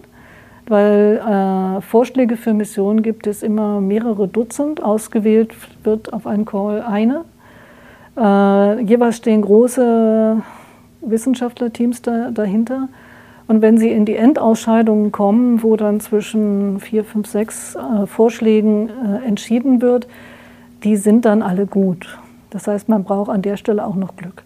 Weil 0.68 1.18
äh, 1.18 1.82
Vorschläge 1.82 2.36
für 2.36 2.54
Missionen 2.54 3.02
gibt 3.02 3.26
es 3.26 3.42
immer 3.42 3.80
mehrere 3.80 4.28
Dutzend. 4.28 4.84
Ausgewählt 4.84 5.54
wird 5.84 6.12
auf 6.14 6.28
einen 6.28 6.46
Call 6.46 6.82
eine. 6.82 7.24
Äh, 8.18 8.82
jeweils 8.82 9.18
stehen 9.18 9.42
große 9.42 10.42
Wissenschaftlerteams 11.02 12.02
da, 12.02 12.32
dahinter. 12.32 12.90
Und 13.48 13.62
wenn 13.62 13.78
Sie 13.78 13.92
in 13.92 14.06
die 14.06 14.16
Endausscheidungen 14.16 15.12
kommen, 15.12 15.64
wo 15.64 15.76
dann 15.76 16.00
zwischen 16.00 16.80
vier, 16.80 17.04
fünf, 17.04 17.28
sechs 17.28 17.76
äh, 17.76 18.06
Vorschlägen 18.06 18.90
äh, 18.90 19.28
entschieden 19.28 19.82
wird, 19.82 20.08
die 20.84 20.96
sind 20.96 21.26
dann 21.26 21.42
alle 21.42 21.66
gut. 21.66 22.20
Das 22.52 22.68
heißt, 22.68 22.90
man 22.90 23.04
braucht 23.04 23.30
an 23.30 23.42
der 23.42 23.58
Stelle 23.58 23.86
auch 23.86 23.96
noch 23.96 24.16
Glück. 24.16 24.44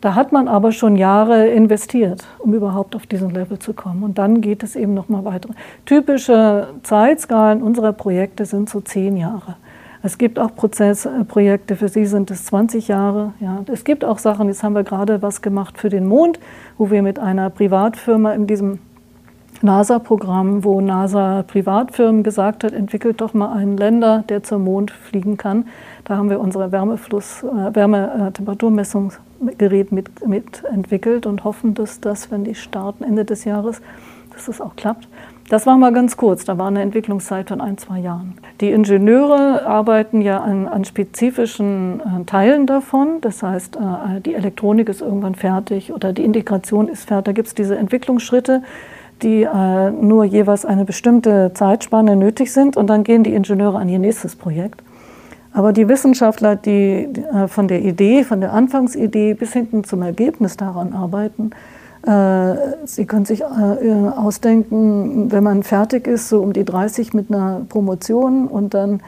Da 0.00 0.14
hat 0.14 0.30
man 0.30 0.46
aber 0.46 0.72
schon 0.72 0.96
Jahre 0.96 1.48
investiert, 1.48 2.26
um 2.38 2.52
überhaupt 2.54 2.94
auf 2.94 3.06
diesen 3.06 3.30
Level 3.30 3.58
zu 3.58 3.72
kommen. 3.72 4.02
Und 4.02 4.18
dann 4.18 4.40
geht 4.40 4.62
es 4.62 4.76
eben 4.76 4.94
noch 4.94 5.08
mal 5.08 5.24
weiter. 5.24 5.48
Typische 5.84 6.68
Zeitskalen 6.82 7.62
unserer 7.62 7.92
Projekte 7.92 8.44
sind 8.44 8.68
so 8.68 8.80
zehn 8.80 9.16
Jahre. 9.16 9.56
Es 10.06 10.16
gibt 10.18 10.38
auch 10.38 10.54
Prozessprojekte, 10.54 11.74
für 11.74 11.88
sie 11.88 12.06
sind 12.06 12.30
es 12.30 12.44
20 12.44 12.86
Jahre. 12.86 13.32
Ja. 13.40 13.64
Es 13.66 13.82
gibt 13.82 14.04
auch 14.04 14.18
Sachen, 14.18 14.46
jetzt 14.46 14.62
haben 14.62 14.76
wir 14.76 14.84
gerade 14.84 15.20
was 15.20 15.42
gemacht 15.42 15.78
für 15.78 15.88
den 15.88 16.06
Mond, 16.06 16.38
wo 16.78 16.92
wir 16.92 17.02
mit 17.02 17.18
einer 17.18 17.50
Privatfirma 17.50 18.32
in 18.32 18.46
diesem 18.46 18.78
NASA-Programm, 19.62 20.62
wo 20.62 20.80
NASA 20.80 21.42
Privatfirmen 21.42 22.22
gesagt 22.22 22.62
hat, 22.62 22.72
entwickelt 22.72 23.20
doch 23.20 23.34
mal 23.34 23.52
einen 23.52 23.76
Länder, 23.76 24.22
der 24.28 24.44
zum 24.44 24.62
Mond 24.62 24.92
fliegen 24.92 25.38
kann. 25.38 25.66
Da 26.04 26.16
haben 26.16 26.30
wir 26.30 26.38
unsere 26.38 26.70
Wärmefluss, 26.70 27.42
äh, 27.42 27.74
Wärmetemperaturmessungsgerät 27.74 29.90
mit, 29.90 30.24
mit 30.24 30.62
entwickelt 30.72 31.26
und 31.26 31.42
hoffen, 31.42 31.74
dass 31.74 32.00
das, 32.00 32.30
wenn 32.30 32.44
die 32.44 32.54
starten 32.54 33.02
Ende 33.02 33.24
des 33.24 33.44
Jahres, 33.44 33.82
dass 34.32 34.46
das 34.46 34.60
auch 34.60 34.76
klappt. 34.76 35.08
Das 35.48 35.64
war 35.64 35.76
mal 35.76 35.92
ganz 35.92 36.16
kurz, 36.16 36.44
da 36.44 36.58
war 36.58 36.66
eine 36.66 36.82
Entwicklungszeit 36.82 37.48
von 37.48 37.60
ein, 37.60 37.78
zwei 37.78 38.00
Jahren. 38.00 38.34
Die 38.60 38.70
Ingenieure 38.70 39.64
arbeiten 39.64 40.20
ja 40.20 40.40
an, 40.40 40.66
an 40.66 40.84
spezifischen 40.84 42.00
äh, 42.00 42.24
Teilen 42.24 42.66
davon. 42.66 43.20
Das 43.20 43.44
heißt, 43.44 43.76
äh, 43.76 44.20
die 44.20 44.34
Elektronik 44.34 44.88
ist 44.88 45.02
irgendwann 45.02 45.36
fertig 45.36 45.92
oder 45.92 46.12
die 46.12 46.24
Integration 46.24 46.88
ist 46.88 47.06
fertig. 47.06 47.26
Da 47.26 47.32
gibt 47.32 47.46
es 47.46 47.54
diese 47.54 47.76
Entwicklungsschritte, 47.76 48.62
die 49.22 49.44
äh, 49.44 49.90
nur 49.90 50.24
jeweils 50.24 50.64
eine 50.64 50.84
bestimmte 50.84 51.52
Zeitspanne 51.54 52.16
nötig 52.16 52.52
sind 52.52 52.76
und 52.76 52.88
dann 52.88 53.04
gehen 53.04 53.22
die 53.22 53.34
Ingenieure 53.34 53.78
an 53.78 53.88
ihr 53.88 54.00
nächstes 54.00 54.34
Projekt. 54.34 54.82
Aber 55.52 55.72
die 55.72 55.88
Wissenschaftler, 55.88 56.56
die 56.56 57.08
äh, 57.32 57.46
von 57.46 57.68
der 57.68 57.82
Idee, 57.82 58.24
von 58.24 58.40
der 58.40 58.52
Anfangsidee 58.52 59.34
bis 59.34 59.52
hinten 59.52 59.84
zum 59.84 60.02
Ergebnis 60.02 60.56
daran 60.56 60.92
arbeiten, 60.92 61.52
Sie 62.06 63.04
können 63.04 63.24
sich 63.24 63.40
äh, 63.40 63.44
ausdenken, 63.44 65.32
wenn 65.32 65.42
man 65.42 65.64
fertig 65.64 66.06
ist, 66.06 66.28
so 66.28 66.40
um 66.40 66.52
die 66.52 66.64
30 66.64 67.14
mit 67.14 67.32
einer 67.32 67.62
Promotion 67.68 68.46
und 68.46 68.74
dann, 68.74 69.00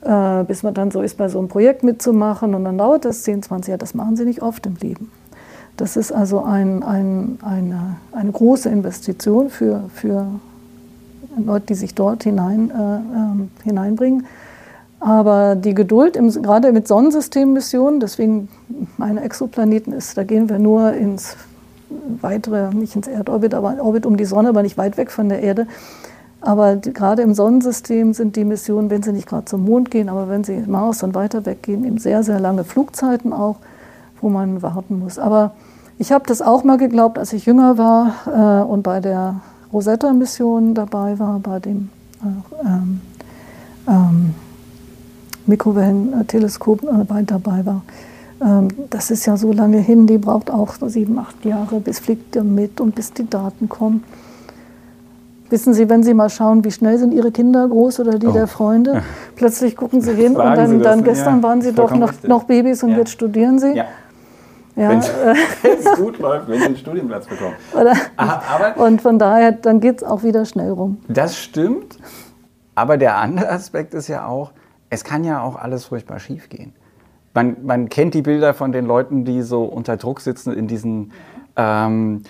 äh, 0.00 0.44
bis 0.44 0.62
man 0.62 0.72
dann 0.72 0.90
so 0.90 1.02
ist, 1.02 1.18
bei 1.18 1.28
so 1.28 1.40
einem 1.40 1.48
Projekt 1.48 1.82
mitzumachen 1.82 2.54
und 2.54 2.64
dann 2.64 2.78
dauert 2.78 3.04
das 3.04 3.22
10, 3.24 3.42
20 3.42 3.68
Jahre, 3.68 3.78
das 3.78 3.92
machen 3.92 4.16
Sie 4.16 4.24
nicht 4.24 4.40
oft 4.40 4.64
im 4.64 4.76
Leben. 4.76 5.10
Das 5.76 5.98
ist 5.98 6.10
also 6.10 6.42
ein, 6.42 6.82
ein, 6.82 7.38
eine, 7.42 7.96
eine 8.12 8.32
große 8.32 8.70
Investition 8.70 9.50
für, 9.50 9.82
für 9.94 10.26
Leute, 11.36 11.66
die 11.66 11.74
sich 11.74 11.94
dort 11.94 12.24
hinein, 12.24 12.70
äh, 12.70 12.96
äh, 12.96 13.64
hineinbringen. 13.64 14.24
Aber 15.00 15.54
die 15.54 15.74
Geduld, 15.74 16.16
im, 16.16 16.30
gerade 16.30 16.72
mit 16.72 16.88
Sonnensystemmissionen, 16.88 18.00
deswegen 18.00 18.48
meine 18.96 19.22
Exoplaneten 19.22 19.92
ist, 19.92 20.16
da 20.16 20.24
gehen 20.24 20.48
wir 20.48 20.58
nur 20.58 20.94
ins 20.94 21.36
weitere, 22.20 22.74
nicht 22.74 22.96
ins 22.96 23.06
Erdorbit, 23.06 23.54
aber 23.54 23.76
Orbit 23.82 24.06
um 24.06 24.16
die 24.16 24.24
Sonne, 24.24 24.50
aber 24.50 24.62
nicht 24.62 24.78
weit 24.78 24.96
weg 24.96 25.10
von 25.10 25.28
der 25.28 25.42
Erde. 25.42 25.66
Aber 26.40 26.76
die, 26.76 26.92
gerade 26.92 27.22
im 27.22 27.34
Sonnensystem 27.34 28.14
sind 28.14 28.36
die 28.36 28.44
Missionen, 28.44 28.90
wenn 28.90 29.02
sie 29.02 29.12
nicht 29.12 29.28
gerade 29.28 29.46
zum 29.46 29.64
Mond 29.64 29.90
gehen, 29.90 30.08
aber 30.08 30.28
wenn 30.28 30.44
sie 30.44 30.58
Mars 30.66 31.02
und 31.02 31.14
weiter 31.14 31.46
weggehen, 31.46 31.84
eben 31.84 31.98
sehr, 31.98 32.22
sehr 32.22 32.38
lange 32.38 32.64
Flugzeiten 32.64 33.32
auch, 33.32 33.56
wo 34.20 34.28
man 34.28 34.62
warten 34.62 35.00
muss. 35.00 35.18
Aber 35.18 35.52
ich 35.98 36.12
habe 36.12 36.24
das 36.26 36.42
auch 36.42 36.62
mal 36.62 36.78
geglaubt, 36.78 37.18
als 37.18 37.32
ich 37.32 37.46
jünger 37.46 37.76
war 37.76 38.14
äh, 38.26 38.64
und 38.64 38.82
bei 38.82 39.00
der 39.00 39.40
Rosetta-Mission 39.72 40.74
dabei 40.74 41.18
war, 41.18 41.40
bei 41.40 41.58
dem 41.58 41.88
äh, 42.22 42.66
ähm, 42.66 43.00
ähm, 43.88 44.34
Mikrowellenteleskop 45.46 46.82
äh, 46.84 47.22
dabei 47.24 47.66
war. 47.66 47.82
Ähm, 48.40 48.68
das 48.90 49.10
ist 49.10 49.26
ja 49.26 49.36
so 49.36 49.52
lange 49.52 49.78
hin, 49.78 50.06
die 50.06 50.18
braucht 50.18 50.50
auch 50.50 50.74
sieben, 50.86 51.18
acht 51.18 51.44
Jahre, 51.44 51.80
bis 51.80 51.98
fliegt 51.98 52.36
er 52.36 52.44
mit 52.44 52.80
und 52.80 52.94
bis 52.94 53.12
die 53.12 53.28
Daten 53.28 53.68
kommen. 53.68 54.04
Wissen 55.50 55.72
Sie, 55.72 55.88
wenn 55.88 56.02
Sie 56.02 56.14
mal 56.14 56.28
schauen, 56.28 56.62
wie 56.64 56.70
schnell 56.70 56.98
sind 56.98 57.14
Ihre 57.14 57.32
Kinder 57.32 57.66
groß 57.66 58.00
oder 58.00 58.18
die 58.18 58.26
oh. 58.26 58.32
der 58.32 58.46
Freunde, 58.46 59.02
plötzlich 59.34 59.76
gucken 59.76 60.02
Sie 60.02 60.12
hin 60.12 60.36
und 60.36 60.44
dann, 60.44 60.82
dann 60.82 61.02
gestern 61.02 61.38
ja, 61.38 61.42
waren 61.42 61.62
Sie 61.62 61.72
doch 61.72 61.94
noch, 61.94 62.12
noch, 62.22 62.44
Babys 62.44 62.82
und 62.82 62.90
ja. 62.90 62.98
jetzt 62.98 63.12
studieren 63.12 63.58
Sie. 63.58 63.74
Ja. 63.74 63.86
Ja, 64.76 64.90
wenn 64.90 64.98
es 65.00 65.92
gut 65.96 66.20
läuft, 66.20 66.48
wenn 66.48 66.60
Sie 66.60 66.66
einen 66.66 66.76
Studienplatz 66.76 67.26
bekommen. 67.26 67.54
Oder, 67.74 67.94
aber, 68.16 68.76
und 68.86 69.02
von 69.02 69.18
daher, 69.18 69.50
dann 69.50 69.80
geht 69.80 69.96
es 69.96 70.04
auch 70.04 70.22
wieder 70.22 70.44
schnell 70.44 70.70
rum. 70.70 70.98
Das 71.08 71.36
stimmt, 71.36 71.98
aber 72.76 72.96
der 72.96 73.16
andere 73.16 73.48
Aspekt 73.48 73.92
ist 73.94 74.06
ja 74.06 74.26
auch, 74.26 74.52
es 74.88 75.02
kann 75.02 75.24
ja 75.24 75.42
auch 75.42 75.56
alles 75.56 75.86
furchtbar 75.86 76.20
schief 76.20 76.48
gehen 76.48 76.74
man, 77.38 77.56
man 77.62 77.88
kennt 77.88 78.14
die 78.14 78.22
Bilder 78.22 78.52
von 78.52 78.72
den 78.72 78.84
Leuten, 78.84 79.24
die 79.24 79.42
so 79.42 79.62
unter 79.62 79.96
Druck 79.96 80.20
sitzen 80.20 80.52
in 80.52 80.66
diesen, 80.66 81.12
ähm, 81.54 82.22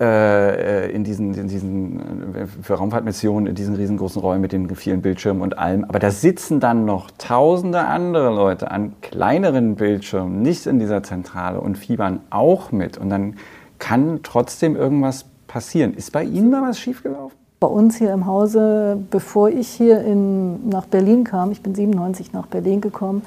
äh, 0.00 0.90
in 0.90 1.04
diesen, 1.04 1.34
in 1.34 1.48
diesen 1.48 2.34
äh, 2.34 2.46
für 2.46 2.72
Raumfahrtmissionen, 2.72 3.46
in 3.46 3.54
diesen 3.54 3.74
riesengroßen 3.74 4.22
Räumen 4.22 4.40
mit 4.40 4.52
den 4.52 4.74
vielen 4.74 5.02
Bildschirmen 5.02 5.42
und 5.42 5.58
allem. 5.58 5.84
Aber 5.84 5.98
da 5.98 6.10
sitzen 6.10 6.60
dann 6.60 6.86
noch 6.86 7.10
tausende 7.18 7.80
andere 7.80 8.34
Leute 8.34 8.70
an 8.70 8.94
kleineren 9.02 9.74
Bildschirmen, 9.74 10.40
nicht 10.40 10.64
in 10.64 10.78
dieser 10.78 11.02
Zentrale 11.02 11.60
und 11.60 11.76
fiebern 11.76 12.20
auch 12.30 12.72
mit. 12.72 12.96
Und 12.96 13.10
dann 13.10 13.36
kann 13.78 14.20
trotzdem 14.22 14.76
irgendwas 14.76 15.26
passieren. 15.46 15.92
Ist 15.92 16.10
bei 16.10 16.24
Ihnen 16.24 16.50
da 16.52 16.62
was 16.62 16.80
schiefgelaufen? 16.80 17.36
Bei 17.60 17.66
uns 17.66 17.96
hier 17.96 18.14
im 18.14 18.24
Hause, 18.24 18.96
bevor 19.10 19.50
ich 19.50 19.68
hier 19.68 20.00
in, 20.00 20.70
nach 20.70 20.86
Berlin 20.86 21.24
kam, 21.24 21.52
ich 21.52 21.60
bin 21.60 21.74
97 21.74 22.32
nach 22.32 22.46
Berlin 22.46 22.80
gekommen, 22.80 23.22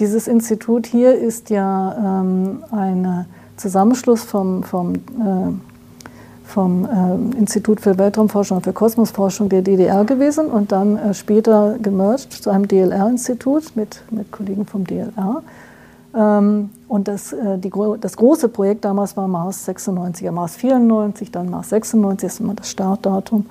dieses 0.00 0.28
Institut 0.28 0.86
hier 0.86 1.14
ist 1.14 1.50
ja 1.50 2.20
ähm, 2.20 2.62
ein 2.70 3.26
Zusammenschluss 3.56 4.22
vom, 4.22 4.62
vom, 4.62 4.94
äh, 4.94 4.98
vom 6.44 6.84
äh, 6.84 7.38
Institut 7.38 7.80
für 7.80 7.98
Weltraumforschung 7.98 8.58
und 8.58 8.64
für 8.64 8.72
Kosmosforschung 8.72 9.48
der 9.48 9.62
DDR 9.62 10.04
gewesen 10.04 10.46
und 10.46 10.72
dann 10.72 10.96
äh, 10.96 11.14
später 11.14 11.76
gemerged 11.82 12.32
zu 12.32 12.50
einem 12.50 12.68
DLR-Institut 12.68 13.76
mit, 13.76 14.02
mit 14.10 14.30
Kollegen 14.30 14.64
vom 14.64 14.84
DLR. 14.84 15.42
Ähm, 16.14 16.70
und 16.86 17.08
das, 17.08 17.32
äh, 17.32 17.58
die, 17.58 17.70
das 18.00 18.16
große 18.16 18.48
Projekt 18.48 18.84
damals 18.84 19.16
war 19.16 19.28
Mars 19.28 19.64
96, 19.64 20.30
Mars 20.30 20.56
94, 20.56 21.30
dann 21.30 21.50
Mars 21.50 21.70
96, 21.70 22.26
das 22.26 22.34
ist 22.34 22.40
immer 22.40 22.54
das 22.54 22.70
Startdatum. 22.70 23.46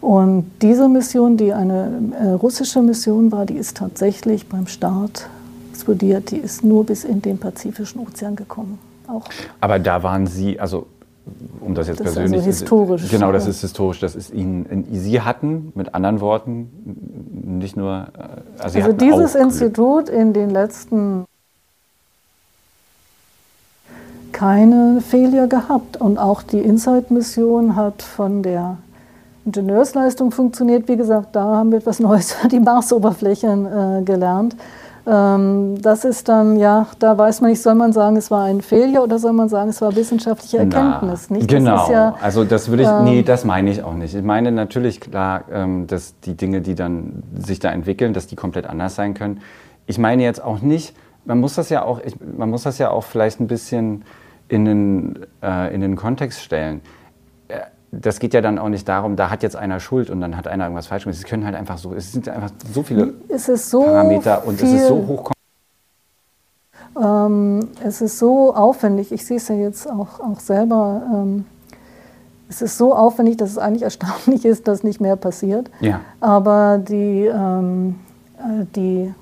Und 0.00 0.50
diese 0.62 0.88
Mission, 0.88 1.36
die 1.36 1.52
eine 1.52 2.12
äh, 2.20 2.28
russische 2.30 2.82
Mission 2.82 3.32
war, 3.32 3.46
die 3.46 3.56
ist 3.56 3.78
tatsächlich 3.78 4.48
beim 4.48 4.68
Start 4.68 5.28
explodiert. 5.78 6.30
Die 6.32 6.38
ist 6.38 6.64
nur 6.64 6.84
bis 6.84 7.04
in 7.04 7.22
den 7.22 7.38
Pazifischen 7.38 8.00
Ozean 8.00 8.34
gekommen. 8.34 8.78
Auch. 9.06 9.24
Aber 9.60 9.78
da 9.78 10.02
waren 10.02 10.26
Sie, 10.26 10.58
also 10.58 10.86
um 11.60 11.74
das 11.74 11.86
jetzt 11.86 12.00
das 12.00 12.14
persönlich. 12.14 12.38
Also 12.38 12.46
historisch. 12.46 13.10
Genau, 13.10 13.32
das 13.32 13.46
ist 13.46 13.60
historisch. 13.60 14.00
Das 14.00 14.16
ist 14.16 14.32
Ihnen, 14.32 14.86
Sie 14.90 15.20
hatten, 15.20 15.72
mit 15.74 15.94
anderen 15.94 16.20
Worten, 16.20 16.68
nicht 17.58 17.76
nur. 17.76 18.08
Äh, 18.18 18.62
also, 18.62 18.78
also 18.80 18.92
dieses 18.92 19.34
Institut 19.34 20.08
in 20.08 20.32
den 20.32 20.50
letzten 20.50 21.24
keine 24.32 25.00
Fehler 25.00 25.46
gehabt. 25.46 25.96
Und 25.96 26.18
auch 26.18 26.42
die 26.42 26.60
Insight-Mission 26.60 27.76
hat 27.76 28.02
von 28.02 28.42
der 28.42 28.78
Ingenieursleistung 29.44 30.30
funktioniert. 30.32 30.88
Wie 30.88 30.96
gesagt, 30.96 31.34
da 31.34 31.42
haben 31.56 31.70
wir 31.70 31.78
etwas 31.78 32.00
Neues 32.00 32.32
für 32.32 32.48
die 32.54 32.60
Marsoberflächen 32.60 33.66
äh, 33.66 34.02
gelernt. 34.02 34.56
Ähm, 35.10 35.80
das 35.80 36.04
ist 36.04 36.28
dann, 36.28 36.58
ja, 36.58 36.86
da 36.98 37.16
weiß 37.16 37.40
man 37.40 37.50
nicht, 37.50 37.62
soll 37.62 37.74
man 37.74 37.94
sagen, 37.94 38.16
es 38.16 38.30
war 38.30 38.44
ein 38.44 38.60
Fehler 38.60 39.02
oder 39.02 39.18
soll 39.18 39.32
man 39.32 39.48
sagen, 39.48 39.70
es 39.70 39.80
war 39.80 39.96
wissenschaftliche 39.96 40.58
Erkenntnis? 40.58 41.30
nicht? 41.30 41.48
Genau, 41.48 41.78
das 41.78 41.88
ja, 41.88 42.14
also 42.20 42.44
das 42.44 42.68
würde 42.68 42.82
ich, 42.82 42.88
ähm, 42.90 43.04
nee, 43.04 43.22
das 43.22 43.46
meine 43.46 43.70
ich 43.70 43.82
auch 43.82 43.94
nicht. 43.94 44.14
Ich 44.14 44.22
meine 44.22 44.52
natürlich 44.52 45.00
klar, 45.00 45.44
ähm, 45.50 45.86
dass 45.86 46.20
die 46.20 46.34
Dinge, 46.34 46.60
die 46.60 46.74
dann 46.74 47.22
sich 47.38 47.58
da 47.58 47.70
entwickeln, 47.70 48.12
dass 48.12 48.26
die 48.26 48.36
komplett 48.36 48.66
anders 48.66 48.96
sein 48.96 49.14
können. 49.14 49.40
Ich 49.86 49.96
meine 49.96 50.22
jetzt 50.22 50.44
auch 50.44 50.60
nicht, 50.60 50.94
man 51.24 51.40
muss 51.40 51.54
das 51.54 51.70
ja 51.70 51.84
auch, 51.84 52.02
man 52.36 52.50
muss 52.50 52.64
das 52.64 52.76
ja 52.76 52.90
auch 52.90 53.04
vielleicht 53.04 53.40
ein 53.40 53.46
bisschen 53.46 54.04
in 54.48 54.66
den, 54.66 55.18
äh, 55.42 55.74
in 55.74 55.80
den 55.80 55.96
Kontext 55.96 56.42
stellen 56.42 56.82
das 57.90 58.18
geht 58.18 58.34
ja 58.34 58.40
dann 58.40 58.58
auch 58.58 58.68
nicht 58.68 58.88
darum, 58.88 59.16
da 59.16 59.30
hat 59.30 59.42
jetzt 59.42 59.56
einer 59.56 59.80
Schuld 59.80 60.10
und 60.10 60.20
dann 60.20 60.36
hat 60.36 60.46
einer 60.46 60.64
irgendwas 60.64 60.88
falsch 60.88 61.04
gemacht. 61.04 61.18
Es 61.18 61.24
können 61.24 61.44
halt 61.44 61.54
einfach 61.54 61.78
so, 61.78 61.94
es 61.94 62.12
sind 62.12 62.28
einfach 62.28 62.50
so 62.72 62.82
viele 62.82 63.14
so 63.46 63.82
Parameter 63.82 64.46
und 64.46 64.60
es 64.60 64.72
ist 64.72 64.88
so 64.88 65.06
hoch. 65.06 65.32
Ähm, 67.00 67.68
es 67.82 68.00
ist 68.00 68.18
so 68.18 68.54
aufwendig, 68.54 69.12
ich 69.12 69.24
sehe 69.24 69.36
es 69.36 69.48
ja 69.48 69.54
jetzt 69.54 69.88
auch, 69.88 70.20
auch 70.20 70.40
selber, 70.40 71.02
ähm, 71.12 71.44
es 72.48 72.62
ist 72.62 72.78
so 72.78 72.94
aufwendig, 72.94 73.36
dass 73.36 73.50
es 73.50 73.58
eigentlich 73.58 73.82
erstaunlich 73.82 74.44
ist, 74.44 74.68
dass 74.68 74.82
nicht 74.82 75.00
mehr 75.00 75.16
passiert. 75.16 75.70
Ja. 75.80 76.00
Aber 76.20 76.78
die, 76.78 77.26
ähm, 77.26 77.96
äh, 78.38 78.64
die, 78.74 79.14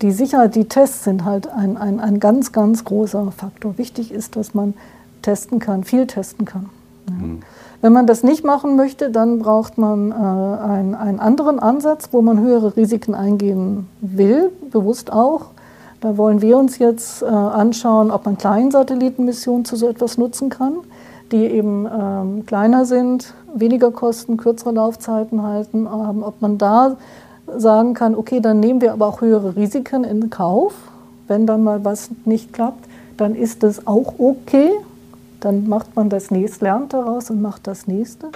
die 0.00 0.12
Sicherheit, 0.12 0.54
die 0.54 0.66
Tests 0.66 1.04
sind 1.04 1.24
halt 1.24 1.48
ein, 1.48 1.76
ein, 1.76 2.00
ein 2.00 2.20
ganz, 2.20 2.52
ganz 2.52 2.84
großer 2.84 3.30
Faktor. 3.32 3.76
Wichtig 3.78 4.12
ist, 4.12 4.36
dass 4.36 4.54
man 4.54 4.74
testen 5.22 5.58
kann, 5.58 5.84
viel 5.84 6.06
testen 6.06 6.44
kann. 6.44 6.70
Mhm. 7.08 7.40
Wenn 7.80 7.92
man 7.92 8.06
das 8.06 8.22
nicht 8.22 8.44
machen 8.44 8.76
möchte, 8.76 9.10
dann 9.10 9.40
braucht 9.40 9.76
man 9.76 10.10
äh, 10.10 10.14
ein, 10.14 10.94
einen 10.94 11.20
anderen 11.20 11.58
Ansatz, 11.58 12.08
wo 12.12 12.22
man 12.22 12.40
höhere 12.40 12.76
Risiken 12.76 13.14
eingehen 13.14 13.88
will, 14.00 14.50
bewusst 14.70 15.12
auch. 15.12 15.46
Da 16.00 16.16
wollen 16.16 16.40
wir 16.42 16.58
uns 16.58 16.78
jetzt 16.78 17.22
äh, 17.22 17.26
anschauen, 17.26 18.10
ob 18.10 18.24
man 18.26 18.38
Kleinsatellitenmissionen 18.38 19.64
zu 19.64 19.76
so 19.76 19.88
etwas 19.88 20.18
nutzen 20.18 20.48
kann, 20.48 20.74
die 21.32 21.44
eben 21.44 21.86
ähm, 21.86 22.46
kleiner 22.46 22.84
sind, 22.84 23.34
weniger 23.54 23.90
kosten, 23.90 24.36
kürzere 24.36 24.72
Laufzeiten 24.72 25.42
halten, 25.42 25.86
ähm, 25.86 26.22
ob 26.22 26.40
man 26.40 26.58
da 26.58 26.96
sagen 27.56 27.94
kann, 27.94 28.14
okay, 28.14 28.40
dann 28.40 28.60
nehmen 28.60 28.80
wir 28.80 28.92
aber 28.92 29.06
auch 29.06 29.20
höhere 29.20 29.56
Risiken 29.56 30.04
in 30.04 30.30
Kauf. 30.30 30.74
Wenn 31.28 31.46
dann 31.46 31.64
mal 31.64 31.84
was 31.84 32.10
nicht 32.24 32.52
klappt, 32.52 32.84
dann 33.16 33.34
ist 33.34 33.62
das 33.62 33.86
auch 33.86 34.14
okay. 34.18 34.70
Dann 35.44 35.68
macht 35.68 35.94
man 35.94 36.08
das 36.08 36.30
nächste, 36.30 36.64
lernt 36.64 36.94
daraus 36.94 37.28
und 37.28 37.42
macht 37.42 37.66
das 37.66 37.86
nächste. 37.86 38.28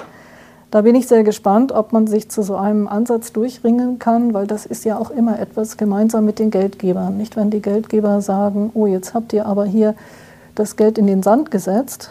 Da 0.70 0.82
bin 0.82 0.94
ich 0.94 1.09
sehr 1.09 1.24
gespannt, 1.24 1.72
ob 1.72 1.94
man 1.94 2.06
sich 2.06 2.28
zu 2.28 2.42
so 2.42 2.56
einem 2.56 2.86
Ansatz 2.86 3.32
durchringen 3.32 3.98
kann, 3.98 4.34
weil 4.34 4.46
das 4.46 4.66
ist 4.66 4.84
ja 4.84 4.98
auch 4.98 5.11
immer 5.11 5.38
etwas 5.38 5.78
gemeinsam 5.78 6.26
mit 6.26 6.38
den 6.38 6.50
Geldgebern. 6.50 7.16
Nicht, 7.16 7.36
wenn 7.36 7.48
die 7.48 7.62
Geldgeber 7.62 8.20
sagen, 8.20 8.70
oh, 8.74 8.86
jetzt 8.86 9.14
habt 9.14 9.32
ihr 9.32 9.46
aber 9.46 9.64
hier 9.64 9.94
das 10.54 10.76
Geld 10.76 10.98
in 10.98 11.06
den 11.06 11.22
Sand 11.22 11.50
gesetzt, 11.50 12.11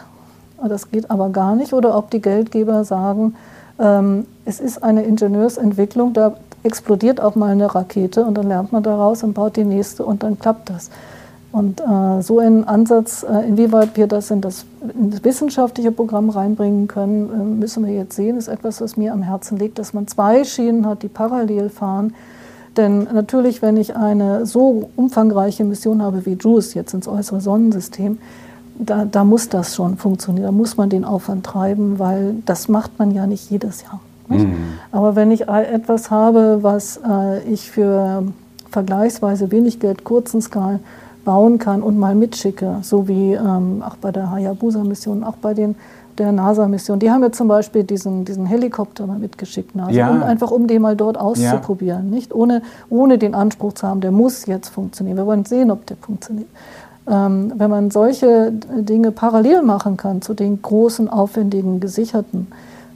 das 0.66 0.90
geht 0.90 1.08
aber 1.12 1.28
gar 1.28 1.54
nicht, 1.54 1.72
oder 1.72 1.96
ob 1.96 2.10
die 2.10 2.20
Geldgeber 2.20 2.82
sagen, 2.82 3.36
ähm, 3.78 4.26
es 4.44 4.58
ist 4.58 4.82
eine 4.82 5.04
Ingenieursentwicklung, 5.04 6.12
da 6.12 6.34
explodiert 6.64 7.20
auch 7.20 7.36
mal 7.36 7.52
eine 7.52 7.72
Rakete 7.72 8.24
und 8.24 8.36
dann 8.36 8.48
lernt 8.48 8.72
man 8.72 8.82
daraus 8.82 9.22
und 9.22 9.34
baut 9.34 9.54
die 9.54 9.62
nächste 9.62 10.04
und 10.04 10.24
dann 10.24 10.40
klappt 10.40 10.70
das. 10.70 10.90
Und 11.50 11.80
äh, 11.80 12.20
so 12.20 12.40
ein 12.40 12.64
Ansatz, 12.64 13.24
äh, 13.24 13.48
inwieweit 13.48 13.96
wir 13.96 14.06
das 14.06 14.30
in, 14.30 14.42
das 14.42 14.66
in 14.98 15.10
das 15.10 15.24
wissenschaftliche 15.24 15.90
Programm 15.90 16.28
reinbringen 16.28 16.88
können, 16.88 17.30
äh, 17.32 17.60
müssen 17.60 17.86
wir 17.86 17.94
jetzt 17.94 18.16
sehen. 18.16 18.36
Ist 18.36 18.48
etwas, 18.48 18.80
was 18.82 18.98
mir 18.98 19.12
am 19.12 19.22
Herzen 19.22 19.58
liegt, 19.58 19.78
dass 19.78 19.94
man 19.94 20.06
zwei 20.06 20.44
Schienen 20.44 20.86
hat, 20.86 21.02
die 21.02 21.08
parallel 21.08 21.70
fahren. 21.70 22.14
Denn 22.76 23.08
natürlich, 23.12 23.62
wenn 23.62 23.78
ich 23.78 23.96
eine 23.96 24.44
so 24.44 24.90
umfangreiche 24.94 25.64
Mission 25.64 26.02
habe 26.02 26.26
wie 26.26 26.34
JUICE 26.34 26.74
jetzt 26.74 26.92
ins 26.92 27.08
äußere 27.08 27.40
Sonnensystem, 27.40 28.18
da, 28.78 29.06
da 29.06 29.24
muss 29.24 29.48
das 29.48 29.74
schon 29.74 29.96
funktionieren. 29.96 30.44
Da 30.44 30.52
muss 30.52 30.76
man 30.76 30.90
den 30.90 31.04
Aufwand 31.04 31.44
treiben, 31.44 31.98
weil 31.98 32.36
das 32.44 32.68
macht 32.68 32.98
man 32.98 33.10
ja 33.10 33.26
nicht 33.26 33.50
jedes 33.50 33.82
Jahr. 33.82 34.00
Nicht? 34.28 34.46
Mhm. 34.46 34.78
Aber 34.92 35.16
wenn 35.16 35.30
ich 35.30 35.48
etwas 35.48 36.10
habe, 36.10 36.58
was 36.60 36.98
äh, 36.98 37.42
ich 37.50 37.70
für 37.70 38.24
vergleichsweise 38.70 39.50
wenig 39.50 39.80
Geld 39.80 40.04
kurzen 40.04 40.42
Skalen 40.42 40.80
bauen 41.28 41.58
kann 41.58 41.82
und 41.82 41.98
mal 41.98 42.14
mitschicke, 42.14 42.76
so 42.80 43.06
wie 43.06 43.34
ähm, 43.34 43.82
auch 43.86 43.96
bei 43.96 44.12
der 44.12 44.30
Hayabusa-Mission, 44.30 45.22
auch 45.22 45.36
bei 45.36 45.52
den, 45.52 45.74
der 46.16 46.32
NASA-Mission. 46.32 47.00
Die 47.00 47.10
haben 47.10 47.22
ja 47.22 47.30
zum 47.30 47.48
Beispiel 47.48 47.84
diesen, 47.84 48.24
diesen 48.24 48.46
Helikopter 48.46 49.06
mal 49.06 49.18
mitgeschickt, 49.18 49.76
NASA, 49.76 49.90
ja. 49.90 50.10
um, 50.10 50.22
einfach 50.22 50.50
um 50.50 50.66
den 50.66 50.80
mal 50.80 50.96
dort 50.96 51.18
auszuprobieren, 51.18 52.08
ja. 52.08 52.14
nicht? 52.14 52.34
Ohne, 52.34 52.62
ohne 52.88 53.18
den 53.18 53.34
Anspruch 53.34 53.74
zu 53.74 53.86
haben, 53.86 54.00
der 54.00 54.10
muss 54.10 54.46
jetzt 54.46 54.70
funktionieren. 54.70 55.18
Wir 55.18 55.26
wollen 55.26 55.44
sehen, 55.44 55.70
ob 55.70 55.84
der 55.84 55.98
funktioniert. 55.98 56.48
Ähm, 57.06 57.52
wenn 57.56 57.68
man 57.68 57.90
solche 57.90 58.50
Dinge 58.50 59.10
parallel 59.12 59.60
machen 59.60 59.98
kann 59.98 60.22
zu 60.22 60.32
den 60.32 60.62
großen, 60.62 61.10
aufwendigen, 61.10 61.78
gesicherten, 61.78 62.46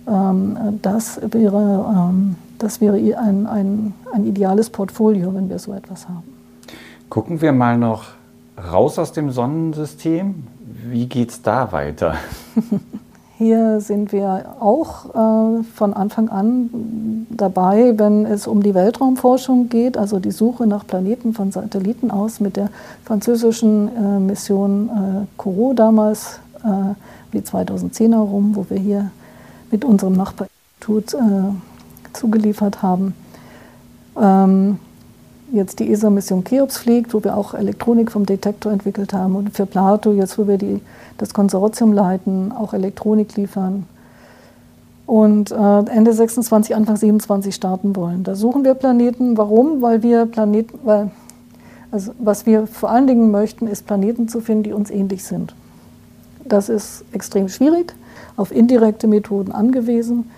ähm, 0.08 0.56
das 0.80 1.20
wäre, 1.22 1.84
ähm, 1.94 2.36
das 2.58 2.80
wäre 2.80 2.96
ein, 2.96 3.46
ein, 3.46 3.92
ein 4.10 4.24
ideales 4.24 4.70
Portfolio, 4.70 5.34
wenn 5.34 5.50
wir 5.50 5.58
so 5.58 5.74
etwas 5.74 6.08
haben. 6.08 6.22
Gucken 7.10 7.42
wir 7.42 7.52
mal 7.52 7.76
noch 7.76 8.04
raus 8.56 8.98
aus 8.98 9.12
dem 9.12 9.30
Sonnensystem. 9.30 10.44
Wie 10.88 11.06
geht 11.06 11.30
es 11.30 11.42
da 11.42 11.72
weiter? 11.72 12.16
Hier 13.38 13.80
sind 13.80 14.12
wir 14.12 14.54
auch 14.60 15.06
äh, 15.06 15.64
von 15.64 15.94
Anfang 15.94 16.28
an 16.28 17.26
dabei, 17.30 17.94
wenn 17.98 18.24
es 18.24 18.46
um 18.46 18.62
die 18.62 18.72
Weltraumforschung 18.72 19.68
geht, 19.68 19.96
also 19.96 20.20
die 20.20 20.30
Suche 20.30 20.66
nach 20.66 20.86
Planeten 20.86 21.34
von 21.34 21.50
Satelliten 21.50 22.12
aus 22.12 22.38
mit 22.38 22.56
der 22.56 22.68
französischen 23.04 23.88
äh, 23.88 24.20
Mission 24.20 24.88
äh, 24.88 25.26
Corot 25.36 25.78
damals, 25.78 26.38
äh, 26.62 26.94
wie 27.32 27.42
2010 27.42 28.12
herum, 28.12 28.54
wo 28.54 28.66
wir 28.68 28.78
hier 28.78 29.10
mit 29.72 29.84
unserem 29.84 30.12
Nachbarinstitut 30.12 31.14
äh, 31.14 32.12
zugeliefert 32.12 32.80
haben. 32.80 33.14
Ähm, 34.20 34.78
jetzt 35.52 35.78
die 35.78 35.90
ESA-Mission 35.92 36.44
Cheops 36.44 36.78
fliegt, 36.78 37.14
wo 37.14 37.22
wir 37.22 37.36
auch 37.36 37.54
Elektronik 37.54 38.10
vom 38.10 38.26
Detektor 38.26 38.72
entwickelt 38.72 39.12
haben 39.12 39.36
und 39.36 39.54
für 39.54 39.66
Plato, 39.66 40.12
jetzt 40.12 40.38
wo 40.38 40.48
wir 40.48 40.58
die, 40.58 40.80
das 41.18 41.34
Konsortium 41.34 41.92
leiten, 41.92 42.52
auch 42.52 42.72
Elektronik 42.72 43.36
liefern. 43.36 43.86
Und 45.06 45.50
äh, 45.50 45.54
Ende 45.54 46.12
26, 46.12 46.74
Anfang 46.74 46.96
27 46.96 47.54
starten 47.54 47.94
wollen. 47.96 48.24
Da 48.24 48.34
suchen 48.34 48.64
wir 48.64 48.74
Planeten. 48.74 49.36
Warum? 49.36 49.82
Weil 49.82 50.02
wir 50.02 50.26
Planeten, 50.26 50.78
weil, 50.84 51.10
also 51.90 52.12
was 52.18 52.46
wir 52.46 52.66
vor 52.66 52.90
allen 52.90 53.06
Dingen 53.06 53.30
möchten, 53.30 53.66
ist 53.66 53.86
Planeten 53.86 54.28
zu 54.28 54.40
finden, 54.40 54.62
die 54.62 54.72
uns 54.72 54.90
ähnlich 54.90 55.24
sind. 55.24 55.54
Das 56.44 56.68
ist 56.68 57.04
extrem 57.12 57.48
schwierig, 57.48 57.94
auf 58.36 58.52
indirekte 58.52 59.06
Methoden 59.06 59.52
angewiesen. 59.52 60.30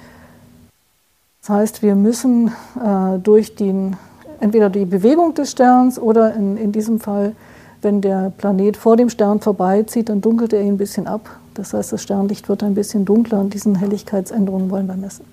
Das 1.40 1.50
heißt, 1.50 1.82
wir 1.82 1.94
müssen 1.94 2.48
äh, 2.82 3.18
durch 3.22 3.54
den 3.54 3.96
entweder 4.44 4.68
die 4.68 4.84
Bewegung 4.84 5.32
des 5.32 5.52
Sterns 5.52 5.98
oder 5.98 6.34
in, 6.34 6.58
in 6.58 6.70
diesem 6.70 7.00
Fall, 7.00 7.32
wenn 7.80 8.02
der 8.02 8.30
Planet 8.36 8.76
vor 8.76 8.96
dem 8.96 9.08
Stern 9.08 9.40
vorbeizieht, 9.40 10.10
dann 10.10 10.20
dunkelt 10.20 10.52
er 10.52 10.60
ihn 10.60 10.74
ein 10.74 10.76
bisschen 10.76 11.06
ab. 11.06 11.30
Das 11.54 11.72
heißt, 11.72 11.94
das 11.94 12.02
Sternlicht 12.02 12.48
wird 12.50 12.62
ein 12.62 12.74
bisschen 12.74 13.06
dunkler 13.06 13.40
und 13.40 13.54
diesen 13.54 13.74
Helligkeitsänderungen 13.74 14.70
wollen 14.70 14.86
wir 14.86 14.96
messen. 14.96 15.24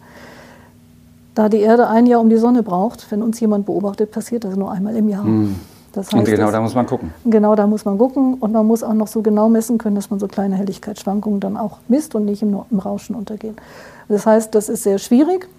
Da 1.35 1.49
die 1.49 1.59
Erde 1.59 1.87
ein 1.87 2.05
Jahr 2.05 2.21
um 2.21 2.29
die 2.29 2.37
Sonne 2.37 2.63
braucht, 2.63 3.11
wenn 3.11 3.21
uns 3.21 3.39
jemand 3.41 3.65
beobachtet, 3.65 4.11
passiert 4.11 4.45
das 4.45 4.55
nur 4.55 4.71
einmal 4.71 4.95
im 4.95 5.09
Jahr. 5.09 5.23
Mhm. 5.23 5.59
Das 5.91 6.07
heißt, 6.07 6.13
und 6.13 6.23
genau 6.23 6.45
das, 6.45 6.53
da 6.53 6.61
muss 6.61 6.75
man 6.75 6.85
gucken. 6.85 7.13
Genau 7.25 7.55
da 7.55 7.67
muss 7.67 7.83
man 7.83 7.97
gucken 7.97 8.35
und 8.35 8.53
man 8.53 8.65
muss 8.65 8.81
auch 8.81 8.93
noch 8.93 9.07
so 9.07 9.21
genau 9.21 9.49
messen 9.49 9.77
können, 9.77 9.95
dass 9.95 10.09
man 10.09 10.21
so 10.21 10.27
kleine 10.27 10.55
Helligkeitsschwankungen 10.55 11.41
dann 11.41 11.57
auch 11.57 11.79
misst 11.89 12.15
und 12.15 12.23
nicht 12.23 12.41
im, 12.43 12.57
im 12.71 12.79
Rauschen 12.79 13.13
untergehen. 13.13 13.55
Das 14.07 14.25
heißt, 14.25 14.55
das 14.55 14.69
ist 14.69 14.83
sehr 14.83 14.99
schwierig. 14.99 15.49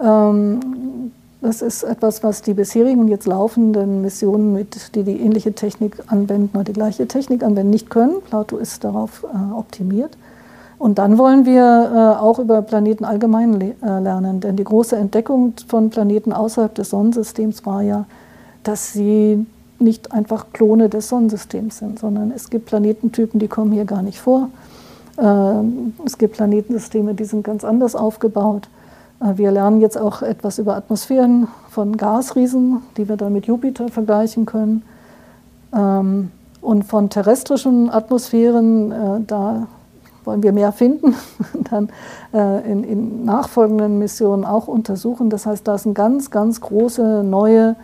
Ähm, 0.00 1.12
das 1.44 1.60
ist 1.60 1.82
etwas, 1.82 2.22
was 2.22 2.40
die 2.40 2.54
bisherigen 2.54 3.00
und 3.00 3.08
jetzt 3.08 3.26
laufenden 3.26 4.00
Missionen, 4.00 4.54
mit, 4.54 4.94
die 4.94 5.02
die 5.02 5.20
ähnliche 5.20 5.52
Technik 5.52 5.96
anwenden 6.06 6.56
oder 6.56 6.64
die 6.64 6.72
gleiche 6.72 7.06
Technik 7.06 7.42
anwenden, 7.42 7.68
nicht 7.68 7.90
können. 7.90 8.22
Plato 8.26 8.56
ist 8.56 8.82
darauf 8.82 9.24
äh, 9.24 9.52
optimiert. 9.54 10.16
Und 10.78 10.98
dann 10.98 11.18
wollen 11.18 11.44
wir 11.44 11.60
äh, 11.60 12.18
auch 12.18 12.38
über 12.38 12.62
Planeten 12.62 13.04
allgemein 13.04 13.60
le 13.60 13.74
äh, 13.82 14.00
lernen. 14.00 14.40
Denn 14.40 14.56
die 14.56 14.64
große 14.64 14.96
Entdeckung 14.96 15.52
von 15.68 15.90
Planeten 15.90 16.32
außerhalb 16.32 16.74
des 16.74 16.88
Sonnensystems 16.88 17.66
war 17.66 17.82
ja, 17.82 18.06
dass 18.62 18.94
sie 18.94 19.44
nicht 19.78 20.12
einfach 20.12 20.46
Klone 20.54 20.88
des 20.88 21.10
Sonnensystems 21.10 21.76
sind, 21.76 21.98
sondern 21.98 22.32
es 22.34 22.48
gibt 22.48 22.64
Planetentypen, 22.66 23.38
die 23.38 23.48
kommen 23.48 23.72
hier 23.72 23.84
gar 23.84 24.00
nicht 24.00 24.18
vor. 24.18 24.48
Äh, 25.18 26.04
es 26.06 26.16
gibt 26.16 26.36
Planetensysteme, 26.36 27.12
die 27.12 27.24
sind 27.24 27.44
ganz 27.44 27.64
anders 27.64 27.94
aufgebaut. 27.94 28.68
Äh, 29.20 29.36
wir 29.36 29.50
lernen 29.50 29.80
jetzt 29.80 29.98
auch 29.98 30.22
etwas 30.22 30.58
über 30.58 30.76
Atmosphären 30.76 31.48
von 31.70 31.96
Gasriesen, 31.96 32.82
die 32.96 33.08
wir 33.08 33.16
dann 33.16 33.32
mit 33.32 33.46
Jupiter 33.46 33.88
vergleichen 33.88 34.46
können. 34.46 34.82
Ähm, 35.74 36.30
und 36.60 36.84
von 36.84 37.10
terrestrischen 37.10 37.90
Atmosphären, 37.90 38.92
äh, 38.92 39.20
da 39.26 39.66
wollen 40.24 40.42
wir 40.42 40.52
mehr 40.52 40.72
finden, 40.72 41.14
dann 41.70 41.90
äh, 42.32 42.70
in, 42.70 42.84
in, 42.84 43.24
nachfolgenden 43.24 43.98
Missionen 43.98 44.44
auch 44.44 44.68
untersuchen. 44.68 45.28
Das 45.28 45.44
heißt, 45.44 45.68
da 45.68 45.74
ist 45.74 45.84
ein 45.84 45.92
ganz, 45.92 46.30
ganz 46.30 46.62
große 46.62 47.22
neue, 47.22 47.76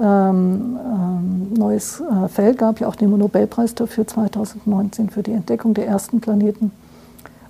ähm, 0.00 0.76
ähm, 0.76 1.54
neues 1.56 2.02
Feld. 2.28 2.58
Gab 2.58 2.80
ja 2.80 2.88
auch 2.88 2.96
den 2.96 3.16
Nobelpreis 3.16 3.76
dafür 3.76 4.06
2019 4.06 5.10
für 5.10 5.22
die 5.22 5.32
Entdeckung 5.32 5.74
der 5.74 5.86
ersten 5.86 6.20
Planeten. 6.20 6.72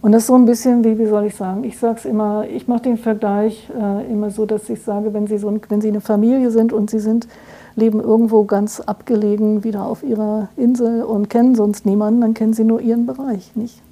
Und 0.06 0.12
das 0.12 0.22
ist 0.22 0.28
so 0.28 0.36
ein 0.36 0.44
bisschen 0.44 0.84
wie, 0.84 1.00
wie 1.00 1.06
soll 1.06 1.24
ich 1.24 1.34
sagen, 1.34 1.64
ich 1.64 1.80
sage 1.80 1.98
es 1.98 2.04
immer, 2.04 2.44
ich 2.48 2.68
mache 2.68 2.82
den 2.82 2.96
Vergleich 2.96 3.68
äh, 3.76 4.08
immer 4.08 4.30
so, 4.30 4.46
dass 4.46 4.70
ich 4.70 4.80
sage, 4.80 5.12
wenn 5.12 5.26
Sie, 5.26 5.36
so 5.36 5.48
ein, 5.48 5.60
wenn 5.68 5.80
Sie 5.80 5.88
eine 5.88 6.00
Familie 6.00 6.52
sind 6.52 6.72
und 6.72 6.90
Sie 6.90 7.00
sind, 7.00 7.26
leben 7.74 7.98
irgendwo 7.98 8.44
ganz 8.44 8.78
abgelegen 8.78 9.64
wieder 9.64 9.84
auf 9.84 10.04
Ihrer 10.04 10.48
Insel 10.56 11.02
und 11.02 11.28
kennen 11.28 11.56
sonst 11.56 11.86
niemanden, 11.86 12.20
dann 12.20 12.34
kennen 12.34 12.52
Sie 12.52 12.62
nur 12.62 12.80
Ihren 12.80 13.04
Bereich, 13.04 13.56
nicht? 13.56 13.82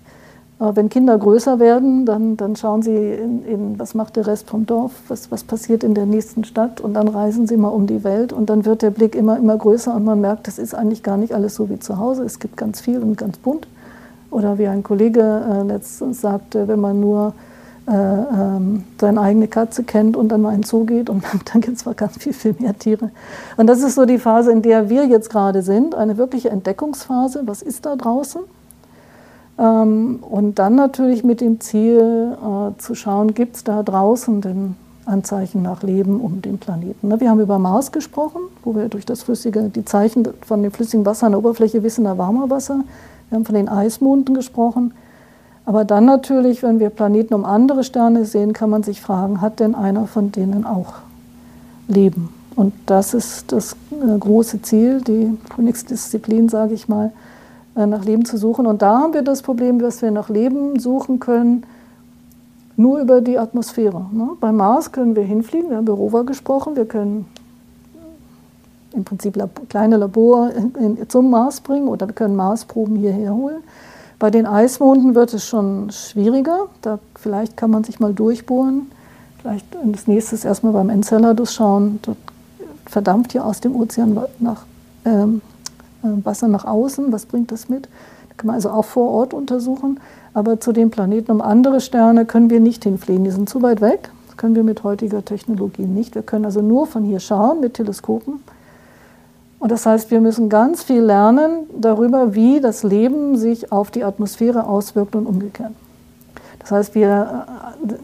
Aber 0.60 0.76
wenn 0.76 0.88
Kinder 0.88 1.18
größer 1.18 1.58
werden, 1.58 2.06
dann, 2.06 2.36
dann 2.36 2.54
schauen 2.54 2.82
sie 2.82 2.94
in, 2.94 3.44
in, 3.44 3.78
was 3.80 3.94
macht 3.94 4.14
der 4.14 4.28
Rest 4.28 4.48
vom 4.48 4.66
Dorf, 4.66 4.92
was, 5.08 5.32
was 5.32 5.42
passiert 5.42 5.82
in 5.82 5.94
der 5.94 6.06
nächsten 6.06 6.44
Stadt 6.44 6.80
und 6.80 6.94
dann 6.94 7.08
reisen 7.08 7.48
sie 7.48 7.56
mal 7.56 7.70
um 7.70 7.88
die 7.88 8.04
Welt 8.04 8.32
und 8.32 8.50
dann 8.50 8.64
wird 8.64 8.82
der 8.82 8.90
Blick 8.90 9.16
immer, 9.16 9.36
immer 9.36 9.56
größer 9.56 9.92
und 9.92 10.04
man 10.04 10.20
merkt, 10.20 10.46
das 10.46 10.60
ist 10.60 10.76
eigentlich 10.76 11.02
gar 11.02 11.16
nicht 11.16 11.34
alles 11.34 11.56
so 11.56 11.68
wie 11.70 11.80
zu 11.80 11.98
Hause. 11.98 12.22
Es 12.22 12.38
gibt 12.38 12.56
ganz 12.56 12.80
viel 12.80 13.00
und 13.00 13.18
ganz 13.18 13.36
bunt. 13.38 13.66
Oder 14.30 14.58
wie 14.58 14.66
ein 14.66 14.82
Kollege 14.82 15.20
äh, 15.20 15.62
letztens 15.62 16.20
sagte, 16.20 16.66
wenn 16.68 16.80
man 16.80 17.00
nur 17.00 17.34
äh, 17.86 17.92
ähm, 17.92 18.84
seine 18.98 19.20
eigene 19.20 19.46
Katze 19.46 19.84
kennt 19.84 20.16
und 20.16 20.28
dann 20.28 20.40
mal 20.40 20.54
in 20.54 20.62
den 20.62 20.66
Zoo 20.66 20.84
geht 20.84 21.10
und 21.10 21.22
dann 21.52 21.60
gibt 21.60 21.76
es 21.76 21.82
zwar 21.82 21.94
ganz 21.94 22.16
viel, 22.16 22.32
viel 22.32 22.54
mehr 22.58 22.78
Tiere. 22.78 23.10
Und 23.56 23.66
das 23.66 23.82
ist 23.82 23.94
so 23.94 24.06
die 24.06 24.18
Phase, 24.18 24.52
in 24.52 24.62
der 24.62 24.88
wir 24.88 25.06
jetzt 25.06 25.30
gerade 25.30 25.62
sind, 25.62 25.94
eine 25.94 26.16
wirkliche 26.16 26.50
Entdeckungsphase. 26.50 27.42
Was 27.44 27.62
ist 27.62 27.84
da 27.84 27.96
draußen? 27.96 28.40
Ähm, 29.58 30.18
und 30.22 30.58
dann 30.58 30.76
natürlich 30.76 31.24
mit 31.24 31.40
dem 31.40 31.60
Ziel 31.60 32.36
äh, 32.36 32.80
zu 32.80 32.94
schauen, 32.94 33.34
gibt 33.34 33.56
es 33.56 33.64
da 33.64 33.82
draußen 33.82 34.40
denn 34.40 34.76
Anzeichen 35.06 35.62
nach 35.62 35.82
Leben 35.82 36.20
um 36.20 36.40
den 36.40 36.58
Planeten. 36.58 37.08
Ne, 37.08 37.20
wir 37.20 37.28
haben 37.28 37.40
über 37.40 37.58
Mars 37.58 37.92
gesprochen, 37.92 38.40
wo 38.62 38.74
wir 38.74 38.88
durch 38.88 39.04
das 39.04 39.22
flüssige, 39.22 39.64
die 39.64 39.84
Zeichen 39.84 40.26
von 40.46 40.62
dem 40.62 40.72
flüssigen 40.72 41.04
Wasser 41.04 41.26
an 41.26 41.32
der 41.32 41.38
Oberfläche 41.40 41.82
wissen, 41.82 42.04
da 42.04 42.16
warmer 42.16 42.48
Wasser. 42.48 42.80
Wir 43.28 43.36
haben 43.36 43.44
von 43.44 43.54
den 43.54 43.68
Eismonden 43.68 44.34
gesprochen. 44.34 44.92
Aber 45.66 45.84
dann 45.84 46.04
natürlich, 46.04 46.62
wenn 46.62 46.78
wir 46.78 46.90
Planeten 46.90 47.34
um 47.34 47.44
andere 47.44 47.84
Sterne 47.84 48.24
sehen, 48.24 48.52
kann 48.52 48.70
man 48.70 48.82
sich 48.82 49.00
fragen, 49.00 49.40
hat 49.40 49.60
denn 49.60 49.74
einer 49.74 50.06
von 50.06 50.30
denen 50.30 50.66
auch 50.66 50.94
Leben? 51.88 52.28
Und 52.56 52.72
das 52.86 53.14
ist 53.14 53.50
das 53.50 53.76
äh, 53.90 54.18
große 54.18 54.62
Ziel, 54.62 55.00
die 55.00 55.36
Königsdisziplin, 55.54 56.48
sage 56.48 56.74
ich 56.74 56.88
mal, 56.88 57.12
äh, 57.76 57.86
nach 57.86 58.04
Leben 58.04 58.24
zu 58.24 58.36
suchen. 58.36 58.66
Und 58.66 58.82
da 58.82 59.00
haben 59.00 59.14
wir 59.14 59.22
das 59.22 59.42
Problem, 59.42 59.78
dass 59.78 60.02
wir 60.02 60.10
nach 60.10 60.28
Leben 60.28 60.78
suchen 60.78 61.18
können, 61.18 61.64
nur 62.76 63.00
über 63.00 63.20
die 63.20 63.38
Atmosphäre. 63.38 64.06
Ne? 64.12 64.30
Bei 64.40 64.52
Mars 64.52 64.92
können 64.92 65.16
wir 65.16 65.24
hinfliegen, 65.24 65.70
wir 65.70 65.78
haben 65.78 65.84
über 65.84 65.94
Rover 65.94 66.24
gesprochen, 66.24 66.76
wir 66.76 66.86
können 66.86 67.26
im 68.94 69.04
Prinzip 69.04 69.38
kleine 69.68 69.96
Labor 69.96 70.50
zum 71.08 71.30
Mars 71.30 71.60
bringen 71.60 71.88
oder 71.88 72.06
wir 72.06 72.14
können 72.14 72.36
Marsproben 72.36 72.96
hierher 72.96 73.34
holen. 73.34 73.62
Bei 74.18 74.30
den 74.30 74.46
Eismonden 74.46 75.14
wird 75.14 75.34
es 75.34 75.44
schon 75.44 75.90
schwieriger. 75.90 76.68
Da 76.82 76.98
vielleicht 77.14 77.56
kann 77.56 77.70
man 77.70 77.84
sich 77.84 78.00
mal 78.00 78.14
durchbohren. 78.14 78.90
Vielleicht 79.40 79.66
als 79.76 80.06
nächstes 80.06 80.44
erstmal 80.44 80.72
beim 80.72 80.88
Enceladus 80.88 81.52
schauen. 81.52 81.98
Dort 82.02 82.16
verdampft 82.86 83.34
ja 83.34 83.42
aus 83.42 83.60
dem 83.60 83.76
Ozean 83.76 84.18
nach, 84.38 84.64
ähm, 85.04 85.42
äh, 86.02 86.24
Wasser 86.24 86.48
nach 86.48 86.64
außen. 86.64 87.12
Was 87.12 87.26
bringt 87.26 87.52
das 87.52 87.68
mit? 87.68 87.84
Da 88.28 88.34
kann 88.36 88.46
man 88.46 88.54
also 88.54 88.70
auch 88.70 88.84
vor 88.84 89.10
Ort 89.10 89.34
untersuchen. 89.34 90.00
Aber 90.32 90.58
zu 90.60 90.72
den 90.72 90.90
Planeten 90.90 91.30
um 91.30 91.40
andere 91.40 91.80
Sterne 91.80 92.24
können 92.24 92.50
wir 92.50 92.60
nicht 92.60 92.84
hinfliegen. 92.84 93.24
Die 93.24 93.30
sind 93.30 93.48
zu 93.48 93.62
weit 93.62 93.80
weg. 93.80 94.10
Das 94.28 94.36
können 94.36 94.54
wir 94.54 94.64
mit 94.64 94.84
heutiger 94.84 95.24
Technologie 95.24 95.86
nicht. 95.86 96.14
Wir 96.14 96.22
können 96.22 96.44
also 96.44 96.62
nur 96.62 96.86
von 96.86 97.04
hier 97.04 97.20
schauen 97.20 97.60
mit 97.60 97.74
Teleskopen. 97.74 98.42
Und 99.64 99.70
das 99.70 99.86
heißt, 99.86 100.10
wir 100.10 100.20
müssen 100.20 100.50
ganz 100.50 100.82
viel 100.82 101.00
lernen 101.00 101.60
darüber, 101.74 102.34
wie 102.34 102.60
das 102.60 102.82
Leben 102.82 103.38
sich 103.38 103.72
auf 103.72 103.90
die 103.90 104.04
Atmosphäre 104.04 104.66
auswirkt 104.66 105.16
und 105.16 105.24
umgekehrt. 105.24 105.72
Das 106.58 106.70
heißt, 106.70 106.94
wir, 106.94 107.46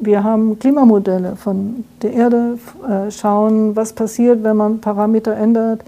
wir 0.01 0.25
haben 0.25 0.59
Klimamodelle 0.59 1.37
von 1.37 1.85
der 2.01 2.15
Erde, 2.15 2.59
äh, 2.89 3.11
schauen, 3.11 3.77
was 3.77 3.93
passiert, 3.93 4.43
wenn 4.43 4.57
man 4.57 4.81
Parameter 4.81 5.37
ändert. 5.37 5.83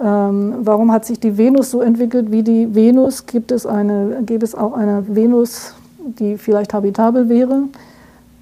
Ähm, 0.00 0.54
warum 0.62 0.90
hat 0.90 1.04
sich 1.04 1.20
die 1.20 1.38
Venus 1.38 1.70
so 1.70 1.82
entwickelt 1.82 2.32
wie 2.32 2.42
die 2.42 2.74
Venus? 2.74 3.26
Gibt 3.26 3.52
es, 3.52 3.64
eine, 3.64 4.24
gibt 4.26 4.42
es 4.42 4.56
auch 4.56 4.72
eine 4.72 5.04
Venus, 5.06 5.76
die 6.00 6.36
vielleicht 6.36 6.74
habitabel 6.74 7.28
wäre? 7.28 7.62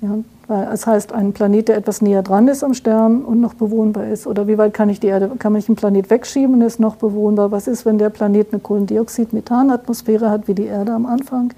Ja, 0.00 0.16
weil 0.47 0.68
es 0.72 0.86
heißt, 0.86 1.12
ein 1.12 1.32
Planet, 1.32 1.68
der 1.68 1.76
etwas 1.76 2.03
näher 2.03 2.22
dran 2.22 2.49
ist 2.49 2.62
am 2.62 2.74
Stern 2.74 3.24
und 3.24 3.40
noch 3.40 3.55
bewohnbar 3.55 4.07
ist. 4.07 4.26
Oder 4.26 4.47
wie 4.47 4.59
weit 4.59 4.74
kann 4.74 4.90
ich 4.90 5.01
die 5.01 5.07
Erde, 5.07 5.30
kann 5.38 5.53
man 5.53 5.59
nicht 5.59 5.68
einen 5.68 5.76
Planet 5.76 6.11
wegschieben 6.11 6.57
und 6.57 6.62
ist 6.62 6.80
noch 6.80 6.97
bewohnbar? 6.97 7.51
Was 7.51 7.66
ist, 7.66 7.86
wenn 7.86 7.99
der 7.99 8.11
Planet 8.11 8.49
eine 8.53 8.61
Kohlendioxid-Methan-Atmosphäre 8.61 10.30
hat 10.30 10.47
wie 10.49 10.55
die 10.55 10.66
Erde 10.66 10.92
am 10.92 11.07
Anfang? 11.07 11.53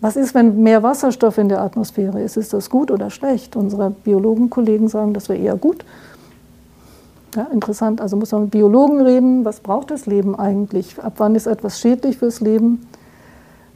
Was 0.00 0.16
ist, 0.16 0.34
wenn 0.34 0.62
mehr 0.62 0.82
Wasserstoff 0.82 1.38
in 1.38 1.48
der 1.48 1.62
Atmosphäre 1.62 2.20
ist? 2.20 2.36
Ist 2.36 2.52
das 2.52 2.68
gut 2.68 2.90
oder 2.90 3.08
schlecht? 3.08 3.54
Unsere 3.56 3.90
Biologenkollegen 3.90 4.88
sagen, 4.88 5.14
das 5.14 5.28
wäre 5.28 5.38
eher 5.38 5.56
gut. 5.56 5.84
Ja, 7.36 7.44
interessant. 7.52 8.00
Also 8.00 8.16
muss 8.16 8.32
man 8.32 8.42
mit 8.42 8.50
Biologen 8.50 9.00
reden. 9.00 9.44
Was 9.44 9.60
braucht 9.60 9.90
das 9.90 10.06
Leben 10.06 10.34
eigentlich? 10.38 11.00
Ab 11.02 11.14
wann 11.18 11.34
ist 11.34 11.46
etwas 11.46 11.80
schädlich 11.80 12.18
fürs 12.18 12.40
Leben? 12.40 12.86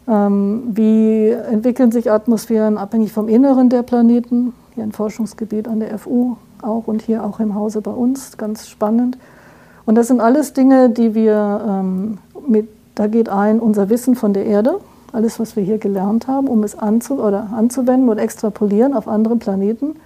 Ähm, 0.09 0.63
wie 0.75 1.31
entwickeln 1.31 1.91
sich 1.93 2.11
Atmosphären 2.11 2.79
abhängig 2.79 3.13
vom 3.13 3.29
Inneren 3.29 3.69
der 3.69 3.83
Planeten? 3.83 4.53
Hier 4.75 4.85
ein 4.85 4.93
Forschungsgebiet 4.93 5.69
an 5.69 5.81
der 5.81 5.99
FU 5.99 6.37
auch 6.63 6.87
und 6.87 7.03
hier 7.03 7.25
auch 7.25 7.41
im 7.41 7.55
Hause 7.55 7.81
bei 7.81 7.91
uns. 7.91 8.37
Ganz 8.37 8.69
spannend. 8.69 9.19
Und 9.85 9.95
das 9.95 10.09
sind 10.09 10.21
alles 10.21 10.53
Dinge, 10.53 10.91
die 10.91 11.15
wir 11.15 11.65
ähm, 11.67 12.19
mit, 12.47 12.69
da 12.95 13.07
geht 13.07 13.29
ein 13.29 13.61
unser 13.61 13.89
Wissen 13.89 14.15
von 14.15 14.33
der 14.33 14.47
Erde 14.47 14.81
alles, 15.17 15.41
was 15.41 15.57
wir 15.57 15.63
hier 15.63 15.79
gelernt 15.79 16.29
haben, 16.29 16.47
um 16.47 16.63
es 16.63 16.79
anzu 16.79 17.21
oder 17.21 17.49
anzuwenden 17.55 18.09
und 18.09 18.19
extrapolieren 18.19 18.93
auf 18.93 19.09
andere 19.09 19.37
Planeten. 19.37 19.97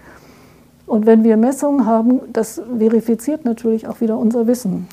Und 0.86 1.04
wenn 1.04 1.24
wir 1.24 1.36
Messungen 1.36 1.84
haben, 1.84 2.20
das 2.32 2.62
verifiziert 2.78 3.44
natürlich 3.44 3.88
auch 3.88 4.00
wieder 4.00 4.18
unser 4.18 4.46
Wissen. 4.46 4.88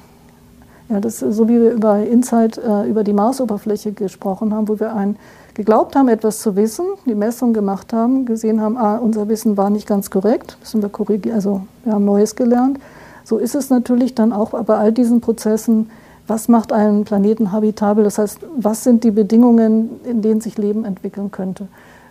Ja, 0.89 1.01
das, 1.01 1.19
so 1.19 1.49
wie 1.49 1.59
wir 1.61 1.71
über 1.71 2.05
Insight, 2.05 2.57
äh, 2.57 2.87
über 2.87 3.03
die 3.03 3.13
Marsoberfläche 3.13 3.91
gesprochen 3.91 4.53
haben, 4.53 4.67
wo 4.67 4.79
wir 4.79 4.95
ein, 4.95 5.17
geglaubt 5.53 5.95
haben, 5.95 6.07
etwas 6.07 6.39
zu 6.39 6.55
wissen, 6.55 6.85
die 7.05 7.15
Messung 7.15 7.53
gemacht 7.53 7.91
haben, 7.91 8.25
gesehen 8.25 8.61
haben, 8.61 8.77
ah, 8.77 8.97
unser 8.97 9.27
Wissen 9.27 9.57
war 9.57 9.69
nicht 9.69 9.87
ganz 9.87 10.09
korrekt, 10.09 10.57
müssen 10.61 10.81
wir 10.81 10.89
korrigieren, 10.89 11.35
also 11.35 11.61
wir 11.83 11.93
haben 11.93 12.05
Neues 12.05 12.35
gelernt. 12.35 12.79
So 13.23 13.37
ist 13.37 13.55
es 13.55 13.69
natürlich 13.69 14.15
dann 14.15 14.31
auch 14.31 14.51
bei 14.51 14.77
all 14.77 14.93
diesen 14.93 15.19
Prozessen 15.19 15.89
was 16.27 16.49
macht 16.49 16.73
einen 16.73 17.05
Planeten 17.05 17.51
habitabel? 17.53 18.03
Das 18.03 18.17
heißt, 18.17 18.39
was 18.57 18.83
sind 18.83 19.03
die 19.03 19.11
Bedingungen, 19.11 20.01
in 20.03 20.21
denen 20.21 20.41
sich 20.41 20.57
Leben 20.57 20.83
entwickeln 20.83 21.31
könnte? 21.31 21.67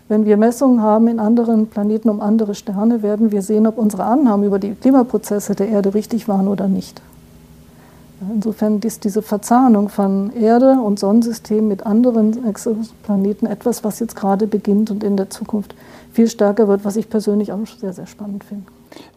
Wenn 0.08 0.24
wir 0.24 0.36
Messungen 0.36 0.80
haben 0.82 1.08
in 1.08 1.20
anderen 1.20 1.66
Planeten 1.66 2.08
um 2.08 2.20
andere 2.20 2.54
Sterne, 2.54 3.02
werden 3.02 3.30
wir 3.30 3.42
sehen, 3.42 3.66
ob 3.66 3.76
unsere 3.76 4.04
Annahmen 4.04 4.46
über 4.46 4.58
die 4.58 4.70
Klimaprozesse 4.70 5.54
der 5.54 5.68
Erde 5.68 5.94
richtig 5.94 6.28
waren 6.28 6.48
oder 6.48 6.68
nicht. 6.68 7.02
Insofern 8.20 8.80
ist 8.80 9.04
diese 9.04 9.20
Verzahnung 9.20 9.90
von 9.90 10.32
Erde 10.32 10.78
und 10.80 10.98
Sonnensystem 10.98 11.68
mit 11.68 11.84
anderen 11.84 12.48
Exoplaneten 12.48 13.46
etwas, 13.46 13.84
was 13.84 14.00
jetzt 14.00 14.16
gerade 14.16 14.46
beginnt 14.46 14.90
und 14.90 15.04
in 15.04 15.16
der 15.16 15.28
Zukunft 15.28 15.74
viel 16.12 16.28
stärker 16.28 16.66
wird, 16.66 16.84
was 16.84 16.96
ich 16.96 17.10
persönlich 17.10 17.52
auch 17.52 17.58
sehr, 17.66 17.92
sehr 17.92 18.06
spannend 18.06 18.42
finde. 18.44 18.64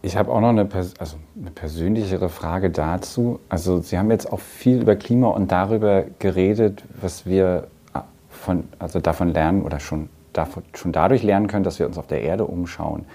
Ich 0.02 0.18
habe 0.18 0.32
auch 0.32 0.42
noch 0.42 0.50
eine, 0.50 0.68
also 1.00 1.16
eine 1.40 1.52
persönlichere 1.52 2.28
Frage 2.28 2.70
dazu. 2.70 3.40
Also 3.48 3.80
Sie 3.80 3.98
haben 3.98 4.12
jetzt 4.12 4.32
auch 4.34 4.42
viel 4.42 4.82
über 4.82 4.98
Klima 4.98 5.30
und 5.30 5.50
darüber 5.52 6.04
geredet, 6.20 6.84
was 7.00 7.26
wir 7.26 7.68
äh, 7.94 8.00
von, 8.30 8.66
also 8.80 9.00
davon 9.00 9.30
lernen 9.30 9.62
oder 9.62 9.80
schon, 9.80 10.10
davon, 10.34 10.64
schon 10.74 10.92
dadurch 10.92 11.24
lernen 11.24 11.48
können, 11.48 11.64
dass 11.64 11.80
wir 11.80 11.86
uns 11.86 11.98
auf 11.98 12.08
der 12.08 12.22
Erde 12.22 12.46
umschauen. 12.46 13.06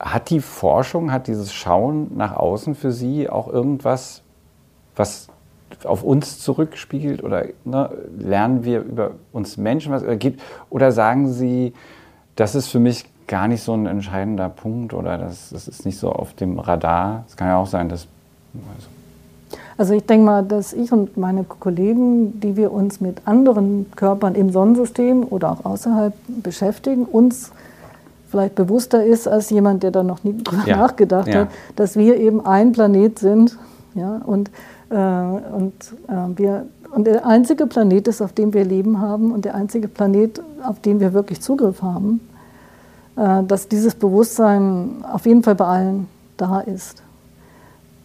Hat 0.00 0.30
die 0.30 0.40
Forschung, 0.40 1.12
hat 1.12 1.28
dieses 1.28 1.52
Schauen 1.52 2.16
nach 2.16 2.34
außen 2.34 2.74
für 2.74 2.90
Sie 2.90 3.30
auch 3.30 3.46
irgendwas, 3.46 4.22
was 4.96 5.28
auf 5.84 6.02
uns 6.02 6.38
zurückspiegelt 6.38 7.22
oder 7.22 7.46
ne, 7.64 7.90
lernen 8.18 8.64
wir 8.64 8.80
über 8.80 9.12
uns 9.32 9.56
Menschen 9.56 9.92
was 9.92 10.02
oder, 10.02 10.16
gibt, 10.16 10.40
oder 10.70 10.92
sagen 10.92 11.32
Sie, 11.32 11.72
das 12.36 12.54
ist 12.54 12.68
für 12.68 12.78
mich 12.78 13.06
gar 13.26 13.48
nicht 13.48 13.62
so 13.62 13.72
ein 13.74 13.86
entscheidender 13.86 14.48
Punkt 14.48 14.94
oder 14.94 15.18
das, 15.18 15.50
das 15.50 15.68
ist 15.68 15.84
nicht 15.86 15.98
so 15.98 16.10
auf 16.12 16.34
dem 16.34 16.58
Radar. 16.58 17.24
Es 17.28 17.36
kann 17.36 17.48
ja 17.48 17.56
auch 17.56 17.66
sein, 17.66 17.88
dass. 17.88 18.06
Also, 18.54 18.88
also 19.78 19.94
ich 19.94 20.04
denke 20.04 20.26
mal, 20.26 20.42
dass 20.42 20.72
ich 20.72 20.92
und 20.92 21.16
meine 21.16 21.44
Kollegen, 21.44 22.40
die 22.40 22.56
wir 22.56 22.72
uns 22.72 23.00
mit 23.00 23.26
anderen 23.26 23.90
Körpern 23.96 24.34
im 24.34 24.50
Sonnensystem 24.50 25.24
oder 25.28 25.52
auch 25.52 25.64
außerhalb 25.64 26.14
beschäftigen, 26.42 27.04
uns 27.04 27.52
vielleicht 28.30 28.54
bewusster 28.54 29.04
ist 29.04 29.28
als 29.28 29.50
jemand, 29.50 29.82
der 29.82 29.90
da 29.90 30.02
noch 30.02 30.24
nie 30.24 30.42
drüber 30.42 30.64
ja. 30.66 30.76
nachgedacht 30.76 31.28
ja. 31.28 31.40
hat, 31.40 31.48
dass 31.76 31.96
wir 31.96 32.18
eben 32.18 32.44
ein 32.44 32.72
Planet 32.72 33.18
sind. 33.18 33.58
Ja, 33.94 34.22
und, 34.24 34.48
äh, 34.48 34.52
und, 34.96 35.74
äh, 36.08 36.38
wir, 36.38 36.66
und 36.94 37.06
der 37.06 37.26
einzige 37.26 37.66
Planet 37.66 38.08
ist, 38.08 38.20
auf 38.20 38.32
dem 38.32 38.52
wir 38.52 38.64
Leben 38.64 39.00
haben 39.00 39.32
und 39.32 39.44
der 39.44 39.54
einzige 39.54 39.88
Planet, 39.88 40.42
auf 40.62 40.80
den 40.80 41.00
wir 41.00 41.12
wirklich 41.12 41.40
Zugriff 41.40 41.82
haben. 41.82 42.20
Äh, 43.16 43.42
dass 43.44 43.68
dieses 43.68 43.94
Bewusstsein 43.94 45.04
auf 45.10 45.26
jeden 45.26 45.42
Fall 45.42 45.54
bei 45.54 45.66
allen 45.66 46.08
da 46.38 46.60
ist. 46.60 47.02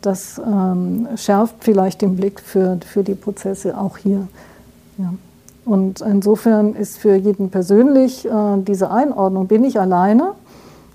Das 0.02 0.40
ähm, 0.46 1.08
schärft 1.16 1.56
vielleicht 1.62 2.02
den 2.02 2.18
Blick 2.18 2.42
für, 2.42 2.78
für 2.86 3.04
die 3.04 3.16
Prozesse 3.16 3.78
auch 3.78 3.98
hier. 3.98 4.28
Ja. 4.98 5.14
Und 5.64 6.02
insofern 6.02 6.76
ist 6.76 6.98
für 6.98 7.16
jeden 7.16 7.50
persönlich 7.50 8.26
äh, 8.26 8.30
diese 8.58 8.92
Einordnung, 8.92 9.48
bin 9.48 9.64
ich 9.64 9.80
alleine, 9.80 10.34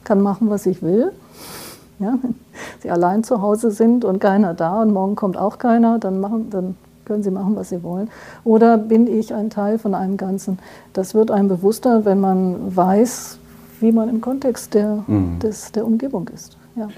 kann 0.05 0.21
machen, 0.21 0.51
was 0.51 0.67
ich 0.67 0.83
will. 0.83 1.13
Ja, 2.03 2.19
wenn 2.21 2.35
Sie 2.81 2.91
allein 2.91 3.25
zu 3.25 3.41
Hause 3.43 3.71
sind 3.71 4.05
und 4.05 4.21
keiner 4.21 4.55
da 4.55 4.83
und 4.83 4.93
morgen 4.93 5.17
kommt 5.17 5.37
auch 5.37 5.59
keiner, 5.59 5.99
dann, 5.99 6.21
machen, 6.21 6.51
dann 6.51 6.77
können 7.05 7.23
Sie 7.23 7.31
machen, 7.31 7.57
was 7.57 7.69
Sie 7.69 7.83
wollen. 7.83 8.11
Oder 8.45 8.79
bin 8.79 9.07
ich 9.07 9.35
ein 9.35 9.51
Teil 9.51 9.79
von 9.79 9.95
einem 9.95 10.17
Ganzen? 10.17 10.59
Das 10.93 11.15
wird 11.15 11.31
einem 11.31 11.49
bewusster, 11.49 12.05
wenn 12.05 12.21
man 12.21 12.77
weiß, 12.77 13.39
wie 13.81 13.93
man 13.93 14.09
im 14.09 14.21
Kontext 14.21 14.75
der, 14.75 15.05
mhm. 15.07 15.39
des, 15.41 15.73
der 15.73 15.85
Umgebung 15.85 16.29
ist. 16.29 16.57
Ja. 16.77 16.89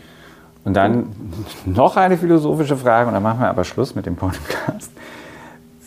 Und 0.65 0.75
dann 0.75 1.09
noch 1.67 1.97
eine 1.97 2.17
philosophische 2.17 2.77
Frage, 2.77 3.09
und 3.09 3.15
dann 3.15 3.23
machen 3.23 3.41
wir 3.41 3.49
aber 3.49 3.65
Schluss 3.65 3.95
mit 3.95 4.07
dem 4.07 4.17
Podcast. 4.17 4.91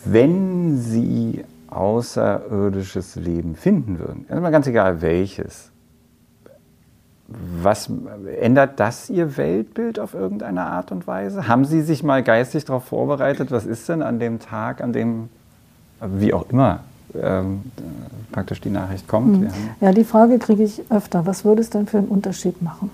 Wenn 0.05 0.77
Sie 0.77 1.43
außerirdisches 1.69 3.15
Leben 3.15 3.55
finden 3.55 3.99
würden, 3.99 4.25
erstmal 4.29 4.51
ganz 4.51 4.67
egal 4.67 5.01
welches, 5.01 5.71
was 7.27 7.89
ändert 8.39 8.79
das 8.79 9.09
Ihr 9.09 9.35
Weltbild 9.35 9.99
auf 9.99 10.13
irgendeine 10.13 10.63
Art 10.63 10.91
und 10.91 11.07
Weise? 11.07 11.47
Haben 11.47 11.65
Sie 11.65 11.81
sich 11.81 12.03
mal 12.03 12.23
geistig 12.23 12.65
darauf 12.65 12.85
vorbereitet, 12.85 13.51
was 13.51 13.65
ist 13.65 13.89
denn 13.89 14.01
an 14.01 14.19
dem 14.19 14.39
Tag, 14.39 14.81
an 14.81 14.93
dem, 14.93 15.29
wie 15.99 16.33
auch 16.33 16.49
immer, 16.49 16.81
ähm, 17.15 17.63
praktisch 18.31 18.61
die 18.61 18.69
Nachricht 18.69 19.07
kommt. 19.07 19.41
Mhm. 19.41 19.49
Ja, 19.81 19.91
die 19.91 20.03
Frage 20.03 20.39
kriege 20.39 20.63
ich 20.63 20.83
öfter. 20.89 21.25
Was 21.25 21.45
würde 21.45 21.61
es 21.61 21.69
denn 21.69 21.87
für 21.87 21.97
einen 21.97 22.07
Unterschied 22.07 22.61
machen? 22.61 22.91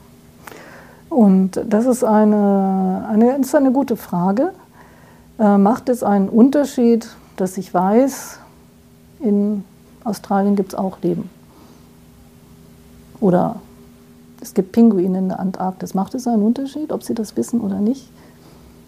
Und 1.09 1.61
das 1.67 1.85
ist 1.85 2.03
eine, 2.03 3.07
eine, 3.09 3.37
ist 3.37 3.53
eine 3.55 3.71
gute 3.71 3.97
Frage. 3.97 4.51
Äh, 5.39 5.57
macht 5.57 5.89
es 5.89 6.03
einen 6.03 6.29
Unterschied, 6.29 7.07
dass 7.37 7.57
ich 7.57 7.73
weiß, 7.73 8.39
in 9.19 9.63
Australien 10.03 10.55
gibt 10.55 10.73
es 10.73 10.79
auch 10.79 11.01
Leben? 11.01 11.29
Oder 13.19 13.57
es 14.43 14.53
gibt 14.53 14.73
Pinguine 14.73 15.17
in 15.17 15.29
der 15.29 15.39
Antarktis. 15.39 15.93
Macht 15.93 16.13
es 16.15 16.27
einen 16.27 16.43
Unterschied, 16.43 16.91
ob 16.91 17.03
Sie 17.03 17.13
das 17.13 17.37
wissen 17.37 17.61
oder 17.61 17.79
nicht? 17.79 18.09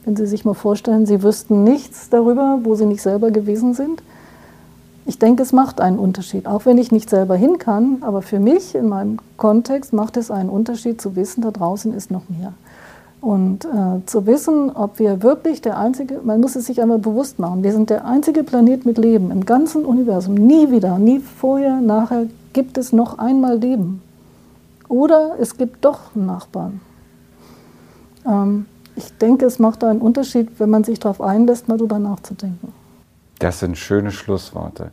Wenn 0.04 0.16
Sie 0.16 0.28
sich 0.28 0.46
mal 0.46 0.54
vorstellen, 0.54 1.06
Sie 1.06 1.24
wüssten 1.24 1.64
nichts 1.64 2.10
darüber, 2.10 2.60
wo 2.64 2.76
Sie 2.76 2.86
nicht 2.86 3.02
selber 3.02 3.32
gewesen 3.32 3.74
sind. 3.74 4.04
Ich 5.08 5.18
denke, 5.18 5.44
es 5.44 5.54
macht 5.54 5.82
einen 5.82 5.98
Unterschied, 5.98 6.46
auch 6.46 6.66
wenn 6.66 6.78
ich 6.78 6.92
nicht 6.92 7.10
selber 7.10 7.36
hin 7.36 7.58
kann. 7.58 7.98
Aber 8.02 8.22
für 8.22 8.40
mich 8.40 8.76
in 8.76 8.90
meinem 8.90 9.20
Kontext 9.38 9.94
macht 9.94 10.18
es 10.18 10.30
einen 10.30 10.50
Unterschied 10.50 11.00
zu 11.00 11.16
wissen, 11.16 11.42
da 11.42 11.52
draußen 11.52 11.94
ist 11.94 12.12
noch 12.12 12.28
mehr. 12.28 12.54
Und 13.22 13.66
äh, 13.66 14.06
zu 14.06 14.28
wissen, 14.28 14.72
ob 14.72 15.00
wir 15.00 15.24
wirklich 15.24 15.62
der 15.62 15.78
einzige, 15.78 16.20
man 16.24 16.42
muss 16.42 16.56
es 16.56 16.66
sich 16.66 16.82
einmal 16.82 17.00
bewusst 17.00 17.40
machen, 17.40 17.64
wir 17.64 17.72
sind 17.72 17.90
der 17.90 18.06
einzige 18.06 18.44
Planet 18.44 18.86
mit 18.86 18.98
Leben 18.98 19.32
im 19.32 19.46
ganzen 19.46 19.86
Universum. 19.86 20.36
Nie 20.36 20.70
wieder, 20.70 21.00
nie 21.00 21.20
vorher, 21.20 21.82
nachher 21.82 22.28
gibt 22.54 22.78
es 22.78 22.94
noch 22.94 23.18
einmal 23.18 23.58
Leben. 23.58 24.02
Oder 24.88 25.36
es 25.40 25.58
gibt 25.58 25.84
doch 25.84 26.16
einen 26.16 26.26
Nachbarn. 26.28 26.82
Ähm, 28.26 28.66
ich 28.96 29.18
denke, 29.18 29.46
es 29.46 29.60
macht 29.60 29.84
einen 29.84 30.02
Unterschied, 30.02 30.60
wenn 30.60 30.70
man 30.70 30.84
sich 30.84 31.00
darauf 31.00 31.22
einlässt, 31.22 31.68
mal 31.68 31.78
drüber 31.78 32.00
nachzudenken. 32.00 32.74
Das 33.40 33.60
sind 33.60 33.78
schöne 33.78 34.12
Schlussworte. 34.12 34.92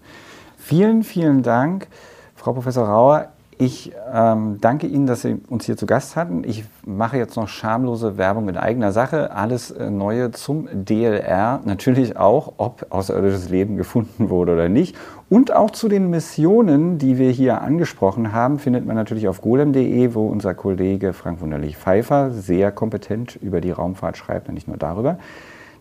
Vielen, 0.57 1.05
vielen 1.05 1.43
Dank, 1.43 1.89
Frau 2.35 2.53
Professor 2.53 2.89
Rauer. 2.89 3.32
Ich 3.65 3.93
ähm, 4.13 4.59
danke 4.61 4.89
Ihnen, 4.89 5.07
dass 5.07 5.23
Sie 5.23 5.41
uns 5.49 5.67
hier 5.67 5.77
zu 5.77 5.87
Gast 5.87 6.17
hatten. 6.17 6.43
Ich 6.43 6.65
mache 6.85 7.17
jetzt 7.17 7.37
noch 7.37 7.47
schamlose 7.47 8.19
Werbung 8.19 8.49
in 8.49 8.57
eigener 8.57 8.91
Sache. 8.91 9.31
Alles 9.31 9.71
äh, 9.71 9.89
Neue 9.89 10.33
zum 10.33 10.67
DLR. 10.73 11.61
Natürlich 11.65 12.17
auch, 12.17 12.55
ob 12.57 12.87
außerirdisches 12.91 13.51
Leben 13.51 13.77
gefunden 13.77 14.31
wurde 14.31 14.55
oder 14.55 14.69
nicht. 14.69 14.97
Und 15.29 15.53
auch 15.53 15.71
zu 15.71 15.89
den 15.89 16.11
Missionen, 16.11 16.99
die 16.99 17.19
wir 17.19 17.31
hier 17.31 17.63
angesprochen 17.63 18.33
haben, 18.33 18.59
findet 18.59 18.85
man 18.85 18.97
natürlich 18.97 19.29
auf 19.29 19.41
golem.de, 19.41 20.13
wo 20.13 20.27
unser 20.27 20.55
Kollege 20.55 21.13
Frank 21.13 21.41
Wunderlich-Pfeiffer 21.41 22.33
sehr 22.33 22.73
kompetent 22.73 23.37
über 23.37 23.61
die 23.61 23.71
Raumfahrt 23.71 24.17
schreibt 24.17 24.49
und 24.49 24.55
nicht 24.55 24.67
nur 24.67 24.77
darüber. 24.77 25.19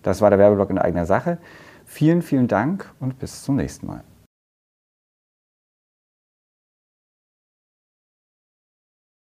Das 0.03 0.21
war 0.21 0.29
der 0.29 0.37
Werbeblock 0.37 0.69
in 0.69 0.77
eigener 0.77 1.07
Sache. 1.07 1.39
Vielen, 1.87 2.21
vielen 2.21 2.47
Dank 2.47 2.93
und 2.99 3.17
bis 3.17 3.41
zum 3.41 3.55
nächsten 3.55 3.87
Mal. 3.87 4.03